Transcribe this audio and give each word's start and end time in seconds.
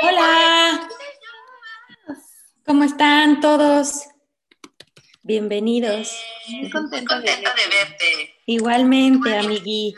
Hola. 0.00 0.88
¿Cómo 2.64 2.84
están 2.84 3.40
todos? 3.40 4.04
Bienvenidos. 5.22 6.16
Muy 6.48 6.70
contenta, 6.70 7.18
de, 7.20 7.26
verte. 7.26 8.36
Igualmente, 8.46 9.36
amigui. 9.36 9.94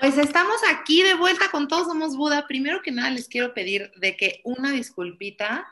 Pues 0.00 0.18
estamos 0.18 0.56
aquí 0.68 1.02
de 1.02 1.14
vuelta 1.14 1.50
con 1.50 1.68
Todos 1.68 1.86
Somos 1.86 2.16
Buda. 2.16 2.46
Primero 2.46 2.82
que 2.82 2.90
nada 2.90 3.10
les 3.10 3.28
quiero 3.28 3.54
pedir 3.54 3.90
de 3.96 4.16
que 4.16 4.40
una 4.44 4.72
disculpita 4.72 5.70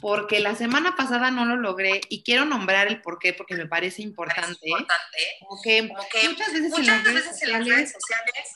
porque 0.00 0.40
la 0.40 0.54
semana 0.54 0.96
pasada 0.96 1.30
no 1.30 1.44
lo 1.44 1.56
logré 1.56 2.00
y 2.08 2.22
quiero 2.22 2.44
nombrar 2.44 2.88
el 2.88 3.00
por 3.02 3.18
qué 3.18 3.32
porque 3.32 3.54
me 3.54 3.66
parece 3.66 4.02
importante. 4.02 4.70
Como 5.40 5.60
que, 5.62 5.82
muchas 5.82 6.52
veces, 6.52 6.72
en, 6.78 6.86
las 6.86 7.04
redes 7.04 7.92
sociales, 7.92 7.94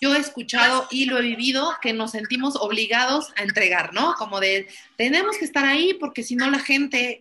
yo 0.00 0.14
he 0.14 0.18
escuchado 0.18 0.86
y 0.90 1.04
lo 1.06 1.18
he 1.18 1.22
vivido 1.22 1.74
que 1.82 1.92
nos 1.92 2.12
sentimos 2.12 2.56
obligados 2.56 3.32
a 3.36 3.42
entregar, 3.42 3.92
¿no? 3.92 4.14
Como 4.14 4.40
de 4.40 4.68
tenemos 4.96 5.36
que 5.36 5.44
estar 5.44 5.64
ahí 5.64 5.94
porque 5.94 6.22
si 6.22 6.36
no 6.36 6.50
la 6.50 6.58
gente 6.58 7.20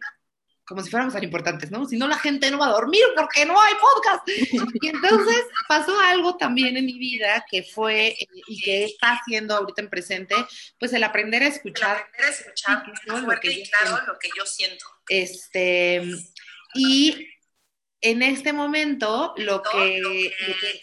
como 0.65 0.81
si 0.81 0.89
fuéramos 0.89 1.13
tan 1.13 1.23
importantes, 1.23 1.71
¿no? 1.71 1.85
Si 1.85 1.97
no, 1.97 2.07
la 2.07 2.17
gente 2.17 2.49
no 2.49 2.59
va 2.59 2.67
a 2.67 2.71
dormir 2.71 3.03
porque 3.15 3.45
no 3.45 3.59
hay 3.59 3.73
podcast. 3.75 4.27
Y 4.81 4.87
entonces 4.87 5.45
pasó 5.67 5.97
algo 5.99 6.35
también 6.37 6.77
en 6.77 6.85
mi 6.85 6.97
vida 6.97 7.45
que 7.49 7.63
fue 7.63 8.07
eh, 8.09 8.27
y 8.47 8.61
que 8.61 8.85
está 8.85 9.13
haciendo 9.13 9.55
ahorita 9.55 9.81
en 9.81 9.89
presente, 9.89 10.35
pues 10.79 10.93
el 10.93 11.03
aprender 11.03 11.43
a 11.43 11.47
escuchar. 11.47 11.97
aprender 11.97 12.25
a 12.25 12.29
escuchar 12.29 12.83
fuerte 13.23 13.51
y 13.51 13.63
claro 13.69 14.05
lo 14.07 14.17
que 14.19 14.29
yo 14.37 14.45
siento. 14.45 14.85
Este, 15.07 16.01
y 16.73 17.27
en 18.03 18.21
este 18.21 18.51
momento 18.51 19.33
lo 19.37 19.63
que, 19.63 20.31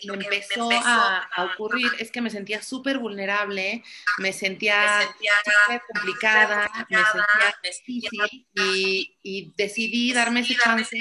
me 0.04 0.14
empezó 0.14 0.70
a, 0.72 1.28
ocurrir 1.52 1.90
es 1.98 2.10
que 2.10 2.22
me 2.22 2.30
sentía 2.30 2.62
súper 2.62 2.98
vulnerable, 2.98 3.84
me 4.18 4.32
sentía 4.32 5.02
súper 5.44 5.82
complicada, 5.92 6.70
me 6.88 6.96
sentía 6.96 7.54
difícil 7.62 8.46
y, 8.54 9.16
y, 9.22 9.52
decidí 9.54 10.14
darme 10.14 10.40
ese 10.40 10.56
chance 10.56 10.96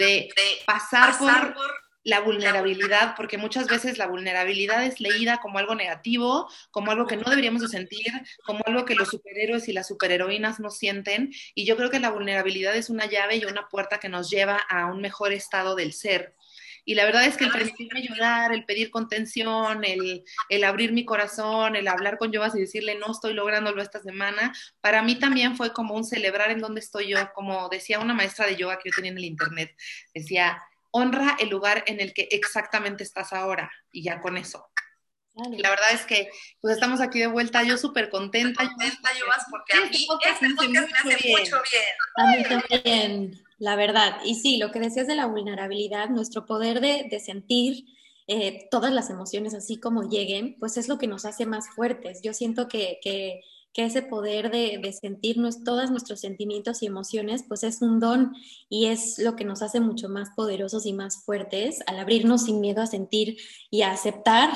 de 0.00 0.28
pasar 0.66 1.16
por 1.16 1.54
la 2.02 2.20
vulnerabilidad, 2.20 3.14
porque 3.16 3.38
muchas 3.38 3.66
veces 3.66 3.98
la 3.98 4.06
vulnerabilidad 4.06 4.84
es 4.84 5.00
leída 5.00 5.38
como 5.38 5.58
algo 5.58 5.74
negativo, 5.74 6.48
como 6.70 6.90
algo 6.90 7.06
que 7.06 7.16
no 7.16 7.28
deberíamos 7.28 7.62
de 7.62 7.68
sentir, 7.68 8.12
como 8.44 8.62
algo 8.66 8.84
que 8.84 8.94
los 8.94 9.08
superhéroes 9.08 9.68
y 9.68 9.72
las 9.72 9.88
superheroínas 9.88 10.60
no 10.60 10.70
sienten. 10.70 11.32
Y 11.54 11.66
yo 11.66 11.76
creo 11.76 11.90
que 11.90 12.00
la 12.00 12.10
vulnerabilidad 12.10 12.74
es 12.76 12.90
una 12.90 13.06
llave 13.06 13.36
y 13.36 13.44
una 13.44 13.68
puerta 13.68 13.98
que 13.98 14.08
nos 14.08 14.30
lleva 14.30 14.56
a 14.56 14.86
un 14.86 15.00
mejor 15.00 15.32
estado 15.32 15.74
del 15.74 15.92
ser. 15.92 16.34
Y 16.84 16.94
la 16.94 17.04
verdad 17.04 17.26
es 17.26 17.36
que 17.36 17.44
el 17.44 17.52
permitirme 17.52 18.02
llorar, 18.02 18.52
el 18.52 18.64
pedir 18.64 18.90
contención, 18.90 19.84
el, 19.84 20.24
el 20.48 20.64
abrir 20.64 20.92
mi 20.92 21.04
corazón, 21.04 21.76
el 21.76 21.86
hablar 21.86 22.18
con 22.18 22.32
Yovas 22.32 22.54
y 22.54 22.60
decirle 22.60 22.96
no 22.98 23.12
estoy 23.12 23.34
lográndolo 23.34 23.82
esta 23.82 24.00
semana, 24.00 24.52
para 24.80 25.02
mí 25.02 25.16
también 25.18 25.56
fue 25.56 25.72
como 25.72 25.94
un 25.94 26.04
celebrar 26.04 26.50
en 26.50 26.60
donde 26.60 26.80
estoy 26.80 27.08
yo, 27.08 27.18
como 27.34 27.68
decía 27.68 28.00
una 28.00 28.14
maestra 28.14 28.46
de 28.46 28.56
yoga 28.56 28.78
que 28.78 28.90
yo 28.90 28.96
tenía 28.96 29.12
en 29.12 29.18
el 29.18 29.24
internet, 29.24 29.76
decía, 30.14 30.62
honra 30.90 31.36
el 31.40 31.48
lugar 31.48 31.84
en 31.86 32.00
el 32.00 32.12
que 32.12 32.28
exactamente 32.30 33.04
estás 33.04 33.32
ahora 33.32 33.70
y 33.92 34.02
ya 34.02 34.20
con 34.20 34.36
eso. 34.36 34.66
La 35.34 35.70
verdad 35.70 35.92
es 35.92 36.04
que 36.04 36.28
pues 36.60 36.74
estamos 36.74 37.00
aquí 37.00 37.20
de 37.20 37.26
vuelta, 37.28 37.62
yo 37.62 37.78
súper 37.78 38.10
contenta. 38.10 38.66
Contenta, 38.66 39.10
yo 39.18 39.26
vas 39.26 39.44
porque 39.50 39.72
a 39.76 39.80
mí 39.82 39.90
este 39.92 40.06
podcast, 40.06 40.42
me 40.42 40.48
hace 40.78 41.28
mucho 41.28 41.62
bien. 41.70 41.84
A 42.16 42.26
mí 42.36 42.42
también, 42.68 43.42
la 43.58 43.76
verdad. 43.76 44.18
Y 44.24 44.34
sí, 44.34 44.58
lo 44.58 44.70
que 44.70 44.80
decías 44.80 45.06
de 45.06 45.14
la 45.14 45.26
vulnerabilidad, 45.26 46.08
nuestro 46.08 46.46
poder 46.46 46.80
de, 46.80 47.06
de 47.08 47.20
sentir 47.20 47.84
eh, 48.26 48.68
todas 48.70 48.92
las 48.92 49.08
emociones 49.08 49.54
así 49.54 49.78
como 49.78 50.08
lleguen, 50.08 50.56
pues 50.58 50.76
es 50.76 50.88
lo 50.88 50.98
que 50.98 51.06
nos 51.06 51.24
hace 51.24 51.46
más 51.46 51.68
fuertes. 51.70 52.20
Yo 52.22 52.34
siento 52.34 52.68
que, 52.68 52.98
que 53.02 53.40
que 53.72 53.84
ese 53.84 54.02
poder 54.02 54.50
de, 54.50 54.80
de 54.82 54.92
sentirnos 54.92 55.62
todos 55.62 55.90
nuestros 55.90 56.20
sentimientos 56.20 56.82
y 56.82 56.86
emociones, 56.86 57.44
pues 57.46 57.62
es 57.62 57.82
un 57.82 58.00
don 58.00 58.32
y 58.68 58.86
es 58.86 59.18
lo 59.18 59.36
que 59.36 59.44
nos 59.44 59.62
hace 59.62 59.80
mucho 59.80 60.08
más 60.08 60.30
poderosos 60.36 60.86
y 60.86 60.92
más 60.92 61.24
fuertes 61.24 61.80
al 61.86 61.98
abrirnos 61.98 62.44
sin 62.44 62.60
miedo 62.60 62.82
a 62.82 62.86
sentir 62.86 63.36
y 63.70 63.82
a 63.82 63.92
aceptar 63.92 64.50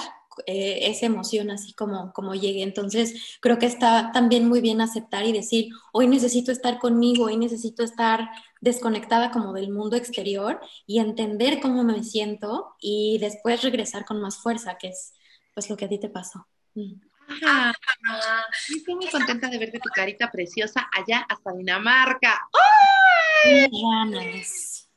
eh, 0.46 0.90
esa 0.90 1.06
emoción 1.06 1.50
así 1.50 1.72
como, 1.74 2.12
como 2.12 2.34
llegue. 2.34 2.62
Entonces, 2.62 3.38
creo 3.40 3.58
que 3.58 3.66
está 3.66 4.10
también 4.12 4.48
muy 4.48 4.60
bien 4.60 4.80
aceptar 4.80 5.24
y 5.26 5.32
decir, 5.32 5.68
hoy 5.92 6.08
necesito 6.08 6.50
estar 6.52 6.78
conmigo, 6.78 7.26
hoy 7.26 7.36
necesito 7.36 7.82
estar 7.84 8.28
desconectada 8.60 9.30
como 9.30 9.52
del 9.52 9.70
mundo 9.70 9.96
exterior 9.96 10.60
y 10.86 10.98
entender 10.98 11.60
cómo 11.60 11.84
me 11.84 12.02
siento 12.02 12.74
y 12.80 13.18
después 13.18 13.62
regresar 13.62 14.04
con 14.04 14.20
más 14.20 14.38
fuerza, 14.38 14.76
que 14.78 14.88
es 14.88 15.14
pues 15.54 15.70
lo 15.70 15.76
que 15.76 15.84
a 15.84 15.88
ti 15.88 15.98
te 15.98 16.08
pasó. 16.08 16.46
Mm. 16.74 16.94
Estoy 18.68 18.94
muy 18.94 19.08
contenta 19.08 19.48
de 19.48 19.58
verte 19.58 19.78
tu 19.78 19.90
carita 19.90 20.30
preciosa 20.30 20.88
allá 20.92 21.26
hasta 21.28 21.52
Dinamarca. 21.52 22.48
¡Ay! 22.52 23.68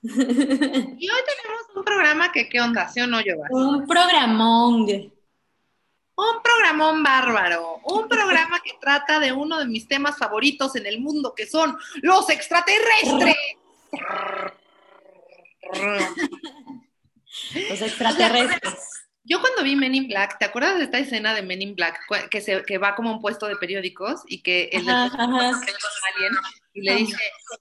Y 0.03 1.09
hoy 1.09 1.21
tenemos 1.25 1.61
un 1.75 1.83
programa 1.83 2.31
que, 2.31 2.47
¿qué 2.47 2.61
onda? 2.61 2.87
¿Sí 2.87 3.01
o 3.01 3.07
no, 3.07 3.19
Giovanni? 3.19 3.53
Un 3.53 3.87
programón. 3.87 4.85
Un 6.15 6.41
programón 6.41 7.03
bárbaro. 7.03 7.79
Un 7.83 8.07
programa 8.07 8.59
que 8.63 8.73
trata 8.79 9.19
de 9.19 9.33
uno 9.33 9.59
de 9.59 9.65
mis 9.65 9.87
temas 9.87 10.17
favoritos 10.17 10.75
en 10.75 10.85
el 10.85 10.99
mundo, 10.99 11.33
que 11.35 11.45
son 11.45 11.77
los 12.01 12.29
extraterrestres. 12.29 13.35
los 17.69 17.81
extraterrestres. 17.81 19.06
Yo 19.27 19.41
cuando 19.41 19.61
vi 19.61 19.75
Men 19.75 19.93
in 19.93 20.07
Black, 20.07 20.39
¿te 20.39 20.45
acuerdas 20.45 20.77
de 20.77 20.85
esta 20.85 20.99
escena 20.99 21.33
de 21.33 21.41
Men 21.41 21.61
in 21.61 21.75
Black 21.75 21.99
que, 22.31 22.39
se, 22.39 22.63
que 22.63 22.77
va 22.77 22.95
como 22.95 23.09
a 23.09 23.13
un 23.13 23.19
puesto 23.19 23.45
de 23.47 23.57
periódicos 23.57 24.21
y 24.25 24.41
que 24.41 24.69
el 24.71 24.87
alguien 24.87 26.31
y 26.73 26.81
le 26.81 26.95
dice, 26.95 27.17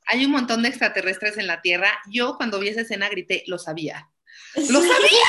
hay 0.06 0.24
un 0.24 0.30
montón 0.30 0.62
de 0.62 0.68
extraterrestres 0.68 1.38
en 1.38 1.48
la 1.48 1.62
Tierra? 1.62 1.90
Yo 2.08 2.36
cuando 2.36 2.60
vi 2.60 2.68
esa 2.68 2.82
escena 2.82 3.08
grité, 3.08 3.42
lo 3.48 3.58
sabía. 3.58 4.08
¡Lo 4.54 4.80
sabía! 4.80 5.26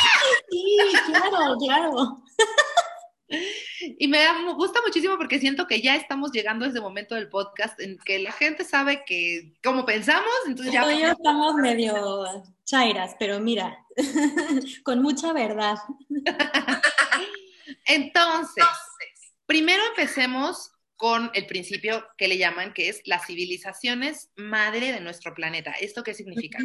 Sí, 0.50 0.78
claro, 1.08 1.58
claro. 1.58 2.24
Y 4.00 4.08
me 4.08 4.20
gusta 4.54 4.80
muchísimo 4.86 5.18
porque 5.18 5.40
siento 5.40 5.68
que 5.68 5.82
ya 5.82 5.96
estamos 5.96 6.32
llegando 6.32 6.66
a 6.66 6.70
ese 6.70 6.80
momento 6.80 7.16
del 7.16 7.30
podcast 7.30 7.80
en 7.82 7.98
que 7.98 8.20
la 8.20 8.32
gente 8.32 8.64
sabe 8.64 9.04
que 9.06 9.54
como 9.64 9.86
pensamos, 9.86 10.32
entonces 10.46 10.74
ya... 10.74 10.90
ya 10.94 11.12
estamos 11.12 11.56
medio 11.56 12.46
chairas, 12.68 13.16
pero 13.18 13.40
mira, 13.40 13.86
con 14.84 15.02
mucha 15.02 15.34
verdad. 15.34 15.78
entonces, 17.86 18.66
primero 19.46 19.82
empecemos 19.90 20.72
con 20.96 21.30
el 21.34 21.46
principio 21.46 22.04
que 22.18 22.28
le 22.28 22.38
llaman, 22.38 22.74
que 22.74 22.90
es 22.90 23.02
las 23.06 23.28
civilizaciones 23.28 24.30
madre 24.36 24.92
de 24.92 25.00
nuestro 25.00 25.34
planeta. 25.34 25.72
¿Esto 25.80 26.04
qué 26.04 26.14
significa? 26.14 26.58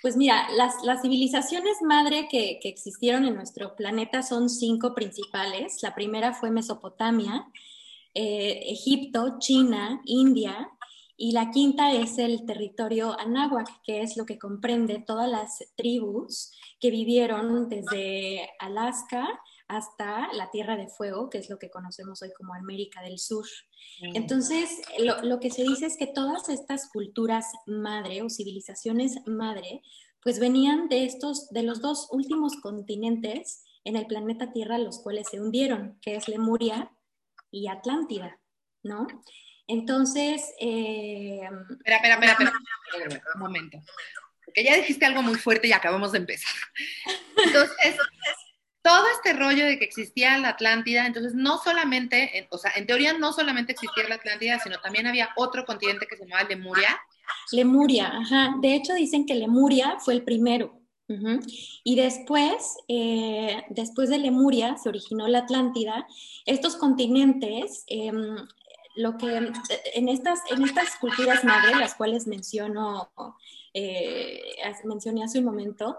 Pues 0.00 0.16
mira, 0.16 0.48
las, 0.56 1.02
civilizaciones 1.02 1.76
madre 1.82 2.28
que, 2.28 2.58
existieron 2.64 3.24
en 3.24 3.36
nuestro 3.36 3.76
planeta 3.76 4.22
son 4.22 4.48
cinco 4.48 4.94
principales. 4.94 5.82
La 5.82 5.94
primera 5.94 6.34
fue 6.34 6.50
Mesopotamia, 6.50 7.46
eh, 8.14 8.62
Egipto, 8.66 9.36
China, 9.38 10.00
India, 10.04 10.68
y 11.22 11.30
la 11.30 11.52
quinta 11.52 11.92
es 11.92 12.18
el 12.18 12.44
territorio 12.46 13.16
anáhuac, 13.16 13.68
que 13.84 14.02
es 14.02 14.16
lo 14.16 14.26
que 14.26 14.40
comprende 14.40 15.04
todas 15.06 15.30
las 15.30 15.62
tribus 15.76 16.50
que 16.80 16.90
vivieron 16.90 17.68
desde 17.68 18.50
Alaska 18.58 19.28
hasta 19.68 20.32
la 20.32 20.50
Tierra 20.50 20.76
de 20.76 20.88
Fuego, 20.88 21.30
que 21.30 21.38
es 21.38 21.48
lo 21.48 21.60
que 21.60 21.70
conocemos 21.70 22.22
hoy 22.22 22.32
como 22.36 22.54
América 22.54 23.02
del 23.02 23.20
Sur. 23.20 23.46
Mm. 24.00 24.16
Entonces, 24.16 24.82
lo, 24.98 25.38
que 25.38 25.52
se 25.52 25.62
dice 25.62 25.86
es 25.86 25.96
que 25.96 26.08
todas 26.08 26.48
estas 26.48 26.90
culturas 26.90 27.46
madre 27.66 28.22
o 28.22 28.28
civilizaciones 28.28 29.14
madre, 29.24 29.80
pues 30.24 30.40
venían 30.40 30.88
de 30.88 31.04
estos, 31.04 31.50
de 31.50 31.62
los 31.62 31.80
dos 31.80 32.08
últimos 32.10 32.56
continentes 32.56 33.62
en 33.84 33.94
el 33.94 34.08
planeta 34.08 34.50
Tierra, 34.50 34.76
los 34.76 34.98
cuales 34.98 35.28
se 35.30 35.40
hundieron, 35.40 36.00
que 36.02 36.16
es 36.16 36.26
Lemuria 36.26 36.90
y 37.52 37.68
Atlántida, 37.68 38.40
¿no? 38.82 39.06
Entonces, 39.66 40.42
eh, 40.60 41.40
espera, 41.70 41.96
espera, 41.96 42.14
espera, 42.14 42.52
espera, 42.98 43.22
un 43.34 43.40
momento. 43.40 43.78
Porque 44.44 44.64
ya 44.64 44.76
dijiste 44.76 45.06
algo 45.06 45.22
muy 45.22 45.36
fuerte 45.36 45.68
y 45.68 45.72
acabamos 45.72 46.12
de 46.12 46.18
empezar. 46.18 46.54
Entonces, 47.44 47.96
todo 48.82 49.04
este 49.16 49.32
rollo 49.32 49.64
de 49.64 49.78
que 49.78 49.84
existía 49.84 50.36
la 50.38 50.50
Atlántida, 50.50 51.06
entonces 51.06 51.34
no 51.34 51.58
solamente, 51.58 52.48
o 52.50 52.58
sea, 52.58 52.72
en 52.74 52.86
teoría 52.86 53.12
no 53.12 53.32
solamente 53.32 53.72
existía 53.72 54.08
la 54.08 54.16
Atlántida, 54.16 54.58
sino 54.58 54.80
también 54.80 55.06
había 55.06 55.30
otro 55.36 55.64
continente 55.64 56.06
que 56.10 56.16
se 56.16 56.24
llamaba 56.24 56.48
Lemuria. 56.48 57.00
Lemuria, 57.52 58.08
ajá. 58.08 58.56
De 58.60 58.74
hecho 58.74 58.92
dicen 58.94 59.24
que 59.24 59.36
Lemuria 59.36 59.98
fue 60.00 60.14
el 60.14 60.24
primero. 60.24 60.82
Y 61.84 61.96
después, 61.96 62.76
eh, 62.88 63.62
después 63.68 64.08
de 64.08 64.16
Lemuria, 64.16 64.76
se 64.78 64.88
originó 64.88 65.28
la 65.28 65.40
Atlántida. 65.40 66.06
Estos 66.46 66.76
continentes, 66.76 67.84
em, 67.86 68.36
lo 68.94 69.16
que 69.16 69.36
en 69.94 70.08
estas, 70.08 70.40
en 70.50 70.62
estas 70.62 70.96
culturas 70.96 71.44
madre, 71.44 71.76
las 71.76 71.94
cuales 71.94 72.26
menciono, 72.26 73.12
eh, 73.74 74.56
mencioné 74.84 75.24
hace 75.24 75.38
un 75.38 75.46
momento, 75.46 75.96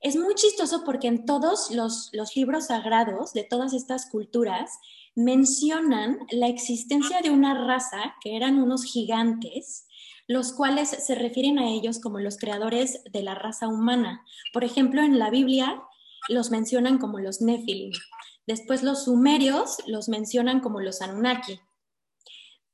es 0.00 0.16
muy 0.16 0.34
chistoso 0.34 0.84
porque 0.84 1.08
en 1.08 1.26
todos 1.26 1.70
los, 1.72 2.10
libros 2.36 2.66
sagrados 2.66 3.32
de 3.32 3.44
todas 3.44 3.72
estas 3.72 4.08
culturas 4.08 4.78
mencionan 5.16 6.20
la 6.30 6.46
existencia 6.46 7.20
de 7.20 7.30
una 7.30 7.66
raza 7.66 8.14
que 8.20 8.36
eran 8.36 8.62
unos 8.62 8.84
gigantes, 8.84 9.86
los 10.28 10.52
cuales 10.52 10.90
se 10.90 11.14
refieren 11.14 11.58
a 11.58 11.68
ellos 11.68 11.98
como 11.98 12.20
los 12.20 12.36
creadores 12.36 13.02
de 13.10 13.22
la 13.22 13.34
raza 13.34 13.66
humana. 13.66 14.24
Por 14.52 14.62
ejemplo, 14.62 15.02
en 15.02 15.18
la 15.18 15.30
Biblia 15.30 15.82
los 16.28 16.50
mencionan 16.50 16.98
como 16.98 17.18
los 17.18 17.40
Nephilim. 17.40 17.92
Después 18.46 18.82
los 18.82 19.04
sumerios 19.04 19.78
los 19.86 20.08
mencionan 20.08 20.60
como 20.60 20.80
los 20.80 21.02
Anunnaki. 21.02 21.60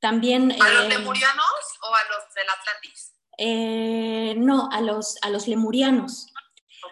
También, 0.05 0.51
¿A 0.51 0.69
los 0.69 0.83
eh, 0.83 0.89
lemurianos 0.89 1.79
o 1.81 1.95
a 1.95 2.01
los 2.11 2.33
del 2.35 2.45
Atlantis? 2.47 3.13
Eh, 3.39 4.35
no, 4.37 4.69
a 4.71 4.79
los, 4.79 5.15
a 5.23 5.31
los 5.31 5.47
lemurianos. 5.47 6.27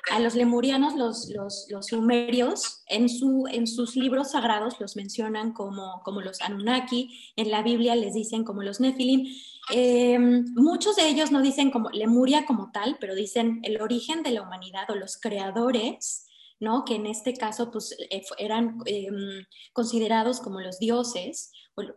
A 0.10 0.20
los 0.20 0.34
lemurianos, 0.34 0.96
los, 0.96 1.30
los, 1.30 1.68
los, 1.70 1.86
sumerios, 1.86 2.82
en, 2.88 3.10
su, 3.10 3.46
en 3.52 3.68
sus 3.68 3.96
libros 3.96 4.32
sagrados 4.32 4.80
los 4.80 4.96
mencionan 4.96 5.54
como, 5.54 6.02
como 6.04 6.22
los 6.22 6.42
Anunnaki, 6.42 7.32
en 7.36 7.52
la 7.52 7.62
Biblia 7.62 7.94
les 7.94 8.16
dicen 8.16 8.44
como 8.44 8.64
los 8.64 8.80
Nephilim. 8.80 9.28
Eh, 9.70 10.18
muchos 10.56 10.96
de 10.96 11.08
ellos 11.08 11.30
no 11.30 11.44
dicen 11.44 11.70
como 11.70 11.92
Lemuria 11.92 12.48
como 12.48 12.72
tal, 12.72 12.98
pero 13.00 13.14
dicen 13.14 13.60
el 13.62 13.80
origen 13.80 14.24
de 14.24 14.32
la 14.32 14.42
humanidad 14.42 14.90
o 14.90 14.96
los 14.96 15.18
creadores, 15.18 16.26
¿no? 16.60 16.84
Que 16.84 16.96
en 16.96 17.06
este 17.06 17.36
caso 17.36 17.70
pues, 17.70 17.96
eran 18.40 18.80
considerados 19.72 20.40
como 20.40 20.62
los 20.62 20.80
dioses 20.80 21.52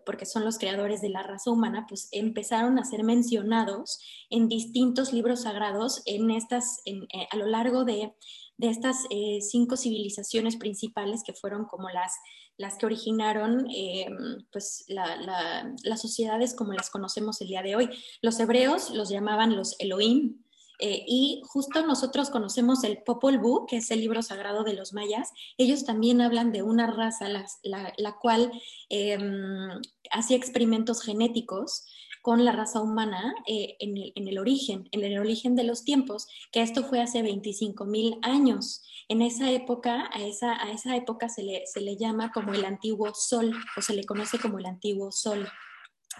porque 0.04 0.26
son 0.26 0.44
los 0.44 0.58
creadores 0.58 1.00
de 1.02 1.10
la 1.10 1.22
raza 1.22 1.50
humana, 1.50 1.86
pues 1.88 2.08
empezaron 2.12 2.78
a 2.78 2.84
ser 2.84 3.04
mencionados 3.04 4.00
en 4.30 4.48
distintos 4.48 5.12
libros 5.12 5.42
sagrados 5.42 6.02
en 6.06 6.30
estas, 6.30 6.80
eh, 6.86 7.26
a 7.30 7.36
lo 7.36 7.46
largo 7.46 7.84
de, 7.84 8.14
estas 8.58 9.04
eh, 9.10 9.40
cinco 9.42 9.76
civilizaciones 9.76 10.56
principales 10.56 11.22
que 11.22 11.34
fueron 11.34 11.66
como 11.66 11.90
las, 11.90 12.14
las 12.56 12.78
que 12.78 12.86
originaron 12.86 13.66
eh, 13.70 14.06
pues 14.50 14.86
las 14.88 16.00
sociedades 16.00 16.54
como 16.54 16.72
las 16.72 16.88
conocemos 16.88 17.40
el 17.42 17.48
día 17.48 17.62
de 17.62 17.76
hoy. 17.76 17.90
Los 18.22 18.40
hebreos 18.40 18.90
los 18.90 19.10
llamaban 19.10 19.56
los 19.56 19.76
Elohim, 19.78 20.42
eh, 20.78 21.04
y 21.06 21.42
justo 21.44 21.86
nosotros 21.86 22.30
conocemos 22.30 22.84
el 22.84 23.02
Popol 23.02 23.38
Vuh, 23.38 23.66
que 23.66 23.78
es 23.78 23.90
el 23.90 24.00
libro 24.00 24.22
sagrado 24.22 24.64
de 24.64 24.74
los 24.74 24.92
mayas. 24.92 25.30
Ellos 25.58 25.84
también 25.84 26.20
hablan 26.20 26.52
de 26.52 26.62
una 26.62 26.86
raza 26.86 27.28
la, 27.28 28.18
cual 28.20 28.52
em, 28.88 29.80
hacía 30.10 30.36
experimentos 30.36 31.02
genéticos 31.02 31.86
con 32.22 32.44
la 32.44 32.50
raza 32.50 32.80
humana 32.80 33.34
eh, 33.46 33.76
en, 33.78 34.28
el, 34.28 34.38
origen, 34.38 34.88
en 34.90 35.04
el 35.04 35.16
origen 35.18 35.54
de 35.54 35.62
los 35.62 35.84
tiempos, 35.84 36.26
que 36.50 36.60
esto 36.60 36.82
fue 36.82 37.00
hace 37.00 37.22
25 37.22 37.84
mil 37.84 38.18
años. 38.22 38.82
En 39.08 39.22
esa 39.22 39.52
época, 39.52 40.10
a 40.12 40.22
esa, 40.22 40.60
a 40.60 40.72
esa 40.72 40.96
época 40.96 41.28
se 41.28 41.44
le, 41.44 41.62
se 41.66 41.80
le 41.80 41.96
llama 41.96 42.32
como 42.32 42.52
el 42.52 42.64
antiguo 42.64 43.14
sol, 43.14 43.54
o 43.76 43.80
se 43.80 43.94
le 43.94 44.04
conoce 44.04 44.40
como 44.40 44.58
el 44.58 44.66
antiguo 44.66 45.12
sol. 45.12 45.48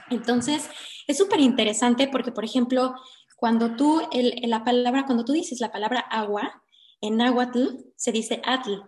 Entonces, 0.08 0.70
es 1.08 1.18
súper 1.18 1.40
interesante 1.40 2.06
porque, 2.06 2.30
por 2.30 2.44
ejemplo, 2.44 2.94
cuando 3.36 3.76
tú, 3.76 4.00
la 4.42 4.64
palabra, 4.64 5.04
cuando 5.04 5.24
tú 5.24 5.32
dices 5.32 5.60
la 5.60 5.70
palabra 5.70 6.00
agua, 6.00 6.62
en 7.02 7.18
náhuatl 7.18 7.76
se 7.94 8.10
dice 8.10 8.40
atl, 8.44 8.82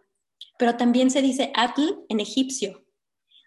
pero 0.58 0.76
también 0.76 1.10
se 1.10 1.22
dice 1.22 1.52
atl 1.54 2.04
en 2.08 2.20
egipcio. 2.20 2.84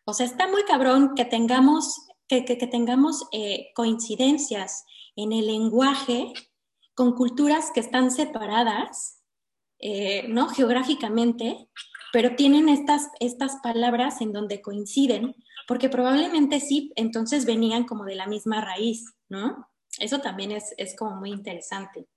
O 0.06 0.13
sea, 0.13 0.25
está 0.25 0.48
muy 0.48 0.63
cabrón 0.63 1.13
que 1.15 1.25
tengamos, 1.25 2.07
que, 2.27 2.42
tengamos 2.44 3.27
eh, 3.31 3.71
coincidencias 3.75 4.86
en 5.15 5.33
el 5.33 5.48
lenguaje 5.48 6.31
con 6.94 7.13
culturas 7.13 7.71
que 7.74 7.80
están 7.80 8.12
separadas, 8.12 9.24
eh, 9.80 10.27
¿no? 10.27 10.50
Geográficamente, 10.50 11.68
pero 12.13 12.36
tienen 12.36 12.69
estas, 12.69 13.09
estas 13.19 13.57
palabras 13.63 14.21
en 14.21 14.33
donde 14.33 14.62
coinciden, 14.62 15.36
porque 15.68 15.89
probablemente 15.89 16.59
sí, 16.59 16.92
entonces 16.95 17.45
venían 17.45 17.86
como 17.86 18.06
de 18.06 18.15
la 18.15 18.27
misma 18.27 18.62
raíz, 18.62 19.06
¿no? 19.30 19.70
Eso 20.01 20.19
también 20.19 20.51
es, 20.51 20.95
como 20.98 21.15
muy 21.15 21.31
interesante. 21.31 22.07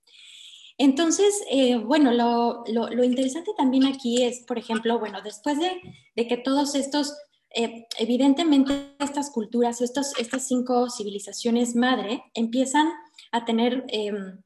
Entonces, 0.77 1.33
eh, 1.49 1.77
bueno, 1.77 2.11
lo, 2.11 3.03
interesante 3.03 3.51
también 3.57 3.85
aquí 3.85 4.23
es, 4.23 4.43
por 4.45 4.57
ejemplo, 4.57 4.99
bueno, 4.99 5.21
después 5.21 5.57
de, 5.59 6.27
que 6.27 6.37
todos 6.37 6.75
estos, 6.75 7.15
eh, 7.51 7.85
evidentemente 7.97 8.95
estas 8.99 9.31
culturas 9.31 9.79
o 9.79 9.85
estas 9.85 10.13
cinco 10.47 10.89
civilizaciones 10.89 11.75
madre 11.75 12.23
empiezan 12.33 12.91
a 13.31 13.45
tener 13.45 13.85
em, 13.87 14.41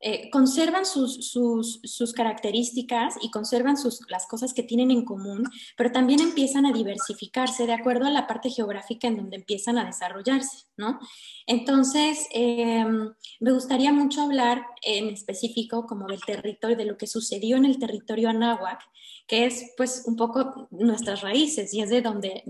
eh, 0.00 0.30
conservan 0.30 0.86
sus, 0.86 1.32
sus, 1.32 2.12
características 2.12 3.16
y 3.20 3.32
conservan 3.32 3.76
sus, 3.76 4.00
las 4.08 4.28
cosas 4.28 4.54
que 4.54 4.62
tienen 4.62 4.92
en 4.92 5.04
común, 5.04 5.42
pero 5.76 5.90
también 5.90 6.20
empiezan 6.20 6.66
a 6.66 6.72
diversificarse 6.72 7.66
de 7.66 7.72
acuerdo 7.72 8.06
a 8.06 8.10
la 8.10 8.28
parte 8.28 8.48
geográfica 8.48 9.08
en 9.08 9.16
donde 9.16 9.36
empiezan 9.36 9.76
a 9.76 9.84
desarrollarse, 9.84 10.66
¿no? 10.76 11.00
Entonces, 11.48 12.28
em, 12.32 13.12
me 13.40 13.52
gustaría 13.52 13.92
mucho 13.92 14.22
hablar 14.22 14.64
en 14.82 15.08
específico 15.08 15.84
como 15.86 16.06
del 16.06 16.20
territorio, 16.20 16.76
de 16.76 16.84
lo 16.84 16.96
que 16.96 17.08
sucedió 17.08 17.56
en 17.56 17.64
el 17.64 17.80
territorio 17.80 18.28
anáhuac, 18.28 18.80
que 19.26 19.46
es 19.46 19.72
pues 19.76 20.04
un 20.06 20.14
poco 20.14 20.68
nuestras 20.70 21.22
raíces 21.22 21.74
y 21.74 21.80
es 21.80 21.90
de 21.90 22.02
donde, 22.02 22.44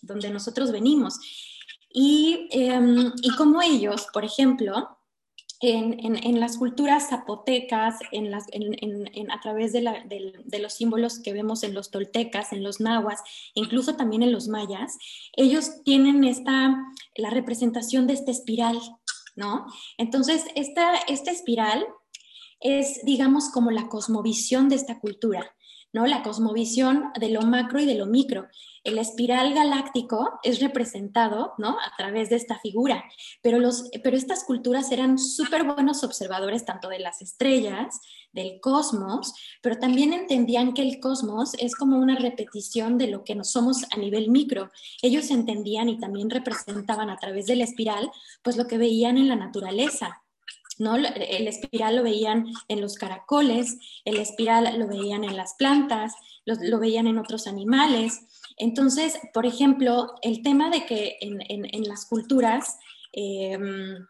donde 0.00 0.30
nosotros 0.30 0.72
venimos. 0.72 1.18
Y, 1.90 2.48
eh, 2.50 2.80
y 3.22 3.36
como 3.36 3.60
ellos, 3.60 4.06
por 4.12 4.24
ejemplo, 4.24 4.97
en, 5.60 6.40
las 6.40 6.56
culturas 6.56 7.08
zapotecas, 7.08 7.98
en 8.12 8.30
las, 8.30 8.44
a 8.44 9.40
través 9.40 9.72
de, 9.72 10.60
los 10.60 10.72
símbolos 10.72 11.18
que 11.20 11.32
vemos 11.32 11.62
en 11.62 11.74
los 11.74 11.90
toltecas, 11.90 12.52
en 12.52 12.62
los 12.62 12.80
nahuas, 12.80 13.20
incluso 13.54 13.96
también 13.96 14.22
en 14.22 14.32
los 14.32 14.48
mayas, 14.48 14.96
ellos 15.36 15.82
tienen 15.84 16.24
esta, 16.24 16.76
la 17.16 17.30
representación 17.30 18.06
de 18.06 18.14
esta 18.14 18.30
espiral, 18.30 18.78
¿no? 19.34 19.66
Entonces, 19.96 20.44
esta, 20.54 20.94
esta 21.08 21.30
espiral 21.30 21.86
es, 22.60 23.00
digamos, 23.04 23.50
como 23.50 23.70
la 23.70 23.88
cosmovisión 23.88 24.68
de 24.68 24.76
esta 24.76 25.00
cultura. 25.00 25.54
¿No? 25.92 26.06
La 26.06 26.22
cosmovisión 26.22 27.10
de 27.18 27.30
lo 27.30 27.42
macro 27.42 27.80
y 27.80 27.86
de 27.86 27.94
lo 27.94 28.06
micro. 28.06 28.48
El 28.84 28.98
espiral 28.98 29.54
galáctico 29.54 30.38
es 30.42 30.60
representado, 30.60 31.54
¿no? 31.58 31.70
A 31.70 31.96
través 31.96 32.30
de 32.30 32.36
esta 32.36 32.58
figura, 32.58 33.04
pero, 33.42 33.58
los, 33.58 33.90
pero 34.02 34.16
estas 34.16 34.44
culturas 34.44 34.90
eran 34.92 35.18
súper 35.18 35.64
buenos 35.64 36.04
observadores 36.04 36.64
tanto 36.64 36.88
de 36.88 36.98
las 36.98 37.20
estrellas, 37.22 38.00
del 38.32 38.60
cosmos, 38.60 39.34
pero 39.62 39.78
también 39.78 40.12
entendían 40.12 40.74
que 40.74 40.82
el 40.82 41.00
cosmos 41.00 41.54
es 41.58 41.74
como 41.74 41.98
una 41.98 42.16
repetición 42.16 42.98
de 42.98 43.08
lo 43.08 43.24
que 43.24 43.34
nos 43.34 43.50
somos 43.50 43.84
a 43.90 43.96
nivel 43.96 44.30
micro. 44.30 44.70
Ellos 45.02 45.30
entendían 45.30 45.88
y 45.88 45.98
también 45.98 46.30
representaban 46.30 47.10
a 47.10 47.16
través 47.16 47.46
de 47.46 47.56
la 47.56 47.64
espiral, 47.64 48.10
pues 48.42 48.56
lo 48.56 48.66
que 48.66 48.78
veían 48.78 49.16
en 49.16 49.28
la 49.28 49.36
naturaleza, 49.36 50.22
¿no? 50.78 50.96
El 50.96 51.48
espiral 51.48 51.96
lo 51.96 52.02
veían 52.02 52.46
en 52.68 52.80
los 52.80 52.94
caracoles, 52.94 53.78
el 54.04 54.18
espiral 54.18 54.78
lo 54.78 54.86
veían 54.86 55.24
en 55.24 55.36
las 55.36 55.54
plantas, 55.54 56.14
lo, 56.56 56.78
veían 56.78 57.06
en 57.06 57.18
otros 57.18 57.46
animales. 57.46 58.20
Entonces, 58.56 59.18
por 59.32 59.46
ejemplo, 59.46 60.14
el 60.22 60.42
tema 60.42 60.70
de 60.70 60.86
que 60.86 61.18
en, 61.20 61.88
las 61.88 62.06
culturas, 62.06 62.78
em, 63.12 64.06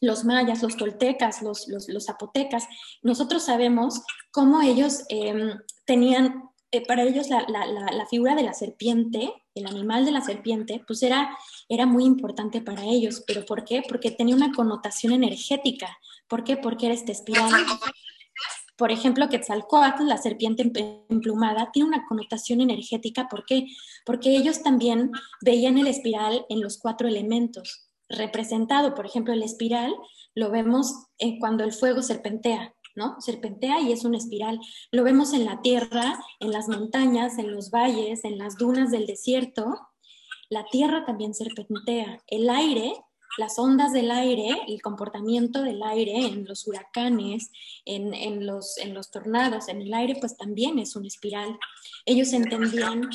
los 0.00 0.24
mayas, 0.24 0.62
los 0.62 0.76
toltecas, 0.76 1.42
los, 1.42 1.66
zapotecas, 2.04 2.66
nosotros 3.02 3.44
sabemos 3.44 4.02
cómo 4.30 4.62
ellos 4.62 5.04
em, 5.08 5.58
tenían, 5.84 6.44
eh, 6.70 6.86
para 6.86 7.02
ellos 7.02 7.28
la, 7.28 8.06
figura 8.08 8.34
de 8.34 8.44
la 8.44 8.54
serpiente, 8.54 9.32
el 9.54 9.66
animal 9.66 10.04
de 10.04 10.12
la 10.12 10.20
serpiente, 10.20 10.82
pues 10.86 11.02
era, 11.02 11.36
era 11.68 11.86
muy 11.86 12.04
importante 12.04 12.60
para 12.60 12.84
ellos. 12.84 13.22
¿Pero 13.26 13.44
por 13.44 13.64
qué? 13.64 13.82
Porque 13.86 14.10
tenía 14.10 14.36
una 14.36 14.52
connotación 14.52 15.12
energética. 15.12 15.98
¿Por 16.30 16.44
qué? 16.44 16.56
Porque 16.56 16.86
era 16.86 16.94
esta 16.94 17.12
espiral. 17.12 17.50
Por 18.78 18.92
ejemplo, 18.92 19.28
Quetzalcoatl, 19.28 20.06
la 20.06 20.16
serpiente 20.16 20.62
emplumada, 21.10 21.70
tiene 21.70 21.88
una 21.88 22.06
connotación 22.08 22.62
energética. 22.62 23.28
¿Por 23.28 23.44
qué? 23.44 23.66
Porque 24.06 24.34
ellos 24.34 24.62
también 24.62 25.10
veían 25.42 25.76
el 25.76 25.88
espiral 25.88 26.46
en 26.48 26.62
los 26.62 26.78
cuatro 26.78 27.06
elementos. 27.06 27.90
Representado, 28.08 28.94
por 28.94 29.04
ejemplo, 29.04 29.34
el 29.34 29.42
espiral 29.42 29.94
lo 30.34 30.50
vemos 30.50 30.94
cuando 31.40 31.64
el 31.64 31.72
fuego 31.72 32.00
serpentea, 32.00 32.72
¿no? 32.94 33.20
Serpentea 33.20 33.80
y 33.80 33.92
es 33.92 34.04
una 34.04 34.16
espiral. 34.16 34.58
Lo 34.92 35.04
vemos 35.04 35.34
en 35.34 35.44
la 35.44 35.60
tierra, 35.60 36.18
en 36.38 36.50
las 36.50 36.68
montañas, 36.68 37.38
en 37.38 37.52
los 37.52 37.70
valles, 37.70 38.24
en 38.24 38.38
las 38.38 38.56
dunas 38.56 38.90
del 38.90 39.06
desierto. 39.06 39.78
La 40.48 40.64
tierra 40.70 41.04
también 41.04 41.34
serpentea. 41.34 42.22
El 42.28 42.48
aire 42.48 42.94
las 43.38 43.58
ondas 43.58 43.92
del 43.92 44.10
aire, 44.10 44.48
el 44.68 44.82
comportamiento 44.82 45.62
del 45.62 45.82
aire 45.82 46.26
en 46.26 46.44
los 46.44 46.66
huracanes, 46.66 47.50
en, 47.84 48.46
los, 48.46 48.76
en 48.78 48.94
los 48.94 49.10
tornados, 49.10 49.68
en 49.68 49.82
el 49.82 49.92
aire, 49.94 50.16
pues 50.20 50.36
también 50.36 50.78
es 50.78 50.96
una 50.96 51.08
espiral. 51.08 51.58
Ellos 52.06 52.32
entendían, 52.32 53.08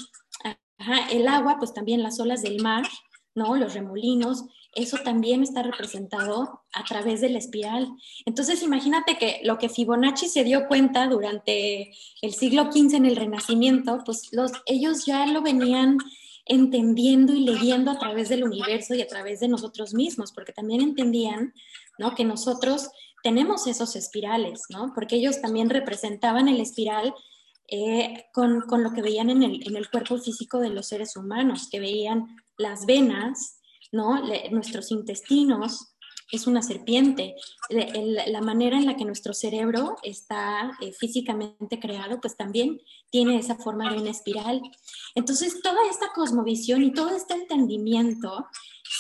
el 1.12 1.28
agua, 1.28 1.58
pues 1.58 1.74
también 1.74 2.04
las 2.04 2.20
olas 2.20 2.42
del 2.42 2.62
mar, 2.62 2.86
¿no? 3.34 3.56
Los 3.56 3.74
remolinos, 3.74 4.46
eso 4.74 4.98
también 5.04 5.42
está 5.42 5.64
representado 5.64 6.64
a 6.74 6.84
través 6.84 7.22
de 7.22 7.30
la 7.30 7.40
espiral. 7.40 7.90
Entonces, 8.26 8.62
imagínate 8.62 9.18
que 9.18 9.40
lo 9.44 9.58
que 9.58 9.70
Fibonacci 9.70 10.28
se 10.28 10.44
dio 10.44 10.68
cuenta 10.68 11.08
durante 11.08 11.92
el 12.22 12.34
siglo 12.34 12.72
XV 12.72 12.96
en 12.96 13.06
el 13.06 13.16
Renacimiento, 13.16 14.02
pues 14.06 14.30
los, 14.34 14.52
ellos 14.66 15.06
ya 15.06 15.26
lo 15.28 15.42
venían 15.42 15.98
entendiendo 16.46 17.34
y 17.34 17.40
leyendo 17.40 17.92
a 17.92 18.00
través 18.00 18.30
del 18.30 18.44
universo 18.44 18.94
y 18.94 19.02
a 19.02 19.08
través 19.08 19.40
de 19.40 19.48
nosotros 19.48 19.94
mismos, 19.94 20.32
porque 20.32 20.54
también 20.54 20.82
entendían 20.82 21.54
¿no? 21.98 22.14
que 22.14 22.24
nosotros 22.24 22.90
tenemos 23.24 23.66
esos 23.68 23.96
espirales, 23.96 24.64
¿no? 24.70 24.92
porque 24.94 25.16
ellos 25.16 25.42
también 25.42 25.70
representaban 25.70 26.48
el 26.48 26.62
espiral 26.62 27.14
eh, 27.68 28.26
con, 28.32 28.64
lo 28.84 28.94
que 28.94 29.02
veían 29.02 29.32
en 29.32 29.42
el, 29.42 29.68
en 29.68 29.76
el, 29.76 29.90
cuerpo 29.90 30.20
físico 30.20 30.60
de 30.60 30.70
los 30.70 30.88
seres 30.88 31.16
humanos, 31.16 31.68
que 31.72 31.80
veían 31.80 32.28
las 32.58 32.86
venas, 32.86 33.60
¿no? 33.92 34.22
nuestros 34.52 34.92
intestinos, 34.92 35.95
es 36.32 36.48
una 36.48 36.62
serpiente. 36.62 37.36
la 37.70 38.42
manera 38.42 38.78
en 38.78 38.86
la 38.86 38.96
que 38.96 39.06
nuestro 39.06 39.34
cerebro 39.34 39.96
está 40.04 40.78
eh, 40.82 40.92
físicamente 40.94 41.80
creado, 41.80 42.20
pues 42.20 42.36
también 42.36 42.82
tiene 43.10 43.38
esa 43.38 43.56
forma 43.56 43.92
de 43.92 44.00
una 44.00 44.12
espiral. 44.12 44.62
Entonces, 45.14 45.62
toda 45.62 45.80
esta 45.90 46.12
cosmovisión 46.14 46.84
y 46.84 46.92
todo 46.92 47.16
este 47.16 47.34
entendimiento 47.34 48.48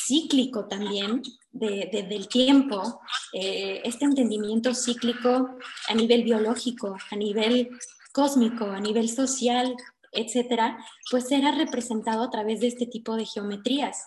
cíclico 0.07 0.67
también 0.67 1.21
del 1.51 2.27
tiempo, 2.27 2.99
eh, 3.33 3.81
este 3.85 4.05
entendimiento 4.05 4.73
cíclico 4.73 5.57
a 5.87 5.93
nivel 5.93 6.23
biológico, 6.23 6.95
a 7.11 7.15
nivel 7.15 7.69
cósmico, 8.11 8.65
a 8.65 8.79
nivel 8.79 9.09
social, 9.09 9.75
etcétera, 10.11 10.77
pues 11.11 11.31
era 11.31 11.51
representado 11.51 12.23
a 12.23 12.29
través 12.29 12.61
de 12.61 12.67
este 12.67 12.85
tipo 12.87 13.15
de 13.15 13.25
geometrías. 13.25 14.03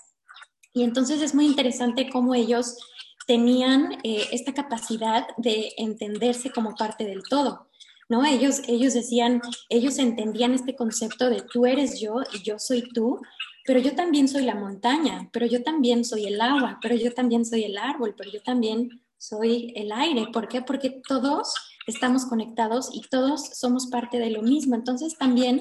Y 0.73 0.83
entonces 0.83 1.23
es 1.23 1.35
muy 1.35 1.47
interesante 1.47 2.09
cómo 2.11 2.35
ellos 2.35 2.77
tenían 3.29 3.99
eh, 4.05 4.27
esta 4.33 4.55
capacidad 4.55 5.27
de 5.37 5.75
entenderse 5.77 6.51
como 6.51 6.75
parte 6.75 7.05
del 7.05 7.23
todo. 7.23 7.69
¿no? 8.09 8.25
Ellos, 8.25 8.63
ellos 8.67 8.95
decían, 8.95 9.43
ellos 9.69 9.99
entendían 9.99 10.55
este 10.55 10.75
concepto 10.75 11.29
de 11.29 11.43
tú 11.43 11.67
eres 11.67 12.01
yo 12.01 12.23
y 12.33 12.43
yo 12.43 12.59
soy 12.59 12.89
tú, 12.95 13.21
pero 13.67 13.81
yo 13.81 13.95
también 13.95 14.29
soy 14.29 14.45
la 14.45 14.55
montaña, 14.55 15.29
pero 15.31 15.45
yo 15.45 15.63
también 15.63 16.07
soy 16.07 16.25
el 16.25 16.41
agua, 16.41 16.79
pero 16.81 16.95
yo 16.95 17.13
también 17.13 17.45
soy 17.45 17.65
el 17.65 17.77
árbol, 17.77 18.15
pero 18.17 18.31
yo 18.31 18.41
también 18.41 19.03
soy 19.19 19.75
el 19.77 19.93
aire. 19.93 20.29
¿Por 20.33 20.49
qué? 20.49 20.63
Porque 20.63 21.03
todos 21.07 21.53
estamos 21.87 22.25
conectados 22.25 22.89
y 22.95 23.03
todos 23.11 23.51
somos 23.53 23.89
parte 23.89 24.19
de 24.19 24.31
lo 24.31 24.41
mismo. 24.41 24.75
Entonces 24.75 25.19
también 25.19 25.61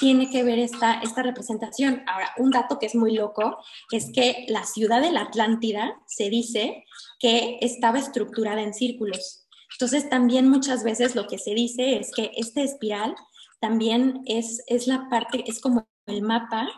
tiene 0.00 0.30
que 0.30 0.42
ver 0.44 0.58
esta, 0.58 1.00
esta 1.00 1.22
representación. 1.22 2.02
Ahora, 2.06 2.32
un 2.38 2.50
dato 2.50 2.78
que 2.78 2.86
es 2.86 2.94
muy 2.94 3.14
loco 3.14 3.58
es 3.90 4.10
que 4.12 4.46
la 4.48 4.64
ciudad 4.64 5.00
de 5.00 5.12
la 5.12 5.22
Atlántida 5.22 6.00
se 6.06 6.30
dice 6.30 6.84
que 7.18 7.58
estaba 7.60 7.98
estructurada 7.98 8.62
en 8.62 8.74
círculos. 8.74 9.46
Entonces, 9.72 10.08
también 10.08 10.48
muchas 10.48 10.84
veces 10.84 11.14
lo 11.14 11.26
que 11.26 11.38
se 11.38 11.54
dice 11.54 11.98
es 11.98 12.12
que 12.14 12.32
este 12.36 12.62
espiral 12.62 13.14
también 13.60 14.22
es, 14.26 14.62
es 14.66 14.86
la 14.86 15.08
parte, 15.08 15.44
es 15.46 15.60
como 15.60 15.88
el 16.06 16.22
mapa 16.22 16.68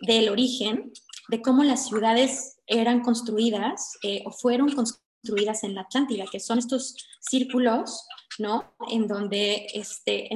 del 0.00 0.28
origen 0.28 0.92
de 1.28 1.42
cómo 1.42 1.62
las 1.62 1.86
ciudades 1.86 2.58
eran 2.66 3.02
construidas 3.02 3.98
eh, 4.02 4.22
o 4.26 4.30
fueron 4.30 4.72
construidas 4.72 5.09
en 5.22 5.74
la 5.74 5.82
Atlántida, 5.82 6.24
que 6.30 6.40
son 6.40 6.58
estos 6.58 6.96
círculos 7.20 8.06
¿no? 8.40 8.72
En 8.88 9.06
donde, 9.06 9.66
este, 9.74 10.28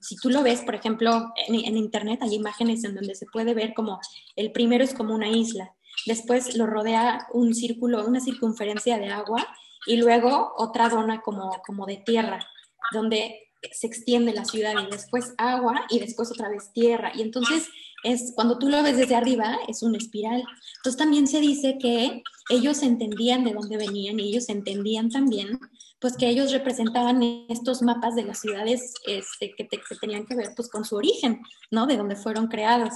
si 0.00 0.16
tú 0.16 0.30
lo 0.30 0.42
ves, 0.42 0.62
por 0.62 0.74
ejemplo, 0.74 1.32
en, 1.46 1.76
internet 1.76 2.20
hay 2.22 2.34
imágenes 2.34 2.84
en 2.84 2.94
donde 2.94 3.14
se 3.14 3.26
puede 3.26 3.54
ver 3.54 3.74
como 3.74 4.00
el 4.34 4.50
primero 4.50 4.82
es 4.82 4.94
como 4.94 5.14
una 5.14 5.28
isla, 5.28 5.74
después 6.06 6.56
lo 6.56 6.66
rodea 6.66 7.26
un 7.32 7.54
círculo, 7.54 8.06
una 8.06 8.20
circunferencia 8.20 8.98
de 8.98 9.08
agua 9.08 9.46
y 9.86 9.96
luego 9.96 10.54
otra 10.56 10.88
dona 10.88 11.20
como, 11.20 11.50
como 11.66 11.86
de 11.86 11.98
tierra, 11.98 12.48
donde 12.92 13.43
se 13.72 13.86
extiende 13.86 14.32
la 14.32 14.44
ciudad 14.44 14.74
y 14.82 14.90
después 14.90 15.34
agua 15.38 15.86
y 15.90 15.98
después 15.98 16.30
otra 16.30 16.48
vez 16.48 16.72
tierra. 16.72 17.12
Y 17.14 17.22
entonces 17.22 17.68
es 18.02 18.32
cuando 18.34 18.58
tú 18.58 18.68
lo 18.68 18.82
ves 18.82 18.96
desde 18.96 19.14
arriba 19.14 19.58
es 19.68 19.82
una 19.82 19.98
espiral. 19.98 20.44
Entonces 20.76 20.98
también 20.98 21.26
se 21.26 21.40
dice 21.40 21.78
que 21.80 22.22
ellos 22.50 22.82
entendían 22.82 23.44
de 23.44 23.52
dónde 23.52 23.76
venían 23.76 24.20
y 24.20 24.28
ellos 24.28 24.48
entendían 24.48 25.10
también 25.10 25.58
pues 26.00 26.16
que 26.18 26.28
ellos 26.28 26.52
representaban 26.52 27.22
estos 27.48 27.80
mapas 27.80 28.14
de 28.14 28.24
las 28.24 28.40
ciudades 28.40 28.92
este, 29.06 29.54
que, 29.56 29.66
tenían 29.98 30.26
que 30.26 30.36
ver 30.36 30.52
pues 30.54 30.68
con 30.68 30.84
su 30.84 30.96
origen, 30.96 31.40
¿no? 31.70 31.86
De 31.86 31.96
dónde 31.96 32.14
fueron 32.14 32.48
creados. 32.48 32.92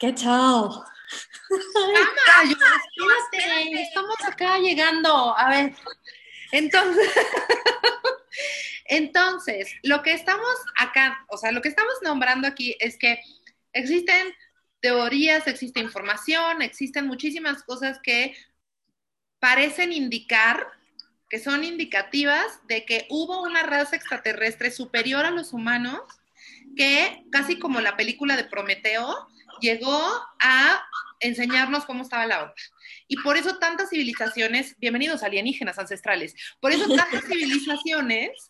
¿Qué 0.00 0.12
tal? 0.12 0.70
estamos 3.74 4.16
acá 4.26 4.58
llegando. 4.58 5.36
A 5.36 5.50
ver, 5.50 5.76
entonces, 6.52 7.08
entonces, 8.86 9.70
lo 9.82 10.02
que 10.02 10.12
estamos 10.12 10.54
acá, 10.76 11.24
o 11.28 11.36
sea, 11.36 11.52
lo 11.52 11.62
que 11.62 11.68
estamos 11.68 11.94
nombrando 12.02 12.48
aquí 12.48 12.76
es 12.80 12.96
que 12.98 13.20
existen 13.72 14.34
teorías, 14.80 15.46
existe 15.46 15.80
información, 15.80 16.62
existen 16.62 17.06
muchísimas 17.06 17.62
cosas 17.62 17.98
que 18.02 18.34
parecen 19.38 19.92
indicar 19.92 20.66
que 21.30 21.38
son 21.38 21.62
indicativas 21.62 22.60
de 22.66 22.84
que 22.84 23.06
hubo 23.08 23.42
una 23.42 23.62
raza 23.62 23.94
extraterrestre 23.94 24.72
superior 24.72 25.24
a 25.24 25.30
los 25.30 25.52
humanos 25.52 26.00
que, 26.76 27.24
casi 27.30 27.58
como 27.58 27.80
la 27.80 27.96
película 27.96 28.36
de 28.36 28.44
Prometeo, 28.44 29.28
llegó 29.60 30.02
a 30.38 30.82
enseñarnos 31.20 31.84
cómo 31.84 32.02
estaba 32.02 32.26
la 32.26 32.42
onda. 32.44 32.54
Y 33.06 33.16
por 33.18 33.36
eso 33.36 33.58
tantas 33.58 33.90
civilizaciones, 33.90 34.76
bienvenidos 34.78 35.22
alienígenas 35.22 35.78
ancestrales, 35.78 36.34
por 36.60 36.72
eso 36.72 36.88
tantas 36.94 37.24
civilizaciones 37.28 38.49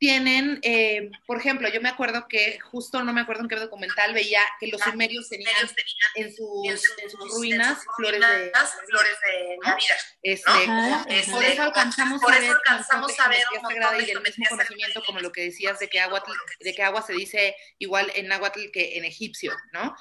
tienen, 0.00 0.60
eh, 0.62 1.10
por 1.26 1.38
ejemplo, 1.38 1.68
yo 1.68 1.82
me 1.82 1.90
acuerdo 1.90 2.26
que 2.26 2.58
justo 2.58 3.04
no 3.04 3.12
me 3.12 3.20
acuerdo 3.20 3.42
en 3.42 3.48
qué 3.50 3.56
documental 3.56 4.14
veía 4.14 4.40
que 4.58 4.68
los 4.68 4.80
sumerios 4.80 5.28
tenían 5.28 5.54
en 6.14 6.34
sus, 6.34 6.66
en 6.66 7.10
sus 7.10 7.30
ruinas 7.34 7.84
flores 7.96 8.18
de, 8.18 8.50
flores 8.88 9.12
de 9.20 9.58
Navidad. 9.62 9.96
Este, 10.22 10.50
este, 11.06 11.30
por 11.30 11.44
eso 11.44 11.62
alcanzamos 11.64 12.22
a 12.22 12.38
ver, 12.38 12.50
alcanzamos 12.50 13.20
a 13.20 13.28
ver 13.28 13.42
y 14.06 14.10
el 14.10 14.22
mismo 14.22 14.46
conocimiento 14.48 15.02
como 15.04 15.20
lo 15.20 15.30
que 15.32 15.42
decías 15.42 15.78
de 15.78 15.90
que 15.90 16.00
agua, 16.00 16.24
de 16.60 16.74
que 16.74 16.82
agua 16.82 17.02
se 17.02 17.12
dice 17.12 17.54
igual 17.78 18.10
en 18.14 18.28
náhuatl 18.28 18.70
que 18.72 18.96
en 18.96 19.04
egipcio, 19.04 19.54
¿no? 19.72 19.94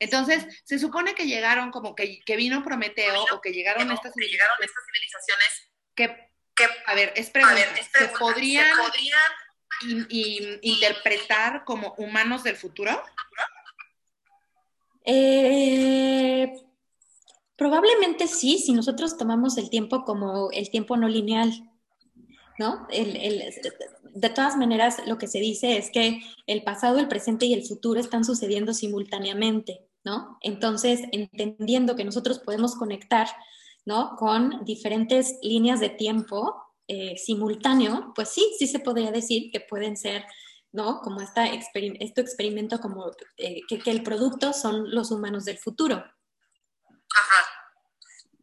Entonces, 0.00 0.48
se 0.64 0.80
supone 0.80 1.14
que 1.14 1.26
llegaron 1.26 1.70
como 1.70 1.94
que, 1.94 2.24
que 2.24 2.34
vino 2.34 2.64
Prometeo 2.64 3.24
o 3.30 3.40
que 3.40 3.52
llegaron 3.52 3.88
estas 3.92 4.12
civilizaciones 4.14 5.70
que, 5.94 6.28
que, 6.56 6.66
a 6.86 6.94
ver, 6.96 7.12
es 7.14 7.30
pregunta, 7.30 7.68
¿se 7.96 8.08
podrían 8.08 8.66
interpretar 10.62 11.64
como 11.64 11.94
humanos 11.98 12.42
del 12.42 12.56
futuro? 12.56 12.92
Eh, 15.04 16.52
probablemente 17.56 18.26
sí, 18.26 18.58
si 18.58 18.72
nosotros 18.72 19.16
tomamos 19.16 19.58
el 19.58 19.70
tiempo 19.70 20.04
como 20.04 20.50
el 20.50 20.70
tiempo 20.70 20.96
no 20.96 21.08
lineal, 21.08 21.52
¿no? 22.58 22.86
de 24.14 24.30
todas 24.30 24.56
maneras, 24.56 25.02
lo 25.06 25.18
que 25.18 25.26
se 25.26 25.40
dice 25.40 25.76
es 25.76 25.90
que 25.90 26.20
el 26.46 26.62
pasado, 26.62 26.98
el 26.98 27.08
presente 27.08 27.46
y 27.46 27.52
el 27.52 27.64
futuro 27.64 27.98
están 27.98 28.24
sucediendo 28.24 28.72
simultáneamente, 28.72 29.88
¿no? 30.04 30.38
Entonces, 30.40 31.00
entendiendo 31.10 31.96
que 31.96 32.04
nosotros 32.04 32.38
podemos 32.38 32.76
conectar, 32.76 33.26
¿no? 33.84 34.14
Con 34.16 34.64
diferentes 34.64 35.36
líneas 35.42 35.80
de 35.80 35.88
tiempo, 35.88 36.63
eh, 36.86 37.16
simultáneo, 37.16 38.12
pues 38.14 38.30
sí, 38.30 38.54
sí 38.58 38.66
se 38.66 38.78
podría 38.78 39.10
decir 39.10 39.50
que 39.50 39.60
pueden 39.60 39.96
ser, 39.96 40.24
¿no? 40.72 41.00
Como 41.00 41.20
esta 41.20 41.46
este 41.46 42.20
experimento, 42.20 42.80
como 42.80 43.10
eh, 43.38 43.60
que, 43.68 43.90
el 43.90 44.02
producto 44.02 44.52
son 44.52 44.94
los 44.94 45.10
humanos 45.10 45.44
del 45.44 45.58
futuro. 45.58 45.96
Ajá. 45.96 47.50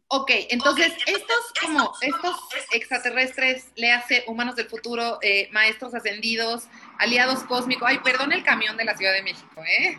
Ok, 0.08 0.30
entonces 0.50 0.92
estos 1.06 1.52
como 1.60 1.92
estos 2.00 2.36
extraterrestres, 2.72 3.68
le 3.76 3.92
hace 3.92 4.24
humanos 4.26 4.56
del 4.56 4.68
futuro, 4.68 5.18
eh, 5.22 5.48
maestros 5.52 5.94
ascendidos, 5.94 6.64
aliados 6.98 7.44
cósmicos. 7.44 7.88
Ay, 7.88 8.00
perdón 8.00 8.32
el 8.32 8.42
camión 8.42 8.76
de 8.76 8.84
la 8.84 8.96
Ciudad 8.96 9.12
de 9.12 9.22
México, 9.22 9.62
¿eh? 9.64 9.98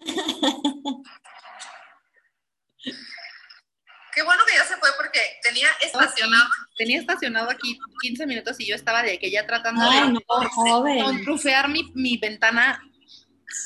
Qué 4.16 4.22
bueno 4.22 4.42
que 4.48 4.56
ya 4.56 4.64
se 4.64 4.78
fue 4.78 4.88
porque 4.96 5.20
tenía 5.42 5.68
estacionado. 5.82 6.48
tenía 6.78 6.98
estacionado 7.00 7.50
aquí 7.50 7.78
15 8.00 8.26
minutos 8.26 8.58
y 8.58 8.66
yo 8.66 8.74
estaba 8.74 9.02
de 9.02 9.18
que 9.18 9.30
ya 9.30 9.46
tratando 9.46 9.84
de, 9.84 10.22
mi, 11.68 11.92
mi 11.94 12.16
ventana 12.16 12.82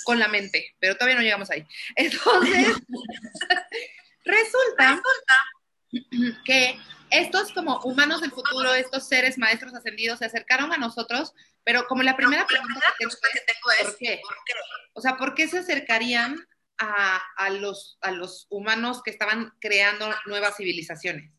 con 0.03 0.19
la 0.19 0.27
mente, 0.27 0.75
pero 0.81 0.97
todavía 0.97 1.15
no 1.15 1.23
llegamos 1.23 1.53
ahí. 1.53 1.65
Entonces, 1.95 2.67
resulta, 4.25 5.01
que 6.45 6.77
estos 7.11 7.53
como 7.53 7.79
humanos 7.85 8.21
del 8.21 8.33
futuro, 8.33 8.75
estos 8.75 9.07
seres 9.07 9.39
maestros 9.39 9.73
ascendidos 9.73 10.19
se 10.19 10.25
acercaron 10.25 10.73
a 10.73 10.79
nosotros, 10.79 11.33
pero 11.63 11.87
como 11.87 12.03
la 12.03 12.17
primera 12.17 12.45
pregunta, 12.45 12.81
que 12.99 13.07
tengo, 13.07 13.71
es, 13.79 13.85
¿por 13.85 13.99
qué? 13.99 14.21
O 14.95 15.01
sea, 15.01 15.17
¿por 15.17 15.37
qué 15.37 15.47
se 15.47 15.59
acercarían 15.59 16.45
a, 16.81 17.51
los, 17.51 17.99
a 18.01 18.11
los 18.11 18.47
humanos 18.51 19.03
que 19.03 19.11
estaban 19.11 19.53
creando 19.61 20.07
nuevas 20.27 20.57
civilizaciones? 20.57 21.31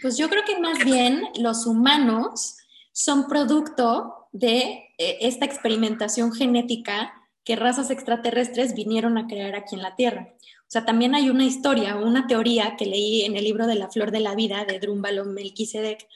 Pues 0.00 0.16
yo 0.16 0.28
creo 0.28 0.44
que 0.44 0.58
más 0.58 0.78
bien 0.84 1.24
los 1.38 1.66
humanos 1.66 2.56
son 2.92 3.28
producto 3.28 4.28
de 4.32 4.86
eh, 4.98 5.18
esta 5.20 5.44
experimentación 5.44 6.32
genética 6.32 7.12
que 7.44 7.56
razas 7.56 7.90
extraterrestres 7.90 8.74
vinieron 8.74 9.18
a 9.18 9.26
crear 9.26 9.54
aquí 9.54 9.74
en 9.74 9.82
la 9.82 9.96
Tierra. 9.96 10.34
O 10.42 10.70
sea, 10.70 10.84
también 10.84 11.14
hay 11.14 11.30
una 11.30 11.44
historia, 11.44 11.96
una 11.96 12.26
teoría 12.26 12.76
que 12.76 12.86
leí 12.86 13.22
en 13.22 13.36
el 13.36 13.44
libro 13.44 13.66
de 13.66 13.74
la 13.74 13.88
Flor 13.88 14.10
de 14.10 14.20
la 14.20 14.34
Vida 14.34 14.64
de 14.66 14.78
Drúmbalo 14.78 15.24
Melquisedec, 15.24 16.06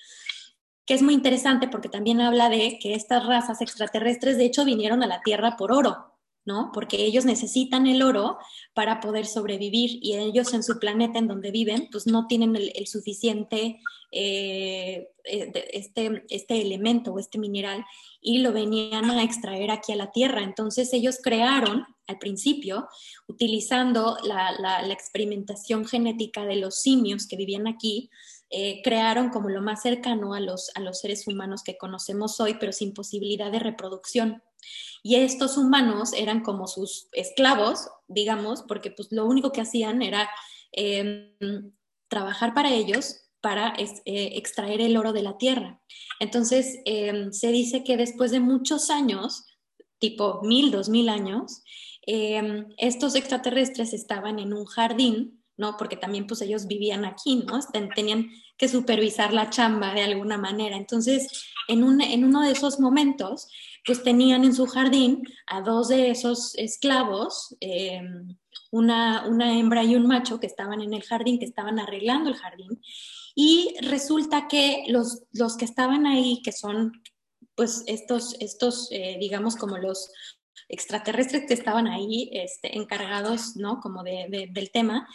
que 0.85 0.95
es 0.95 1.03
muy 1.03 1.15
interesante 1.15 1.69
porque 1.69 1.89
también 1.89 2.21
habla 2.21 2.49
de 2.49 2.79
que 2.81 2.95
estas 2.95 3.27
razas 3.27 3.63
extraterrestres 3.63 4.37
de 4.37 4.45
hecho 4.45 4.65
vinieron 4.65 5.03
a 5.03 5.07
la 5.07 5.23
Tierra 5.23 5.57
por 5.57 5.73
oro, 5.73 6.12
¿no? 6.45 6.71
Porque 6.73 7.05
ellos 7.05 7.25
necesitan 7.25 7.87
el 7.87 8.03
oro 8.03 8.39
para 8.75 9.01
poder 9.01 9.27
sobrevivir 9.27 9.99
y 10.03 10.15
ellos 10.15 10.53
en 10.55 10.63
su 10.63 10.79
planeta 10.79 11.19
en 11.19 11.29
donde 11.29 11.51
viven, 11.51 11.89
pues 11.91 12.07
no 12.07 12.27
tienen 12.27 12.57
el, 12.57 12.87
suficiente 12.87 13.81
eh, 14.11 15.09
eh, 15.25 15.53
este, 15.73 16.25
este 16.29 16.61
elemento 16.61 17.13
o 17.13 17.19
este 17.19 17.39
mineral 17.39 17.85
y 18.21 18.39
lo 18.39 18.53
venían 18.53 19.11
a 19.11 19.23
extraer 19.23 19.71
aquí 19.71 19.93
a 19.93 19.97
la 19.97 20.11
Tierra. 20.11 20.43
Entonces 20.43 20.93
ellos 20.93 21.19
crearon 21.23 21.87
al 22.07 22.19
principio, 22.19 22.89
utilizando 23.27 24.17
la, 24.25 24.83
experimentación 24.91 25.85
genética 25.85 26.45
de 26.45 26.57
los 26.57 26.81
simios 26.81 27.27
que 27.27 27.37
vivían 27.37 27.67
aquí, 27.67 28.11
eh, 28.55 28.83
crearon 28.85 29.31
como 29.31 29.49
lo 29.49 29.63
más 29.63 29.81
cercano 29.81 30.35
a 30.35 30.41
los, 30.41 30.71
a 30.75 30.81
los 30.81 31.01
seres 31.01 31.27
humanos 31.27 31.63
que 31.65 31.79
conocemos 31.79 32.39
hoy, 32.39 32.57
pero 32.61 32.73
sin 32.73 32.93
posibilidad 32.93 33.51
de 33.51 33.59
reproducción. 33.59 34.43
Y 35.03 35.17
estos 35.17 35.57
humanos 35.57 36.13
eran 36.13 36.43
como 36.43 36.67
sus 36.67 37.09
esclavos, 37.13 37.89
digamos, 38.09 38.63
porque 38.69 38.91
pues 38.91 39.09
lo 39.11 39.25
único 39.25 39.53
que 39.53 39.63
hacían 39.63 40.03
era 40.03 40.29
em, 40.71 41.73
trabajar 42.09 42.53
para 42.53 42.73
ellos 42.75 43.23
para 43.41 43.75
eh, 43.79 44.33
extraer 44.35 44.83
el 44.83 44.99
oro 44.99 45.15
de 45.15 45.23
la 45.23 45.39
tierra. 45.39 45.81
Entonces, 46.21 46.79
em, 46.85 47.33
se 47.33 47.53
dice 47.53 47.83
que 47.83 47.97
después 47.97 48.31
de 48.31 48.41
muchos 48.41 48.91
años, 48.91 49.47
tipo 49.99 50.43
mil, 50.43 50.71
dos 50.71 50.91
mil 50.91 51.09
años, 51.09 51.63
em, 52.07 52.69
estos 52.77 53.15
extraterrestres 53.17 53.95
estaban 53.95 54.39
en 54.39 54.53
un 54.53 54.67
jardín, 54.67 55.42
¿no? 55.63 55.77
Porque 55.77 55.97
también 55.97 56.27
pues 56.27 56.43
ellos 56.43 56.67
vivían 56.67 57.05
aquí, 57.05 57.37
¿no? 57.37 57.61
Tenían 57.95 58.31
que 58.59 58.69
supervisar 58.69 59.33
la 59.33 59.49
chamba 59.49 59.95
de 59.95 60.03
alguna 60.03 60.39
manera. 60.39 60.77
Entonces, 60.77 61.45
en, 61.69 62.01
en 62.01 62.25
uno 62.25 62.43
de 62.43 62.51
esos 62.51 62.81
momentos, 62.81 63.47
pues 63.87 64.03
tenían 64.03 64.43
en 64.43 64.55
su 64.55 64.67
jardín 64.67 65.23
a 65.47 65.61
dos 65.61 65.89
de 65.89 66.11
esos 66.11 66.57
esclavos, 66.57 67.57
em, 67.61 68.37
una, 68.73 69.25
una, 69.29 69.57
hembra 69.57 69.85
y 69.85 69.95
un 69.95 70.07
macho 70.09 70.41
que 70.41 70.49
estaban 70.49 70.81
en 70.81 70.95
el 70.95 71.05
jardín, 71.05 71.39
que 71.39 71.45
estaban 71.45 71.79
arreglando 71.79 72.29
el 72.29 72.37
jardín. 72.37 72.83
Y 73.37 73.77
resulta 73.83 74.49
que 74.49 74.85
los, 74.89 75.23
los 75.33 75.57
que 75.57 75.65
estaban 75.65 76.07
ahí, 76.07 76.43
que 76.43 76.53
son 76.53 76.93
pues 77.55 77.85
estos, 77.87 78.35
estos 78.41 78.89
eh, 78.91 79.17
digamos 79.21 79.55
como 79.57 79.79
los 79.79 80.11
extraterrestres 80.69 81.45
que 81.47 81.55
estaban 81.55 81.87
ahí 81.87 82.31
este, 82.33 82.77
encargados, 82.77 83.57
¿no? 83.57 83.79
Como 83.81 84.03
de, 84.03 84.49
del 84.51 84.71
tema, 84.71 85.07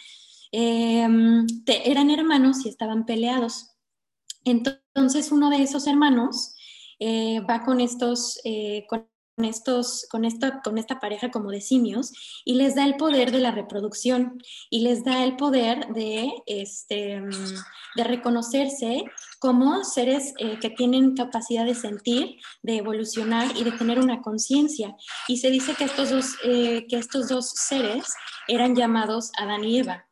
em, 0.52 1.46
eran 1.66 2.10
hermanos 2.10 2.64
y 2.64 2.68
estaban 2.68 3.06
peleados. 3.06 3.78
Entonces 4.44 5.32
uno 5.32 5.50
de 5.50 5.62
esos 5.62 5.86
hermanos 5.86 6.54
eh, 7.00 7.40
va 7.48 7.64
con 7.64 7.80
estos, 7.80 8.40
eh, 8.44 8.86
con 8.88 9.06
estos, 9.36 10.06
con 10.10 10.24
esta, 10.24 10.60
con 10.62 10.78
esta 10.78 10.98
pareja 10.98 11.30
como 11.30 11.50
de 11.50 11.60
simios 11.60 12.12
y 12.44 12.54
les 12.54 12.74
da 12.74 12.84
el 12.84 12.96
poder 12.96 13.30
de 13.30 13.38
la 13.38 13.52
reproducción 13.52 14.42
y 14.68 14.80
les 14.80 15.04
da 15.04 15.22
el 15.22 15.36
poder 15.36 15.86
de, 15.92 16.32
este, 16.46 17.22
de 17.94 18.04
reconocerse 18.04 19.04
como 19.38 19.84
seres 19.84 20.34
eh, 20.38 20.58
que 20.60 20.70
tienen 20.70 21.14
capacidad 21.14 21.64
de 21.64 21.76
sentir, 21.76 22.36
de 22.62 22.78
evolucionar 22.78 23.56
y 23.56 23.62
de 23.62 23.72
tener 23.72 24.00
una 24.00 24.22
conciencia. 24.22 24.96
Y 25.28 25.36
se 25.36 25.50
dice 25.50 25.74
que 25.74 25.84
estos, 25.84 26.10
dos, 26.10 26.36
que 26.42 26.86
estos 26.90 27.28
dos 27.28 27.50
seres 27.50 28.12
eran 28.48 28.74
llamados 28.74 29.30
Adán 29.36 29.62
y 29.62 29.78
Eva 29.78 30.07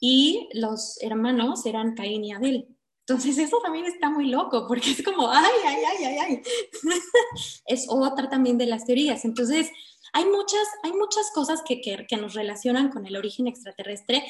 y 0.00 0.48
los 0.54 1.00
hermanos 1.02 1.66
eran 1.66 1.94
Caín 1.94 2.24
y 2.24 2.32
Abel. 2.32 2.66
Entonces 3.06 3.38
eso 3.38 3.58
también 3.62 3.86
está 3.86 4.08
muy 4.08 4.26
loco 4.26 4.66
porque 4.66 4.90
es 4.92 5.02
como, 5.02 5.30
ay, 5.30 5.44
ay, 5.66 5.82
ay, 5.86 6.04
ay, 6.04 6.18
ay. 6.18 6.42
es 7.66 7.86
otra 7.88 8.28
también 8.28 8.56
de 8.56 8.66
las 8.66 8.86
teorías. 8.86 9.24
Entonces 9.24 9.70
hay 10.12 10.24
muchas, 10.24 10.66
hay 10.82 10.92
muchas 10.92 11.30
cosas 11.34 11.62
que, 11.66 11.80
que, 11.80 12.06
que 12.08 12.16
nos 12.16 12.34
relacionan 12.34 12.90
con 12.90 13.06
el 13.06 13.16
origen 13.16 13.46
extraterrestre. 13.46 14.24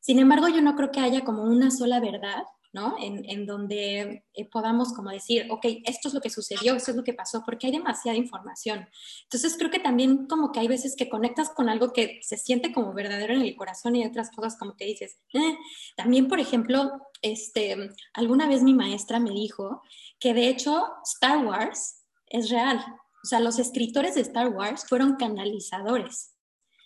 Sin 0.00 0.18
embargo, 0.18 0.48
yo 0.48 0.62
no 0.62 0.76
creo 0.76 0.92
que 0.92 1.00
haya 1.00 1.24
como 1.24 1.42
una 1.42 1.70
sola 1.70 2.00
verdad 2.00 2.44
¿no? 2.72 2.96
En, 3.00 3.46
donde 3.46 4.24
eh, 4.34 4.44
podamos 4.50 4.92
como 4.92 5.10
decir, 5.10 5.46
ok, 5.50 5.64
esto 5.84 6.08
es 6.08 6.14
lo 6.14 6.20
que 6.20 6.30
sucedió, 6.30 6.74
esto 6.74 6.90
es 6.90 6.96
lo 6.96 7.04
que 7.04 7.14
pasó, 7.14 7.42
porque 7.44 7.66
hay 7.66 7.72
demasiada 7.72 8.16
información. 8.16 8.88
Entonces 9.24 9.56
creo 9.56 9.70
que 9.70 9.78
también 9.78 10.26
como 10.26 10.52
que 10.52 10.60
hay 10.60 10.68
veces 10.68 10.94
que 10.96 11.08
conectas 11.08 11.50
con 11.50 11.68
algo 11.68 11.92
que 11.92 12.20
se 12.22 12.36
siente 12.36 12.72
como 12.72 12.92
verdadero 12.92 13.34
en 13.34 13.42
el 13.42 13.56
corazón 13.56 13.96
y 13.96 14.04
otras 14.04 14.30
cosas 14.30 14.56
como 14.58 14.76
que 14.76 14.84
dices, 14.84 15.18
eh". 15.32 15.56
también 15.96 16.28
por 16.28 16.40
ejemplo, 16.40 16.90
este, 17.22 17.90
alguna 18.12 18.46
vez 18.48 18.62
mi 18.62 18.74
maestra 18.74 19.18
me 19.18 19.30
dijo 19.30 19.82
que 20.20 20.34
de 20.34 20.48
hecho 20.48 20.84
Star 21.04 21.44
Wars 21.44 22.04
es 22.26 22.50
real. 22.50 22.84
O 23.24 23.26
sea, 23.26 23.40
los 23.40 23.58
escritores 23.58 24.14
de 24.14 24.20
Star 24.20 24.48
Wars 24.48 24.84
fueron 24.88 25.16
canalizadores 25.16 26.34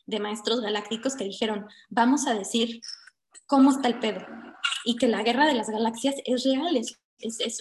de 0.07 0.21
maestros 0.21 0.61
galácticos 0.61 1.15
que 1.15 1.25
dijeron, 1.25 1.67
vamos 1.89 2.27
a 2.27 2.35
decir 2.35 2.81
cómo 3.47 3.71
está 3.71 3.89
el 3.89 3.99
pedo, 3.99 4.27
y 4.85 4.97
que 4.97 5.09
la 5.09 5.23
guerra 5.23 5.47
de 5.47 5.55
las 5.55 5.71
galaxias 5.71 6.17
es 6.25 6.45
real, 6.45 6.77
es, 6.77 6.99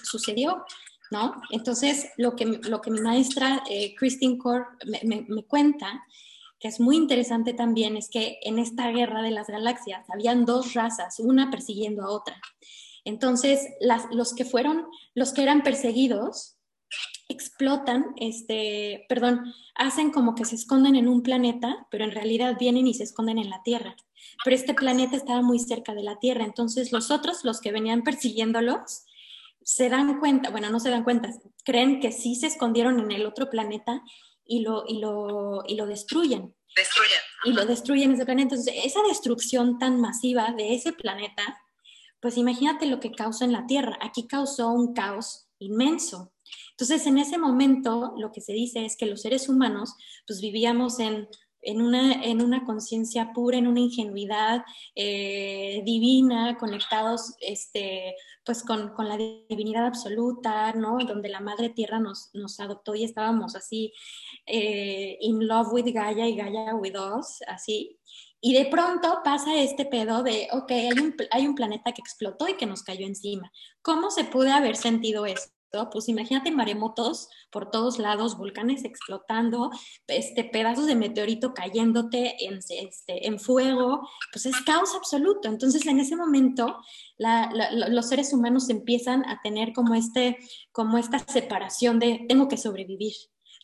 sucedió, 0.03 0.63
¿no? 1.11 1.33
Entonces, 1.51 2.09
lo 2.17 2.35
que, 2.35 2.45
lo 2.45 2.81
que 2.81 2.91
mi 2.91 3.01
maestra 3.01 3.63
eh, 3.69 3.95
Christine 3.95 4.37
Core 4.37 4.65
me, 5.03 5.43
cuenta, 5.45 6.03
que 6.59 6.67
es 6.67 6.79
muy 6.79 6.95
interesante 6.95 7.53
también, 7.53 7.97
es 7.97 8.09
que 8.09 8.39
en 8.43 8.59
esta 8.59 8.89
guerra 8.91 9.21
de 9.21 9.31
las 9.31 9.47
galaxias 9.47 10.09
habían 10.09 10.45
dos 10.45 10.73
razas, 10.73 11.19
una 11.19 11.51
persiguiendo 11.51 12.03
a 12.03 12.11
otra. 12.11 12.39
Entonces, 13.03 13.67
los 14.11 14.33
que 14.33 14.45
fueron, 14.45 14.85
los 15.15 15.33
que 15.33 15.43
eran 15.43 15.63
perseguidos, 15.63 16.57
explotan, 17.29 18.13
este, 18.17 19.05
perdón, 19.09 19.53
hacen 19.75 20.11
como 20.11 20.35
que 20.35 20.45
se 20.45 20.55
esconden 20.55 20.95
en 20.95 21.07
un 21.07 21.23
planeta, 21.23 21.87
pero 21.89 22.03
en 22.03 22.11
realidad 22.11 22.57
vienen 22.59 22.87
y 22.87 22.93
se 22.93 23.03
esconden 23.03 23.37
en 23.37 23.49
la 23.49 23.63
Tierra. 23.63 23.95
Pero 24.43 24.55
este 24.55 24.73
planeta 24.73 25.15
estaba 25.15 25.41
muy 25.41 25.59
cerca 25.59 25.93
de 25.93 26.03
la 26.03 26.19
Tierra, 26.19 26.43
entonces 26.43 26.91
los 26.91 27.11
otros, 27.11 27.43
los 27.43 27.61
que 27.61 27.71
venían 27.71 28.03
persiguiéndolos, 28.03 29.05
se 29.63 29.89
dan 29.89 30.19
cuenta, 30.19 30.49
bueno, 30.49 30.69
no 30.69 30.79
se 30.79 30.89
dan 30.89 31.03
cuenta, 31.03 31.29
creen 31.63 31.99
que 31.99 32.11
sí 32.11 32.35
se 32.35 32.47
escondieron 32.47 32.99
en 32.99 33.11
el 33.11 33.25
otro 33.25 33.49
planeta 33.49 34.01
y 34.45 34.61
lo, 34.61 34.83
y 34.87 34.99
lo, 34.99 35.63
y 35.67 35.75
lo 35.75 35.85
destruyen. 35.85 36.55
Destruyen. 36.75 37.19
Y 37.45 37.53
lo 37.53 37.65
destruyen 37.65 38.13
ese 38.13 38.25
planeta. 38.25 38.55
Entonces, 38.55 38.73
esa 38.83 39.01
destrucción 39.03 39.77
tan 39.77 39.99
masiva 39.99 40.53
de 40.55 40.73
ese 40.73 40.93
planeta, 40.93 41.59
pues 42.19 42.37
imagínate 42.37 42.85
lo 42.85 42.99
que 42.99 43.11
causó 43.11 43.45
en 43.45 43.51
la 43.51 43.65
Tierra. 43.65 43.97
Aquí 44.01 44.27
causó 44.27 44.69
un 44.69 44.93
caos 44.93 45.47
inmenso. 45.59 46.33
Entonces, 46.71 47.05
en 47.07 47.17
ese 47.17 47.37
momento, 47.37 48.13
lo 48.17 48.31
que 48.31 48.41
se 48.41 48.53
dice 48.53 48.85
es 48.85 48.97
que 48.97 49.05
los 49.05 49.21
seres 49.21 49.47
humanos, 49.47 49.93
pues 50.25 50.41
vivíamos 50.41 50.99
en, 50.99 51.27
una, 51.81 52.23
en 52.23 52.41
una 52.41 52.65
conciencia 52.65 53.31
pura, 53.33 53.57
en 53.57 53.67
una 53.67 53.79
ingenuidad 53.79 54.63
eh, 54.95 55.81
divina, 55.85 56.57
conectados 56.57 57.35
este, 57.39 58.15
pues 58.43 58.63
con, 58.63 58.93
la 58.97 59.17
divinidad 59.17 59.85
absoluta, 59.85 60.73
¿no? 60.73 60.97
Donde 60.99 61.29
la 61.29 61.39
Madre 61.39 61.69
Tierra 61.69 61.99
nos, 61.99 62.29
nos 62.33 62.59
adoptó 62.59 62.95
y 62.95 63.03
estábamos 63.03 63.55
así 63.55 63.93
eh, 64.45 65.17
in 65.21 65.47
love 65.47 65.71
with 65.71 65.93
Gaia 65.93 66.27
y 66.27 66.35
Gaia 66.35 66.75
with 66.75 66.95
us, 66.97 67.41
así. 67.47 67.99
Y 68.43 68.53
de 68.53 68.65
pronto 68.65 69.21
pasa 69.23 69.55
este 69.55 69.85
pedo 69.85 70.23
de, 70.23 70.47
ok, 70.51 70.71
hay 70.71 70.99
un, 70.99 71.15
hay 71.29 71.45
un 71.45 71.53
planeta 71.53 71.91
que 71.91 72.01
explotó 72.01 72.47
y 72.47 72.57
que 72.57 72.65
nos 72.65 72.81
cayó 72.81 73.05
encima. 73.05 73.51
¿Cómo 73.83 74.09
se 74.09 74.23
puede 74.23 74.51
haber 74.51 74.75
sentido 74.75 75.27
eso? 75.27 75.51
Pues 75.91 76.09
imagínate 76.09 76.51
maremotos 76.51 77.29
por 77.49 77.71
todos 77.71 77.97
lados, 77.97 78.37
volcanes 78.37 78.83
explotando, 78.83 79.71
este, 80.07 80.43
pedazos 80.43 80.85
de 80.85 80.95
meteorito 80.95 81.53
cayéndote 81.53 82.45
en, 82.45 82.57
este, 82.57 83.27
en 83.27 83.39
fuego, 83.39 84.07
pues 84.31 84.45
es 84.45 84.59
caos 84.61 84.93
absoluto. 84.95 85.47
Entonces 85.47 85.85
en 85.85 85.99
ese 85.99 86.15
momento 86.15 86.77
los 87.17 88.09
seres 88.09 88.33
humanos 88.33 88.69
empiezan 88.69 89.23
a 89.25 89.39
tener 89.41 89.73
como, 89.73 89.95
este, 89.95 90.37
como 90.71 90.97
esta 90.97 91.19
separación 91.19 91.99
de 91.99 92.25
tengo 92.27 92.47
que 92.47 92.57
sobrevivir, 92.57 93.13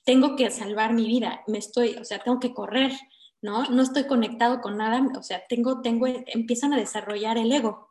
tengo 0.05 0.35
que 0.35 0.49
salvar 0.49 0.93
mi 0.93 1.05
vida, 1.05 1.41
me 1.47 1.57
estoy, 1.57 1.95
o 1.95 2.05
sea, 2.05 2.19
tengo 2.19 2.39
que 2.39 2.53
correr, 2.53 2.93
¿no? 3.41 3.65
No 3.69 3.83
estoy 3.83 4.05
conectado 4.05 4.61
con 4.61 4.77
nada, 4.77 5.05
o 5.17 5.23
sea, 5.23 5.43
tengo, 5.47 5.81
tengo, 5.81 6.07
empiezan 6.07 6.73
a 6.73 6.77
desarrollar 6.77 7.37
el 7.37 7.51
ego. 7.51 7.86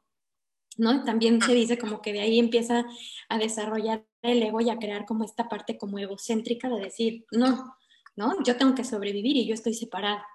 ¿No? 0.77 1.05
También 1.05 1.41
se 1.41 1.55
dice 1.55 1.79
como 1.79 2.03
que 2.03 2.13
de 2.13 2.21
ahí 2.21 2.39
empieza 2.39 2.85
a 3.29 3.39
desarrollar 3.39 4.05
el 4.23 4.43
ego 4.43 4.61
y 4.61 4.71
a 4.71 4.79
crear 4.79 5.07
como 5.07 5.25
esta 5.25 5.49
parte 5.49 5.79
como 5.79 5.99
egocéntrica 5.99 6.69
de 6.69 6.81
decir, 6.81 7.25
no, 7.31 7.77
¿no? 8.17 8.35
Yo 8.45 8.57
tengo 8.57 8.75
que 8.75 8.85
sobrevivir 8.85 9.37
y 9.37 9.47
yo 9.47 9.55
estoy 9.55 9.75
separada. 9.75 10.27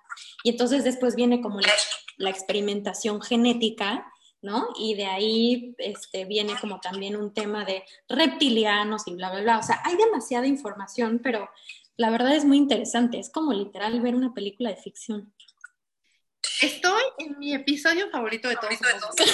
Y 0.43 0.51
entonces 0.51 0.83
después 0.83 1.15
viene 1.15 1.41
como 1.41 1.59
la, 1.59 2.29
experimentación 2.29 3.19
genética, 3.21 4.11
¿no? 4.41 4.67
Y 4.79 4.93
de 4.93 5.05
ahí 5.05 5.75
este, 5.79 6.25
viene 6.25 6.53
como 6.61 6.79
también 6.79 7.15
un 7.15 7.33
tema 7.33 7.65
de 7.65 7.83
reptilianos 8.07 9.07
y 9.07 9.15
bla, 9.15 9.31
bla, 9.31 9.41
bla. 9.41 9.57
O 9.57 9.63
sea, 9.63 9.81
hay 9.83 9.95
demasiada 9.97 10.45
información, 10.45 11.19
pero 11.23 11.49
la 11.97 12.09
verdad 12.09 12.35
es 12.35 12.45
muy 12.45 12.57
interesante, 12.57 13.19
es 13.19 13.31
como 13.31 13.53
literal 13.53 13.99
ver 14.01 14.15
una 14.15 14.33
película 14.33 14.69
de 14.69 14.75
ficción. 14.75 15.33
Estoy 16.61 17.03
en 17.19 17.39
mi 17.39 17.53
episodio 17.53 18.09
favorito 18.09 18.47
de 18.49 18.55
todos. 18.55 18.71
Estoy 18.73 19.27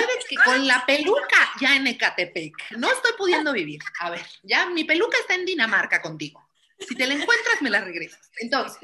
de 0.00 0.18
que 0.28 0.36
con 0.36 0.66
la 0.66 0.84
peluca 0.86 1.52
ya 1.60 1.76
en 1.76 1.86
Ecatepec. 1.86 2.54
No 2.76 2.90
estoy 2.90 3.12
pudiendo 3.16 3.52
vivir. 3.52 3.80
A 4.00 4.10
ver, 4.10 4.26
ya 4.42 4.66
mi 4.66 4.84
peluca 4.84 5.18
está 5.18 5.34
en 5.34 5.44
Dinamarca 5.44 6.00
contigo. 6.02 6.48
Si 6.78 6.94
te 6.94 7.06
la 7.06 7.14
encuentras, 7.14 7.62
me 7.62 7.70
la 7.70 7.80
regresas. 7.82 8.30
Entonces, 8.38 8.78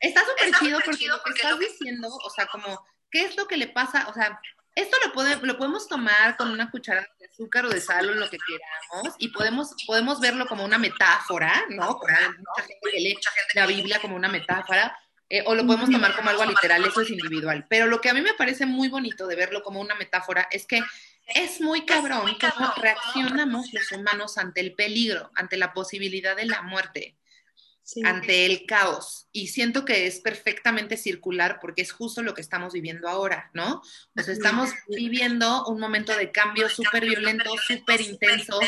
está 0.00 0.24
súper 0.24 0.54
chido 0.58 0.80
porque 0.84 1.08
lo 1.08 1.22
que 1.22 1.30
estás 1.30 1.58
diciendo, 1.58 2.08
o 2.08 2.30
sea, 2.30 2.46
como, 2.46 2.86
¿qué 3.10 3.22
es 3.22 3.36
lo 3.36 3.46
que 3.46 3.56
le 3.56 3.68
pasa? 3.68 4.08
O 4.08 4.14
sea, 4.14 4.40
esto 4.74 4.96
lo, 5.04 5.36
lo 5.46 5.58
podemos 5.58 5.88
tomar 5.88 6.36
con 6.36 6.50
una 6.50 6.70
cucharada 6.70 7.08
de 7.18 7.26
azúcar 7.26 7.64
o 7.64 7.70
de 7.70 7.80
sal 7.80 8.10
o 8.10 8.14
lo 8.14 8.28
que 8.28 8.36
queramos 8.36 9.14
y 9.18 9.28
podemos, 9.28 9.74
podemos 9.86 10.20
verlo 10.20 10.46
como 10.46 10.64
una 10.64 10.78
metáfora, 10.78 11.64
¿no? 11.70 11.98
Como 11.98 12.12
mucha 12.12 12.60
gente 12.62 12.90
que 12.92 13.00
lee 13.00 13.18
la 13.54 13.66
Biblia 13.66 14.00
como 14.00 14.16
una 14.16 14.28
metáfora, 14.28 14.96
eh, 15.28 15.42
o 15.44 15.54
lo 15.54 15.66
podemos 15.66 15.90
tomar 15.90 16.14
como 16.14 16.30
algo 16.30 16.44
literal, 16.44 16.84
eso 16.84 17.00
es 17.00 17.10
individual. 17.10 17.66
Pero 17.68 17.86
lo 17.86 18.00
que 18.00 18.10
a 18.10 18.14
mí 18.14 18.20
me 18.20 18.34
parece 18.34 18.64
muy 18.64 18.88
bonito 18.88 19.26
de 19.26 19.34
verlo 19.34 19.62
como 19.62 19.80
una 19.80 19.96
metáfora 19.96 20.48
es 20.50 20.66
que 20.66 20.82
es 21.34 21.60
muy 21.60 21.84
cabrón 21.84 22.36
cómo 22.40 22.72
reaccionamos 22.76 23.72
los 23.72 23.90
humanos 23.92 24.38
ante 24.38 24.60
el 24.60 24.74
peligro, 24.74 25.32
ante 25.34 25.56
la 25.56 25.72
posibilidad 25.72 26.36
de 26.36 26.46
la 26.46 26.62
muerte, 26.62 27.16
ante 28.04 28.46
el 28.46 28.66
caos. 28.66 29.26
Y 29.32 29.48
siento 29.48 29.84
que 29.84 30.06
es 30.06 30.20
perfectamente 30.20 30.96
circular 30.96 31.58
porque 31.60 31.82
es 31.82 31.90
justo 31.90 32.22
lo 32.22 32.32
que 32.32 32.40
estamos 32.40 32.72
viviendo 32.72 33.08
ahora, 33.08 33.50
¿no? 33.52 33.82
Pues 34.14 34.28
estamos 34.28 34.70
viviendo 34.86 35.66
un 35.66 35.80
momento 35.80 36.16
de 36.16 36.30
cambio 36.30 36.68
súper 36.68 37.04
violento, 37.04 37.50
súper 37.66 38.00
intenso 38.00 38.60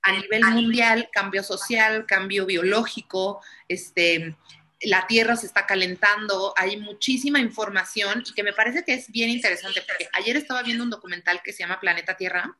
a 0.00 0.12
nivel 0.12 0.44
mundial, 0.46 1.10
cambio 1.12 1.42
social, 1.42 2.06
cambio 2.06 2.46
biológico, 2.46 3.42
este 3.68 4.34
la 4.84 5.06
Tierra 5.06 5.36
se 5.36 5.46
está 5.46 5.66
calentando, 5.66 6.54
hay 6.56 6.76
muchísima 6.76 7.38
información 7.38 8.24
y 8.26 8.32
que 8.32 8.42
me 8.42 8.52
parece 8.52 8.84
que 8.84 8.94
es 8.94 9.10
bien 9.10 9.30
interesante 9.30 9.82
porque 9.86 10.08
ayer 10.12 10.36
estaba 10.36 10.62
viendo 10.62 10.84
un 10.84 10.90
documental 10.90 11.40
que 11.42 11.52
se 11.52 11.60
llama 11.60 11.80
Planeta 11.80 12.16
Tierra, 12.16 12.56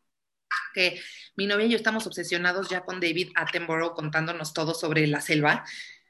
que 0.75 1.01
mi 1.37 1.47
novia 1.47 1.67
y 1.67 1.71
yo 1.71 1.77
estamos 1.77 2.07
obsesionados 2.07 2.69
ya 2.69 2.83
con 2.83 3.01
David 3.01 3.31
Attenborough 3.35 3.95
contándonos 3.95 4.53
todo 4.53 4.75
sobre 4.75 5.07
la 5.07 5.21
selva. 5.21 5.65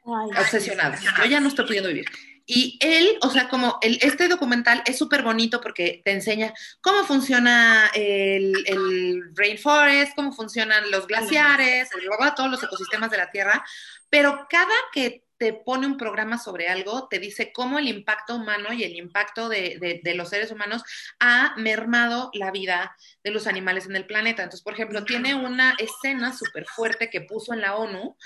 obsesionados. 0.04 1.00
Yo 1.18 1.24
ya 1.24 1.40
no 1.40 1.48
estoy 1.48 1.66
pudiendo 1.66 1.88
vivir. 1.88 2.06
Y 2.44 2.76
él, 2.80 3.18
o 3.22 3.30
sea, 3.30 3.48
como 3.48 3.78
el, 3.82 3.98
este 4.02 4.26
documental 4.26 4.82
es 4.84 4.98
súper 4.98 5.22
bonito 5.22 5.60
porque 5.60 6.02
te 6.04 6.10
enseña 6.10 6.52
cómo 6.80 7.04
funciona 7.04 7.88
el, 7.94 8.64
el, 8.66 9.22
rainforest, 9.36 10.14
cómo 10.16 10.32
funcionan 10.32 10.90
los 10.90 11.06
glaciares, 11.06 11.88
todos 12.36 12.50
los 12.50 12.62
ecosistemas 12.62 13.10
de 13.10 13.18
la 13.18 13.30
Tierra, 13.30 13.64
pero 14.10 14.46
cada 14.50 14.74
que 14.92 15.24
te 15.42 15.52
pone 15.52 15.88
un 15.88 15.96
programa 15.96 16.38
sobre 16.38 16.68
algo, 16.68 17.08
te 17.08 17.18
dice 17.18 17.52
cómo 17.52 17.80
el 17.80 17.88
impacto 17.88 18.36
humano 18.36 18.72
y 18.72 18.84
el 18.84 18.94
impacto 18.94 19.48
de, 19.48 20.00
los 20.14 20.28
seres 20.28 20.52
humanos 20.52 20.84
ha 21.18 21.56
mermado 21.56 22.30
la 22.32 22.52
vida 22.52 22.96
de 23.24 23.32
los 23.32 23.48
animales 23.48 23.86
en 23.86 23.96
el 23.96 24.06
planeta. 24.06 24.44
Entonces, 24.44 24.62
por 24.62 24.74
ejemplo, 24.74 25.04
tiene 25.04 25.34
una 25.34 25.74
escena 25.80 26.32
súper 26.32 26.64
fuerte 26.66 27.10
que 27.10 27.22
puso 27.22 27.52
en 27.54 27.60
la 27.60 27.74
ONU 27.74 28.16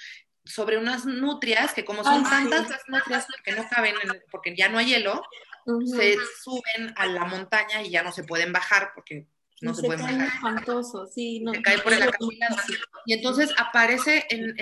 sobre 0.45 0.77
unas 0.77 1.07
nutrias 1.07 1.73
que 1.73 1.87
como 1.87 2.05
son 2.05 2.23
tantas 2.23 2.69
las 2.69 2.87
nutrias 2.87 3.27
que 3.43 3.53
no 3.53 3.67
caben 3.67 3.95
porque 4.31 4.55
ya 4.55 4.69
no 4.69 4.77
hay 4.77 4.89
hielo, 4.89 5.23
se 5.87 6.17
suben 6.43 6.93
a 6.97 7.07
la 7.07 7.25
montaña 7.25 7.81
y 7.81 7.89
ya 7.89 8.03
no 8.03 8.13
se 8.13 8.25
pueden 8.25 8.53
bajar 8.53 8.91
porque 8.95 9.27
no 9.63 9.75
se, 9.75 9.87
puede 9.87 10.05
espantoso, 10.27 11.07
sí. 11.07 11.41
No, 11.41 11.53
se 11.53 11.63
cae 11.63 11.79
por 11.79 11.93
el 11.93 12.03
acantilado. 12.03 12.57
Y 13.07 13.15
entonces 13.15 13.51
aparece 13.57 14.27
en, 14.31 14.55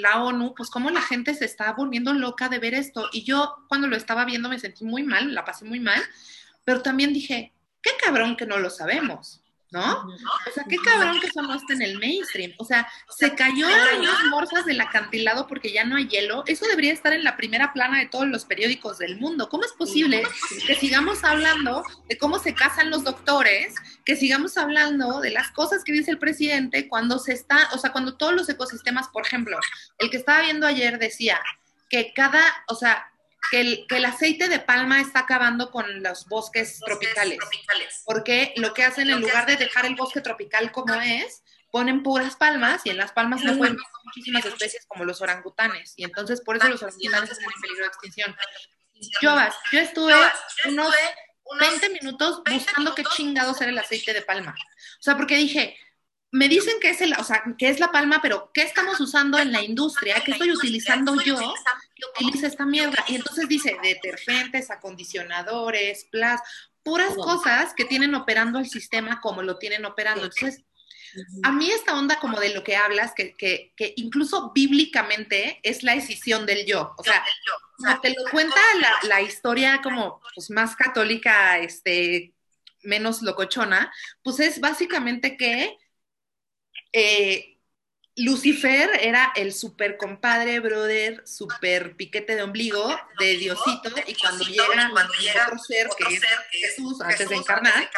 la 0.00 0.22
ONU, 0.22 0.54
pues 0.54 0.68
como 0.68 0.90
la 0.90 1.00
gente 1.00 1.34
se 1.34 1.44
está 1.44 1.72
volviendo 1.72 2.12
loca 2.12 2.48
de 2.48 2.58
ver 2.58 2.74
esto. 2.74 3.08
Y 3.12 3.24
yo 3.24 3.64
cuando 3.68 3.86
lo 3.88 3.96
estaba 3.96 4.24
viendo 4.24 4.48
me 4.48 4.58
sentí 4.58 4.84
muy 4.84 5.02
mal, 5.02 5.34
la 5.34 5.44
pasé 5.44 5.64
muy 5.64 5.80
mal, 5.80 6.02
pero 6.64 6.82
también 6.82 7.12
dije, 7.12 7.52
qué 7.80 7.90
cabrón 8.02 8.36
que 8.36 8.46
no 8.46 8.58
lo 8.58 8.70
sabemos. 8.70 9.41
¿No? 9.72 10.04
O 10.04 10.52
sea, 10.54 10.64
qué 10.68 10.76
cabrón 10.76 11.18
que 11.20 11.26
esté 11.26 11.72
en 11.72 11.82
el 11.82 11.98
mainstream. 11.98 12.52
O 12.58 12.64
sea, 12.64 12.86
se 13.16 13.34
cayó 13.34 13.66
en 13.68 14.04
las 14.04 14.24
morsas 14.30 14.64
del 14.66 14.80
acantilado 14.80 15.46
porque 15.46 15.72
ya 15.72 15.84
no 15.84 15.96
hay 15.96 16.06
hielo. 16.08 16.44
Eso 16.46 16.66
debería 16.66 16.92
estar 16.92 17.12
en 17.12 17.24
la 17.24 17.36
primera 17.36 17.72
plana 17.72 17.98
de 17.98 18.06
todos 18.06 18.26
los 18.26 18.44
periódicos 18.44 18.98
del 18.98 19.18
mundo. 19.18 19.48
¿Cómo 19.48 19.64
es 19.64 19.72
posible 19.72 20.22
que 20.66 20.74
sigamos 20.74 21.24
hablando 21.24 21.82
de 22.08 22.18
cómo 22.18 22.38
se 22.38 22.54
casan 22.54 22.90
los 22.90 23.02
doctores, 23.02 23.74
que 24.04 24.16
sigamos 24.16 24.56
hablando 24.58 25.20
de 25.20 25.30
las 25.30 25.50
cosas 25.50 25.84
que 25.84 25.92
dice 25.92 26.10
el 26.10 26.18
presidente 26.18 26.88
cuando 26.88 27.18
se 27.18 27.32
está, 27.32 27.68
o 27.72 27.78
sea, 27.78 27.92
cuando 27.92 28.16
todos 28.16 28.34
los 28.34 28.48
ecosistemas, 28.48 29.08
por 29.08 29.26
ejemplo, 29.26 29.58
el 29.98 30.10
que 30.10 30.18
estaba 30.18 30.42
viendo 30.42 30.66
ayer 30.66 30.98
decía 30.98 31.40
que 31.88 32.12
cada, 32.14 32.42
o 32.68 32.74
sea, 32.74 33.11
que 33.50 33.86
el, 33.88 34.04
aceite 34.04 34.48
de 34.48 34.58
palma 34.58 35.00
está 35.00 35.20
acabando 35.20 35.70
con 35.70 36.02
los 36.02 36.26
bosques, 36.26 36.80
tropicales, 36.80 37.38
Porque 38.04 38.54
lo 38.56 38.72
que 38.72 38.84
hacen, 38.84 39.10
en 39.10 39.20
lugar 39.20 39.46
de 39.46 39.56
dejar 39.56 39.86
el 39.86 39.94
bosque 39.94 40.20
tropical 40.20 40.72
como 40.72 40.94
es, 40.94 41.42
ponen 41.70 42.02
puras 42.02 42.36
palmas 42.36 42.82
y 42.84 42.90
en 42.90 42.98
las 42.98 43.12
palmas 43.12 43.40
se 43.40 43.52
pueden 43.54 43.76
muchísimas 44.04 44.44
especies 44.44 44.86
como 44.86 45.04
los 45.04 45.20
orangutanes. 45.20 45.94
Y 45.96 46.04
entonces 46.04 46.40
por 46.40 46.56
eso 46.56 46.68
los 46.68 46.82
orangutanes 46.82 47.30
están 47.30 47.50
en 47.52 47.60
peligro 47.60 47.84
de 47.84 47.88
extinción. 47.88 48.36
Yo, 49.20 49.34
yo 49.72 49.80
estuve 49.80 50.14
unos 50.66 50.94
20 51.58 51.88
minutos 51.90 52.42
buscando 52.48 52.94
qué 52.94 53.04
chingados 53.04 53.60
era 53.60 53.70
el 53.70 53.78
aceite 53.78 54.12
de 54.12 54.22
palma. 54.22 54.54
O 54.54 55.02
sea, 55.02 55.16
porque 55.16 55.36
dije, 55.36 55.76
me 56.32 56.48
dicen 56.48 56.74
que 56.80 56.90
es, 56.90 57.00
el, 57.02 57.12
o 57.18 57.24
sea, 57.24 57.44
que 57.58 57.68
es 57.68 57.78
la 57.78 57.92
palma, 57.92 58.20
pero 58.22 58.50
¿qué 58.54 58.62
estamos 58.62 58.98
usando 59.00 59.38
en 59.38 59.52
la 59.52 59.62
industria? 59.62 60.22
¿Qué 60.24 60.32
estoy 60.32 60.50
utilizando 60.50 61.20
yo 61.22 61.36
que 61.36 62.24
utiliza 62.24 62.46
esta 62.46 62.64
mierda? 62.64 63.04
Y 63.06 63.16
entonces 63.16 63.46
dice 63.48 63.76
detergentes, 63.82 64.70
acondicionadores, 64.70 66.06
plas, 66.10 66.40
puras 66.82 67.14
cosas 67.14 67.74
que 67.74 67.84
tienen 67.84 68.14
operando 68.14 68.58
el 68.58 68.68
sistema 68.68 69.20
como 69.20 69.42
lo 69.42 69.58
tienen 69.58 69.84
operando. 69.84 70.24
Entonces, 70.24 70.64
a 71.42 71.52
mí 71.52 71.70
esta 71.70 71.98
onda 71.98 72.18
como 72.18 72.40
de 72.40 72.54
lo 72.54 72.64
que 72.64 72.76
hablas, 72.76 73.12
que, 73.14 73.34
que, 73.34 73.74
que 73.76 73.92
incluso 73.96 74.52
bíblicamente 74.54 75.60
es 75.62 75.82
la 75.82 75.94
decisión 75.94 76.46
del 76.46 76.64
yo. 76.64 76.94
O 76.96 77.04
sea, 77.04 77.22
te 78.00 78.08
lo 78.08 78.30
cuenta 78.30 78.56
la, 78.80 78.94
la 79.06 79.20
historia 79.20 79.82
como 79.82 80.22
pues, 80.34 80.48
más 80.48 80.76
católica, 80.76 81.58
este, 81.58 82.32
menos 82.82 83.20
locochona, 83.20 83.92
pues 84.22 84.40
es 84.40 84.60
básicamente 84.60 85.36
que 85.36 85.76
eh, 86.92 87.52
Lucifer 88.16 88.90
era 89.00 89.32
el 89.36 89.52
super 89.54 89.96
compadre, 89.96 90.60
brother, 90.60 91.22
super 91.26 91.96
piquete 91.96 92.36
de 92.36 92.42
ombligo 92.42 92.94
de 93.18 93.36
Diosito, 93.38 93.90
y 94.06 94.14
cuando 94.14 94.44
llega, 94.44 94.90
cuando 94.90 95.14
llega 95.14 95.46
otro 95.46 95.58
ser, 95.58 95.88
que, 95.96 96.14
es 96.14 96.22
Jesús, 96.50 97.00
antes 97.00 97.28
de 97.28 97.36
encarnar, 97.36 97.88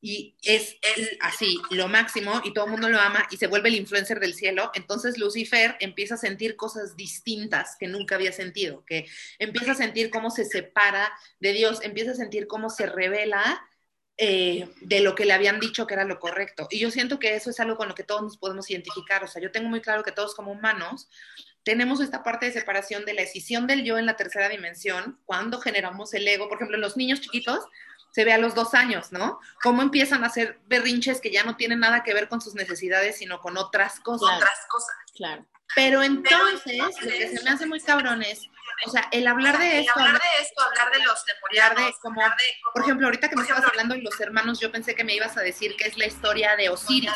y 0.00 0.36
es 0.44 0.76
él 0.96 1.18
así, 1.20 1.60
lo 1.70 1.88
máximo, 1.88 2.40
y 2.44 2.54
todo 2.54 2.66
el 2.66 2.70
mundo 2.70 2.88
lo 2.88 3.00
ama, 3.00 3.26
y 3.32 3.38
se 3.38 3.48
vuelve 3.48 3.70
el 3.70 3.74
influencer 3.74 4.20
del 4.20 4.34
cielo, 4.34 4.70
entonces 4.74 5.18
Lucifer 5.18 5.76
empieza 5.80 6.14
a 6.14 6.18
sentir 6.18 6.54
cosas 6.54 6.96
distintas 6.96 7.76
que 7.78 7.88
nunca 7.88 8.14
había 8.14 8.32
sentido, 8.32 8.84
que 8.84 9.08
empieza 9.40 9.72
a 9.72 9.74
sentir 9.74 10.10
cómo 10.10 10.30
se 10.30 10.44
separa 10.44 11.12
de 11.40 11.52
Dios, 11.52 11.80
empieza 11.82 12.12
a 12.12 12.14
sentir 12.14 12.46
cómo 12.46 12.70
se 12.70 12.86
revela 12.86 13.60
eh, 14.22 14.68
de 14.82 15.00
lo 15.00 15.14
que 15.14 15.24
le 15.24 15.32
habían 15.32 15.58
dicho 15.60 15.86
que 15.86 15.94
era 15.94 16.04
lo 16.04 16.20
correcto. 16.20 16.68
Y 16.70 16.78
yo 16.78 16.90
siento 16.90 17.18
que 17.18 17.34
eso 17.36 17.48
es 17.48 17.58
algo 17.58 17.78
con 17.78 17.88
lo 17.88 17.94
que 17.94 18.04
todos 18.04 18.20
nos 18.20 18.36
podemos 18.36 18.68
identificar. 18.68 19.24
O 19.24 19.26
sea, 19.26 19.40
yo 19.40 19.50
tengo 19.50 19.70
muy 19.70 19.80
claro 19.80 20.02
que 20.02 20.12
todos 20.12 20.34
como 20.34 20.52
humanos 20.52 21.08
tenemos 21.62 22.02
esta 22.02 22.22
parte 22.22 22.44
de 22.44 22.52
separación 22.52 23.06
de 23.06 23.14
la 23.14 23.22
decisión 23.22 23.66
del 23.66 23.82
yo 23.82 23.96
en 23.96 24.04
la 24.04 24.16
tercera 24.16 24.50
dimensión, 24.50 25.18
cuando 25.24 25.58
generamos 25.58 26.12
el 26.12 26.28
ego. 26.28 26.48
Por 26.48 26.58
ejemplo, 26.58 26.76
en 26.76 26.82
los 26.82 26.98
niños 26.98 27.22
chiquitos 27.22 27.64
se 28.12 28.26
ve 28.26 28.34
a 28.34 28.38
los 28.38 28.54
dos 28.54 28.74
años, 28.74 29.10
¿no? 29.10 29.40
Cómo 29.62 29.80
empiezan 29.80 30.22
a 30.22 30.26
hacer 30.26 30.60
berrinches 30.66 31.22
que 31.22 31.30
ya 31.30 31.42
no 31.44 31.56
tienen 31.56 31.80
nada 31.80 32.02
que 32.02 32.12
ver 32.12 32.28
con 32.28 32.42
sus 32.42 32.54
necesidades, 32.54 33.16
sino 33.16 33.40
con 33.40 33.56
otras 33.56 34.00
cosas. 34.00 34.36
Otras 34.36 34.66
cosas. 34.68 34.96
Claro. 35.14 35.46
Pero 35.74 36.02
entonces, 36.02 36.78
lo 36.78 37.10
que 37.10 37.36
se 37.36 37.44
me 37.44 37.50
hace 37.50 37.66
muy 37.66 37.80
cabrón 37.80 38.22
es 38.22 38.48
o 38.86 38.90
sea, 38.90 39.08
el 39.12 39.26
hablar 39.26 39.58
de 39.58 39.80
esto, 39.80 39.92
hablar 39.98 40.14
de 40.14 40.42
esto, 40.42 40.62
hablar 40.62 40.92
de 40.92 41.04
los 41.04 41.24
temporales, 41.24 41.86
de 41.86 42.00
como, 42.00 42.22
por 42.72 42.82
ejemplo, 42.82 43.06
ahorita 43.06 43.28
que 43.28 43.36
me 43.36 43.42
estabas 43.42 43.64
hablando 43.64 43.94
de 43.94 44.02
los 44.02 44.18
hermanos, 44.20 44.58
yo 44.58 44.72
pensé 44.72 44.94
que 44.94 45.04
me 45.04 45.14
ibas 45.14 45.36
a 45.36 45.42
decir 45.42 45.76
que 45.76 45.88
es 45.88 45.98
la 45.98 46.06
historia 46.06 46.56
de 46.56 46.70
Osiris. 46.70 47.10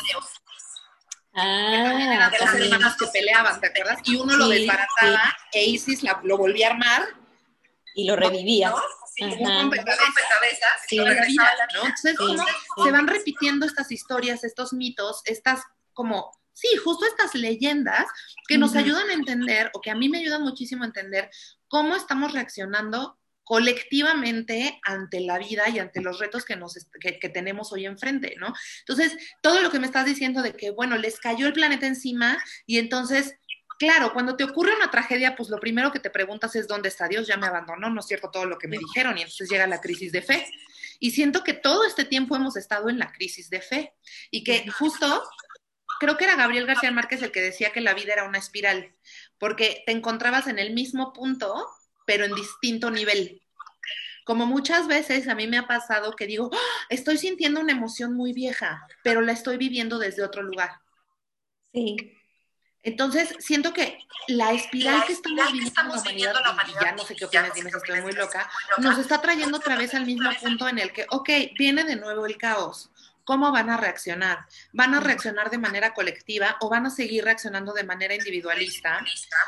Ah, 1.33 2.29
de 2.31 2.39
los 2.39 2.53
hermanos 2.53 2.95
que 2.97 3.07
peleaban, 3.07 3.59
¿te 3.59 3.67
acuerdas? 3.67 3.99
Y 4.05 4.15
uno 4.15 4.37
lo 4.37 4.47
desbarataba 4.47 5.35
e 5.51 5.65
Isis 5.65 6.03
lo 6.23 6.37
volvía 6.37 6.67
a 6.67 6.71
armar 6.71 7.07
y 7.95 8.07
lo 8.07 8.15
revivía. 8.15 8.73
Sí, 9.15 9.23
un 9.23 9.61
rompecabezas, 9.61 10.01
sí, 10.87 10.97
¿no? 10.97 11.05
Entonces, 11.05 12.17
¿cómo 12.17 12.45
se 12.83 12.91
van 12.91 13.07
repitiendo 13.07 13.65
estas 13.65 13.91
historias, 13.91 14.43
estos 14.43 14.73
mitos, 14.73 15.21
estas 15.25 15.61
como 15.93 16.31
sí, 16.55 16.69
justo 16.83 17.05
estas 17.05 17.35
leyendas 17.35 18.07
que 18.47 18.57
nos 18.57 18.75
ayudan 18.75 19.09
a 19.09 19.13
entender, 19.13 19.69
o 19.73 19.81
que 19.81 19.91
a 19.91 19.95
mí 19.95 20.09
me 20.09 20.19
ayudan 20.19 20.41
muchísimo 20.41 20.83
a 20.83 20.87
entender 20.87 21.29
cómo 21.67 21.95
estamos 21.95 22.31
reaccionando 22.31 23.19
colectivamente 23.43 24.79
ante 24.83 25.19
la 25.19 25.37
vida 25.37 25.69
y 25.69 25.77
ante 25.77 26.01
los 26.01 26.17
retos 26.17 26.45
que, 26.45 26.55
nos, 26.55 26.87
que, 26.99 27.29
tenemos 27.29 27.71
hoy 27.71 27.85
enfrente, 27.85 28.35
¿no? 28.39 28.51
Entonces, 28.79 29.15
todo 29.43 29.61
lo 29.61 29.69
que 29.69 29.79
me 29.79 29.85
estás 29.85 30.05
diciendo 30.05 30.41
de 30.41 30.53
que, 30.53 30.71
bueno, 30.71 30.97
les 30.97 31.19
cayó 31.19 31.45
el 31.45 31.53
planeta 31.53 31.85
encima 31.85 32.43
y 32.65 32.79
entonces 32.79 33.35
claro, 33.77 34.13
cuando 34.13 34.35
te 34.35 34.43
ocurre 34.43 34.75
una 34.75 34.91
tragedia, 34.91 35.35
pues 35.35 35.49
lo 35.49 35.59
primero 35.59 35.91
que 35.91 35.99
te 35.99 36.09
preguntas 36.09 36.55
es 36.55 36.67
dónde 36.67 36.89
está 36.89 37.07
Dios, 37.07 37.27
ya 37.27 37.37
me 37.37 37.47
abandonó, 37.47 37.89
no 37.89 37.99
es 37.99 38.07
cierto 38.07 38.29
todo 38.31 38.45
lo 38.45 38.57
que 38.57 38.67
me 38.67 38.77
dijeron, 38.77 39.17
y 39.17 39.21
entonces 39.21 39.49
llega 39.49 39.67
la 39.67 39.81
crisis 39.81 40.11
de 40.11 40.21
fe. 40.21 40.47
Y 40.99 41.11
siento 41.11 41.43
que 41.43 41.53
todo 41.53 41.85
este 41.85 42.05
tiempo 42.05 42.35
hemos 42.35 42.55
estado 42.55 42.89
en 42.89 42.99
la 42.99 43.11
crisis 43.11 43.49
de 43.49 43.61
fe 43.61 43.93
y 44.31 44.43
que 44.43 44.65
justo 44.69 45.23
creo 45.99 46.17
que 46.17 46.25
era 46.25 46.35
Gabriel 46.35 46.65
García 46.65 46.91
Márquez 46.91 47.21
el 47.21 47.31
que 47.31 47.41
decía 47.41 47.71
que 47.71 47.81
la 47.81 47.93
vida 47.93 48.13
era 48.13 48.23
una 48.23 48.37
espiral, 48.37 48.93
porque 49.37 49.83
te 49.85 49.91
encontrabas 49.91 50.47
en 50.47 50.59
el 50.59 50.73
mismo 50.73 51.13
punto, 51.13 51.67
pero 52.05 52.25
en 52.25 52.35
distinto 52.35 52.91
nivel. 52.91 53.41
Como 54.25 54.45
muchas 54.45 54.87
veces 54.87 55.27
a 55.27 55.35
mí 55.35 55.47
me 55.47 55.57
ha 55.57 55.67
pasado 55.67 56.15
que 56.15 56.25
digo, 56.25 56.49
¡Ah! 56.53 56.85
estoy 56.89 57.17
sintiendo 57.17 57.59
una 57.59 57.73
emoción 57.73 58.13
muy 58.13 58.33
vieja, 58.33 58.87
pero 59.03 59.21
la 59.21 59.31
estoy 59.31 59.57
viviendo 59.57 59.99
desde 59.99 60.23
otro 60.23 60.41
lugar. 60.41 60.79
Sí. 61.73 62.15
Entonces, 62.81 63.35
siento 63.39 63.73
que 63.73 63.97
la 64.27 64.51
espiral 64.53 65.05
que 65.05 65.13
estamos 65.13 66.03
viviendo 66.03 66.39
la 66.39 66.51
humanidad, 66.51 66.81
ya 66.81 66.91
no 66.91 67.03
sé 67.03 67.15
qué 67.15 67.25
opinas, 67.25 67.51
dime 67.55 67.71
si 67.71 67.77
estoy 67.77 68.01
muy 68.01 68.13
loca, 68.13 68.47
nos 68.77 68.99
está 68.99 69.21
trayendo 69.21 69.57
otra 69.57 69.75
vez 69.75 69.95
al 69.95 70.05
mismo 70.05 70.29
punto 70.39 70.67
en 70.69 70.77
el 70.77 70.93
que, 70.93 71.07
ok, 71.09 71.29
viene 71.57 71.83
de 71.83 71.95
nuevo 71.95 72.27
el 72.27 72.37
caos. 72.37 72.91
¿Cómo 73.25 73.51
van 73.51 73.69
a 73.69 73.77
reaccionar? 73.77 74.45
¿Van 74.71 74.93
a 74.93 74.99
reaccionar 74.99 75.49
de 75.49 75.57
manera 75.57 75.93
colectiva 75.93 76.57
o 76.61 76.69
van 76.69 76.85
a 76.85 76.89
seguir 76.89 77.23
reaccionando 77.25 77.73
de 77.73 77.83
manera 77.83 78.13
individualista? 78.15 79.03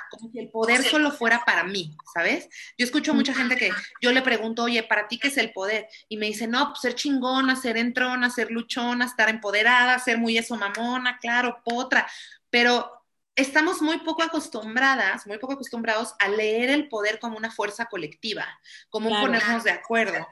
Como 0.09 0.31
si 0.31 0.39
el 0.39 0.49
poder 0.49 0.83
solo 0.83 1.11
fuera 1.11 1.45
para 1.45 1.63
mí, 1.63 1.95
¿sabes? 2.13 2.49
Yo 2.77 2.85
escucho 2.85 3.13
mucha 3.13 3.33
gente 3.33 3.55
que 3.55 3.71
yo 4.01 4.11
le 4.11 4.21
pregunto, 4.21 4.63
oye, 4.63 4.83
¿para 4.83 5.07
ti 5.07 5.19
qué 5.19 5.27
es 5.27 5.37
el 5.37 5.53
poder? 5.53 5.87
Y 6.09 6.17
me 6.17 6.25
dice, 6.25 6.47
no, 6.47 6.69
pues 6.69 6.81
ser 6.81 6.95
chingona, 6.95 7.55
ser 7.55 7.77
entrona, 7.77 8.29
ser 8.29 8.51
luchona, 8.51 9.05
estar 9.05 9.29
empoderada, 9.29 9.99
ser 9.99 10.17
muy 10.17 10.37
eso 10.37 10.55
mamona, 10.55 11.19
claro, 11.19 11.61
potra. 11.63 12.09
Pero 12.49 12.91
estamos 13.37 13.81
muy 13.83 13.99
poco 13.99 14.23
acostumbradas, 14.23 15.27
muy 15.27 15.37
poco 15.37 15.53
acostumbrados 15.53 16.15
a 16.19 16.27
leer 16.27 16.71
el 16.71 16.89
poder 16.89 17.19
como 17.19 17.37
una 17.37 17.51
fuerza 17.51 17.85
colectiva, 17.85 18.45
como 18.89 19.09
un 19.09 19.21
ponernos 19.21 19.63
de 19.63 19.71
acuerdo, 19.71 20.27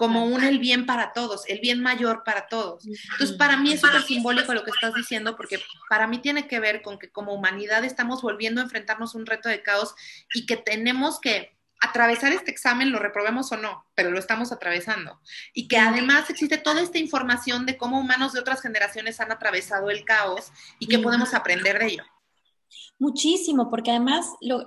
como 0.00 0.24
un 0.24 0.42
el 0.42 0.58
bien 0.58 0.86
para 0.86 1.12
todos, 1.12 1.46
el 1.46 1.60
bien 1.60 1.82
mayor 1.82 2.24
para 2.24 2.48
todos. 2.48 2.86
Entonces, 2.86 3.36
para 3.36 3.58
mí 3.58 3.74
es 3.74 3.82
súper 3.82 4.00
simbólico 4.00 4.54
lo 4.54 4.64
que 4.64 4.70
estás 4.70 4.94
diciendo, 4.94 5.36
porque 5.36 5.60
para 5.90 6.06
mí 6.06 6.20
tiene 6.20 6.48
que 6.48 6.58
ver 6.58 6.80
con 6.80 6.98
que 6.98 7.10
como 7.10 7.34
humanidad 7.34 7.84
estamos 7.84 8.22
volviendo 8.22 8.62
a 8.62 8.64
enfrentarnos 8.64 9.14
a 9.14 9.18
un 9.18 9.26
reto 9.26 9.50
de 9.50 9.62
caos 9.62 9.94
y 10.32 10.46
que 10.46 10.56
tenemos 10.56 11.20
que 11.20 11.54
atravesar 11.82 12.32
este 12.32 12.50
examen, 12.50 12.92
lo 12.92 12.98
reprobemos 12.98 13.52
o 13.52 13.58
no, 13.58 13.84
pero 13.94 14.10
lo 14.10 14.18
estamos 14.18 14.52
atravesando. 14.52 15.20
Y 15.52 15.68
que 15.68 15.76
además 15.76 16.30
existe 16.30 16.56
toda 16.56 16.80
esta 16.80 16.96
información 16.96 17.66
de 17.66 17.76
cómo 17.76 18.00
humanos 18.00 18.32
de 18.32 18.40
otras 18.40 18.62
generaciones 18.62 19.20
han 19.20 19.30
atravesado 19.30 19.90
el 19.90 20.06
caos 20.06 20.50
y 20.78 20.86
que 20.86 20.98
podemos 20.98 21.34
aprender 21.34 21.78
de 21.78 21.86
ello. 21.88 22.04
Muchísimo, 22.98 23.68
porque 23.68 23.90
además 23.90 24.30
lo, 24.40 24.64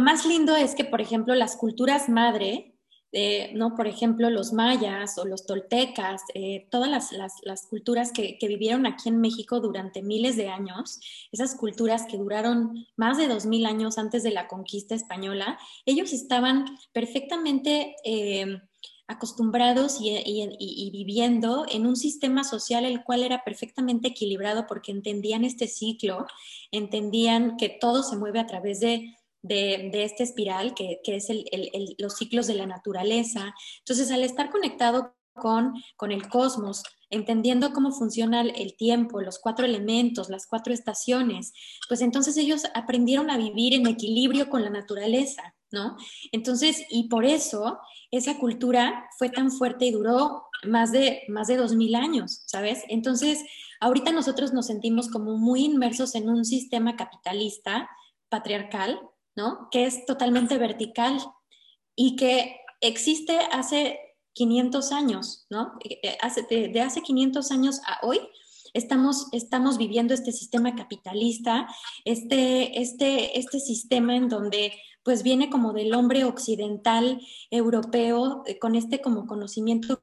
más 0.00 0.26
lindo 0.26 0.54
es 0.54 0.74
que, 0.74 0.84
por 0.84 1.00
ejemplo, 1.00 1.34
las 1.34 1.56
culturas 1.56 2.10
madre, 2.10 2.75
eh, 3.18 3.50
¿no? 3.54 3.74
Por 3.74 3.86
ejemplo, 3.86 4.28
los 4.28 4.52
mayas 4.52 5.16
o 5.16 5.24
los 5.24 5.46
toltecas, 5.46 6.20
eh, 6.34 6.68
todas 6.70 7.12
las, 7.12 7.66
culturas 7.70 8.12
que, 8.12 8.36
vivieron 8.42 8.84
aquí 8.84 9.08
en 9.08 9.22
México 9.22 9.58
durante 9.58 10.02
miles 10.02 10.36
de 10.36 10.50
años, 10.50 11.00
esas 11.32 11.54
culturas 11.54 12.04
que 12.10 12.18
duraron 12.18 12.86
más 12.94 13.16
de 13.16 13.26
dos 13.26 13.46
mil 13.46 13.64
años 13.64 13.96
antes 13.96 14.22
de 14.22 14.32
la 14.32 14.48
conquista 14.48 14.94
española, 14.94 15.58
ellos 15.86 16.12
estaban 16.12 16.66
perfectamente 16.92 17.96
eh, 18.04 18.60
acostumbrados 19.08 19.96
y, 19.98 20.90
viviendo 20.92 21.64
en 21.70 21.86
un 21.86 21.96
sistema 21.96 22.44
social 22.44 22.84
el 22.84 23.02
cual 23.02 23.22
era 23.22 23.44
perfectamente 23.44 24.08
equilibrado 24.08 24.66
porque 24.66 24.92
entendían 24.92 25.42
este 25.42 25.68
ciclo, 25.68 26.26
entendían 26.70 27.56
que 27.56 27.70
todo 27.70 28.02
se 28.02 28.16
mueve 28.16 28.40
a 28.40 28.46
través 28.46 28.80
de, 28.80 29.16
de, 29.46 29.90
este 30.04 30.22
espiral 30.22 30.74
que, 30.74 31.00
es 31.04 31.28
los 31.98 32.16
ciclos 32.16 32.46
de 32.46 32.54
la 32.54 32.66
naturaleza. 32.66 33.54
Entonces, 33.78 34.10
al 34.10 34.22
estar 34.22 34.50
conectado 34.50 35.14
con, 35.34 35.74
con 35.96 36.12
el 36.12 36.28
cosmos, 36.28 36.82
entendiendo 37.10 37.72
cómo 37.72 37.92
funciona 37.92 38.40
el 38.40 38.76
tiempo, 38.76 39.20
los 39.20 39.38
cuatro 39.38 39.66
elementos, 39.66 40.28
las 40.28 40.46
cuatro 40.46 40.72
estaciones, 40.72 41.52
pues 41.88 42.00
entonces 42.00 42.36
ellos 42.36 42.62
aprendieron 42.74 43.30
a 43.30 43.36
vivir 43.36 43.74
en 43.74 43.86
equilibrio 43.86 44.48
con 44.48 44.62
la 44.62 44.70
naturaleza. 44.70 45.54
¿no? 45.72 45.96
Entonces, 46.32 46.84
y 46.90 47.08
por 47.08 47.24
eso 47.24 47.78
esa 48.10 48.38
cultura 48.38 49.08
fue 49.18 49.30
tan 49.30 49.50
fuerte 49.50 49.86
y 49.86 49.90
duró 49.90 50.44
más 50.64 50.92
de, 50.92 51.22
más 51.28 51.48
de 51.48 51.56
2000 51.56 51.94
años, 51.96 52.42
¿sabes? 52.46 52.84
Entonces, 52.88 53.44
ahorita 53.80 54.12
nosotros 54.12 54.52
nos 54.52 54.66
sentimos 54.66 55.08
como 55.08 55.36
muy 55.36 55.64
inmersos 55.64 56.14
en 56.14 56.28
un 56.28 56.44
sistema 56.44 56.96
capitalista, 56.96 57.88
patriarcal, 58.28 59.00
¿no? 59.36 59.68
Que 59.70 59.86
es 59.86 60.04
totalmente 60.06 60.58
vertical 60.58 61.18
y 61.94 62.16
que 62.16 62.56
existe 62.80 63.38
hace 63.52 64.00
500 64.32 64.92
años, 64.92 65.46
¿no? 65.48 65.72
Eh, 65.84 66.00
eh, 66.02 66.68
de, 66.72 66.80
hace 66.80 67.02
500 67.02 67.50
años 67.50 67.80
a 67.86 68.04
hoy, 68.06 68.20
Estamos, 68.74 69.28
estamos, 69.32 69.78
viviendo 69.78 70.12
este 70.12 70.32
sistema 70.32 70.74
capitalista, 70.74 71.66
este, 72.04 72.78
este, 72.82 73.38
este 73.38 73.58
sistema 73.58 74.14
en 74.14 74.28
donde 74.28 74.74
pues 75.02 75.22
viene 75.22 75.48
como 75.48 75.72
del 75.72 75.94
hombre 75.94 76.24
occidental 76.24 77.18
europeo, 77.50 78.42
eh, 78.44 78.58
con 78.58 78.74
este 78.74 79.00
como 79.00 79.26
conocimiento 79.26 80.02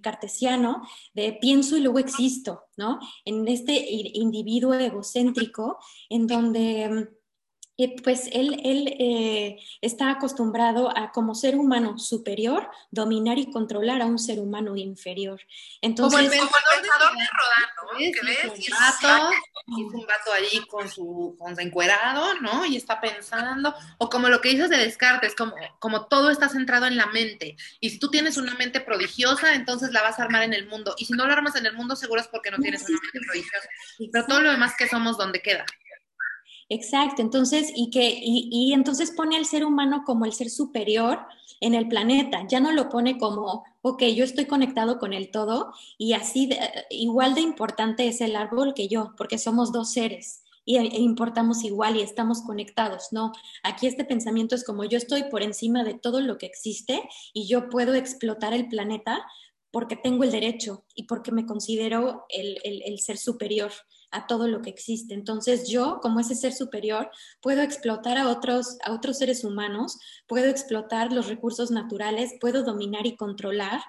cartesiano 0.00 0.80
de 1.12 1.34
pienso 1.34 1.76
y 1.76 1.80
luego 1.80 1.98
existo, 1.98 2.62
¿no? 2.78 2.98
En 3.26 3.46
este 3.46 3.74
individuo 3.90 4.72
egocéntrico, 4.72 5.76
en 6.08 6.26
donde 6.26 7.10
mm, 7.78 8.02
pues 8.02 8.28
él, 8.32 8.60
él 8.64 8.96
eh, 8.98 9.58
está 9.80 10.10
acostumbrado 10.10 10.96
a 10.96 11.12
como 11.12 11.34
ser 11.34 11.56
humano 11.56 11.98
superior 11.98 12.68
dominar 12.90 13.38
y 13.38 13.50
controlar 13.50 14.02
a 14.02 14.06
un 14.06 14.18
ser 14.18 14.38
humano 14.40 14.76
inferior. 14.76 15.40
Entonces, 15.80 16.18
como 16.18 16.32
el 16.32 16.40
pensador 16.40 17.12
de 17.16 17.26
Rodán, 17.26 18.12
Que 18.12 18.26
ves, 18.26 18.68
un 18.68 18.78
vato, 18.78 19.30
un 19.66 20.06
vato 20.06 20.32
ahí 20.32 20.60
con 20.68 20.88
su, 20.88 21.36
con 21.38 21.54
su 21.54 21.60
encuerado, 21.60 22.40
¿no? 22.40 22.64
Y 22.64 22.76
está 22.76 23.00
pensando, 23.00 23.74
o 23.98 24.08
como 24.08 24.28
lo 24.28 24.40
que 24.40 24.50
dices 24.50 24.70
de 24.70 24.78
Descartes, 24.78 25.34
como, 25.34 25.54
como 25.78 26.06
todo 26.06 26.30
está 26.30 26.48
centrado 26.48 26.86
en 26.86 26.96
la 26.96 27.06
mente. 27.06 27.56
Y 27.80 27.90
si 27.90 27.98
tú 27.98 28.10
tienes 28.10 28.36
una 28.36 28.54
mente 28.54 28.80
prodigiosa, 28.80 29.54
entonces 29.54 29.92
la 29.92 30.02
vas 30.02 30.18
a 30.18 30.24
armar 30.24 30.42
en 30.42 30.54
el 30.54 30.66
mundo. 30.66 30.94
Y 30.98 31.06
si 31.06 31.12
no 31.12 31.26
la 31.26 31.34
armas 31.34 31.56
en 31.56 31.66
el 31.66 31.74
mundo, 31.74 31.96
seguro 31.96 32.20
es 32.20 32.28
porque 32.28 32.50
no 32.50 32.58
tienes 32.58 32.82
una 32.88 32.98
mente 33.00 33.20
prodigiosa. 33.26 33.68
Pero 34.12 34.26
todo 34.26 34.40
lo 34.40 34.50
demás 34.50 34.74
que 34.76 34.88
somos, 34.88 35.18
¿dónde 35.18 35.42
queda? 35.42 35.64
Exacto, 36.68 37.20
entonces, 37.20 37.70
y 37.74 37.90
que, 37.90 38.18
y, 38.22 38.72
entonces 38.72 39.10
pone 39.10 39.36
al 39.36 39.44
ser 39.44 39.64
humano 39.64 40.02
como 40.06 40.24
el 40.24 40.32
ser 40.32 40.48
superior 40.48 41.20
en 41.60 41.74
el 41.74 41.88
planeta, 41.88 42.46
ya 42.48 42.58
no 42.58 42.72
lo 42.72 42.88
pone 42.88 43.18
como, 43.18 43.64
ok, 43.82 44.02
yo 44.14 44.24
estoy 44.24 44.46
conectado 44.46 44.98
con 44.98 45.12
el 45.12 45.30
todo 45.30 45.72
y 45.98 46.14
así, 46.14 46.48
igual 46.90 47.34
de 47.34 47.42
importante 47.42 48.08
es 48.08 48.20
el 48.22 48.34
árbol 48.34 48.72
que 48.74 48.88
yo, 48.88 49.12
porque 49.16 49.36
somos 49.38 49.72
dos 49.72 49.92
seres 49.92 50.42
y, 50.64 50.78
e 50.78 51.00
importamos 51.00 51.64
igual 51.64 51.96
y 51.96 52.02
estamos 52.02 52.40
conectados, 52.42 53.08
no, 53.12 53.32
aquí 53.62 53.86
este 53.86 54.04
pensamiento 54.04 54.54
es 54.54 54.64
como 54.64 54.84
yo 54.84 54.96
estoy 54.96 55.24
por 55.24 55.42
encima 55.42 55.84
de 55.84 55.94
todo 55.94 56.20
lo 56.22 56.38
que 56.38 56.46
existe 56.46 57.02
y 57.34 57.46
yo 57.46 57.68
puedo 57.68 57.94
explotar 57.94 58.54
el 58.54 58.68
planeta 58.68 59.22
porque 59.70 59.96
tengo 59.96 60.24
el 60.24 60.30
derecho 60.30 60.84
y 60.94 61.02
porque 61.04 61.32
me 61.32 61.46
considero 61.46 62.24
el, 62.30 62.58
el 62.64 62.98
ser 63.00 63.18
superior 63.18 63.72
a 64.14 64.26
todo 64.26 64.48
lo 64.48 64.62
que 64.62 64.70
existe. 64.70 65.12
Entonces 65.12 65.68
yo, 65.68 65.98
como 66.00 66.20
ese 66.20 66.34
ser 66.34 66.52
superior, 66.52 67.10
puedo 67.42 67.62
explotar 67.62 68.16
a 68.16 68.28
otros, 68.28 68.78
a 68.84 68.92
otros 68.92 69.18
seres 69.18 69.44
humanos, 69.44 69.98
puedo 70.26 70.46
explotar 70.46 71.12
los 71.12 71.28
recursos 71.28 71.70
naturales, 71.70 72.32
puedo 72.40 72.62
dominar 72.62 73.06
y 73.06 73.16
controlar 73.16 73.80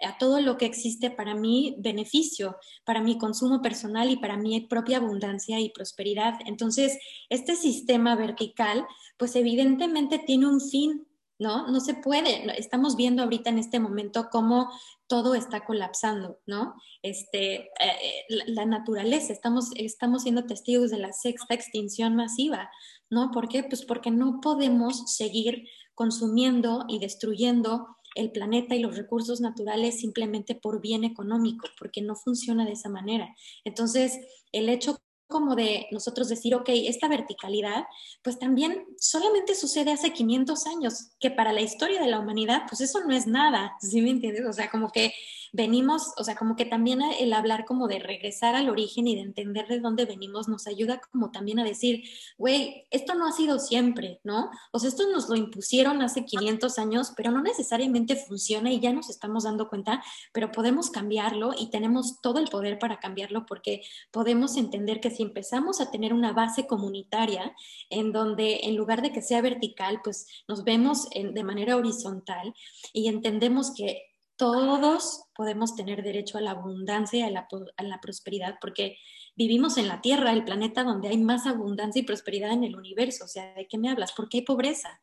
a 0.00 0.18
todo 0.18 0.40
lo 0.40 0.56
que 0.56 0.66
existe 0.66 1.10
para 1.10 1.34
mi 1.34 1.76
beneficio, 1.78 2.56
para 2.84 3.02
mi 3.02 3.18
consumo 3.18 3.60
personal 3.62 4.10
y 4.10 4.16
para 4.16 4.36
mi 4.36 4.60
propia 4.62 4.98
abundancia 4.98 5.60
y 5.60 5.70
prosperidad. 5.70 6.34
Entonces, 6.46 6.98
este 7.28 7.56
sistema 7.56 8.16
vertical, 8.16 8.86
pues 9.16 9.36
evidentemente 9.36 10.18
tiene 10.18 10.46
un 10.46 10.60
fin, 10.60 11.06
¿no? 11.38 11.68
No 11.68 11.80
se 11.80 11.94
puede. 11.94 12.58
Estamos 12.58 12.96
viendo 12.96 13.22
ahorita 13.22 13.50
en 13.50 13.58
este 13.58 13.80
momento 13.80 14.28
cómo 14.30 14.70
todo 15.12 15.34
está 15.34 15.66
colapsando, 15.66 16.40
¿no? 16.46 16.74
Este, 17.02 17.56
eh, 17.56 17.68
eh, 17.80 18.24
la, 18.46 18.64
naturaleza, 18.64 19.30
estamos, 19.30 19.68
estamos 19.76 20.22
siendo 20.22 20.46
testigos 20.46 20.90
de 20.90 20.96
la 20.96 21.12
sexta 21.12 21.52
extinción 21.52 22.16
masiva, 22.16 22.70
¿no? 23.10 23.30
¿Por 23.30 23.50
qué? 23.50 23.62
Pues 23.62 23.84
porque 23.84 24.10
no 24.10 24.40
podemos 24.40 25.14
seguir 25.14 25.68
consumiendo 25.94 26.86
y 26.88 26.98
destruyendo 26.98 27.88
el 28.14 28.32
planeta 28.32 28.74
y 28.74 28.80
los 28.80 28.96
recursos 28.96 29.42
naturales 29.42 30.00
simplemente 30.00 30.54
por 30.54 30.80
bien 30.80 31.04
económico, 31.04 31.68
porque 31.78 32.00
no 32.00 32.16
funciona 32.16 32.64
de 32.64 32.72
esa 32.72 32.88
manera. 32.88 33.36
Entonces, 33.66 34.18
el 34.50 34.70
hecho 34.70 34.96
como 35.32 35.56
de 35.56 35.88
nosotros 35.90 36.28
decir, 36.28 36.54
ok, 36.54 36.68
esta 36.68 37.08
verticalidad, 37.08 37.86
pues 38.22 38.38
también 38.38 38.84
solamente 38.98 39.56
sucede 39.56 39.90
hace 39.90 40.12
500 40.12 40.66
años, 40.66 41.10
que 41.18 41.30
para 41.30 41.52
la 41.52 41.62
historia 41.62 42.00
de 42.00 42.08
la 42.08 42.20
humanidad, 42.20 42.62
pues 42.68 42.80
eso 42.82 43.00
no 43.00 43.12
es 43.14 43.26
nada, 43.26 43.72
¿sí 43.80 44.00
me 44.00 44.10
entiendes? 44.10 44.46
O 44.46 44.52
sea, 44.52 44.70
como 44.70 44.90
que 44.90 45.12
venimos, 45.52 46.12
o 46.16 46.24
sea, 46.24 46.34
como 46.34 46.56
que 46.56 46.64
también 46.64 47.02
el 47.02 47.32
hablar 47.34 47.66
como 47.66 47.86
de 47.86 47.98
regresar 47.98 48.54
al 48.54 48.70
origen 48.70 49.06
y 49.06 49.14
de 49.14 49.20
entender 49.20 49.68
de 49.68 49.80
dónde 49.80 50.06
venimos 50.06 50.48
nos 50.48 50.66
ayuda 50.66 51.00
como 51.12 51.30
también 51.30 51.58
a 51.58 51.64
decir, 51.64 52.02
güey, 52.38 52.86
esto 52.90 53.14
no 53.14 53.26
ha 53.26 53.32
sido 53.32 53.58
siempre, 53.58 54.20
¿no? 54.24 54.50
O 54.72 54.78
sea, 54.78 54.88
esto 54.88 55.08
nos 55.10 55.28
lo 55.28 55.36
impusieron 55.36 56.00
hace 56.00 56.24
500 56.24 56.78
años, 56.78 57.12
pero 57.14 57.30
no 57.30 57.42
necesariamente 57.42 58.16
funciona 58.16 58.72
y 58.72 58.80
ya 58.80 58.92
nos 58.94 59.10
estamos 59.10 59.44
dando 59.44 59.68
cuenta, 59.68 60.02
pero 60.32 60.50
podemos 60.50 60.90
cambiarlo 60.90 61.52
y 61.58 61.68
tenemos 61.68 62.20
todo 62.22 62.38
el 62.38 62.48
poder 62.48 62.78
para 62.78 62.98
cambiarlo 62.98 63.44
porque 63.44 63.82
podemos 64.10 64.56
entender 64.56 65.00
que 65.00 65.10
si 65.10 65.22
empezamos 65.22 65.82
a 65.82 65.90
tener 65.90 66.14
una 66.14 66.32
base 66.32 66.66
comunitaria 66.66 67.54
en 67.90 68.12
donde 68.12 68.60
en 68.62 68.76
lugar 68.76 69.02
de 69.02 69.12
que 69.12 69.20
sea 69.20 69.42
vertical, 69.42 70.00
pues 70.02 70.26
nos 70.48 70.64
vemos 70.64 71.10
de 71.10 71.44
manera 71.44 71.76
horizontal 71.76 72.54
y 72.94 73.08
entendemos 73.08 73.74
que 73.74 74.11
todos 74.42 75.22
podemos 75.36 75.76
tener 75.76 76.02
derecho 76.02 76.36
a 76.36 76.40
la 76.40 76.50
abundancia 76.50 77.20
y 77.20 77.22
a 77.22 77.30
la, 77.30 77.46
a 77.76 77.82
la, 77.84 78.00
prosperidad, 78.00 78.58
porque 78.60 78.96
vivimos 79.36 79.78
en 79.78 79.86
la 79.86 80.00
Tierra, 80.00 80.32
el 80.32 80.42
planeta 80.42 80.82
donde 80.82 81.06
hay 81.06 81.18
más 81.18 81.46
abundancia 81.46 82.00
y 82.00 82.04
prosperidad 82.04 82.50
en 82.50 82.64
el 82.64 82.74
universo. 82.74 83.26
O 83.26 83.28
sea, 83.28 83.54
¿de 83.54 83.68
qué 83.68 83.78
me 83.78 83.88
hablas? 83.88 84.10
¿Por 84.10 84.28
qué 84.28 84.38
hay 84.38 84.44
pobreza? 84.44 85.00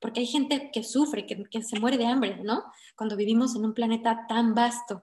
Porque 0.00 0.20
hay 0.20 0.26
gente 0.26 0.70
que 0.72 0.82
sufre, 0.84 1.26
que, 1.26 1.62
se 1.62 1.78
muere 1.78 1.98
de 1.98 2.06
hambre, 2.06 2.42
¿no? 2.42 2.64
Cuando 2.96 3.14
vivimos 3.14 3.54
en 3.56 3.66
un 3.66 3.74
planeta 3.74 4.24
tan 4.26 4.54
vasto. 4.54 5.02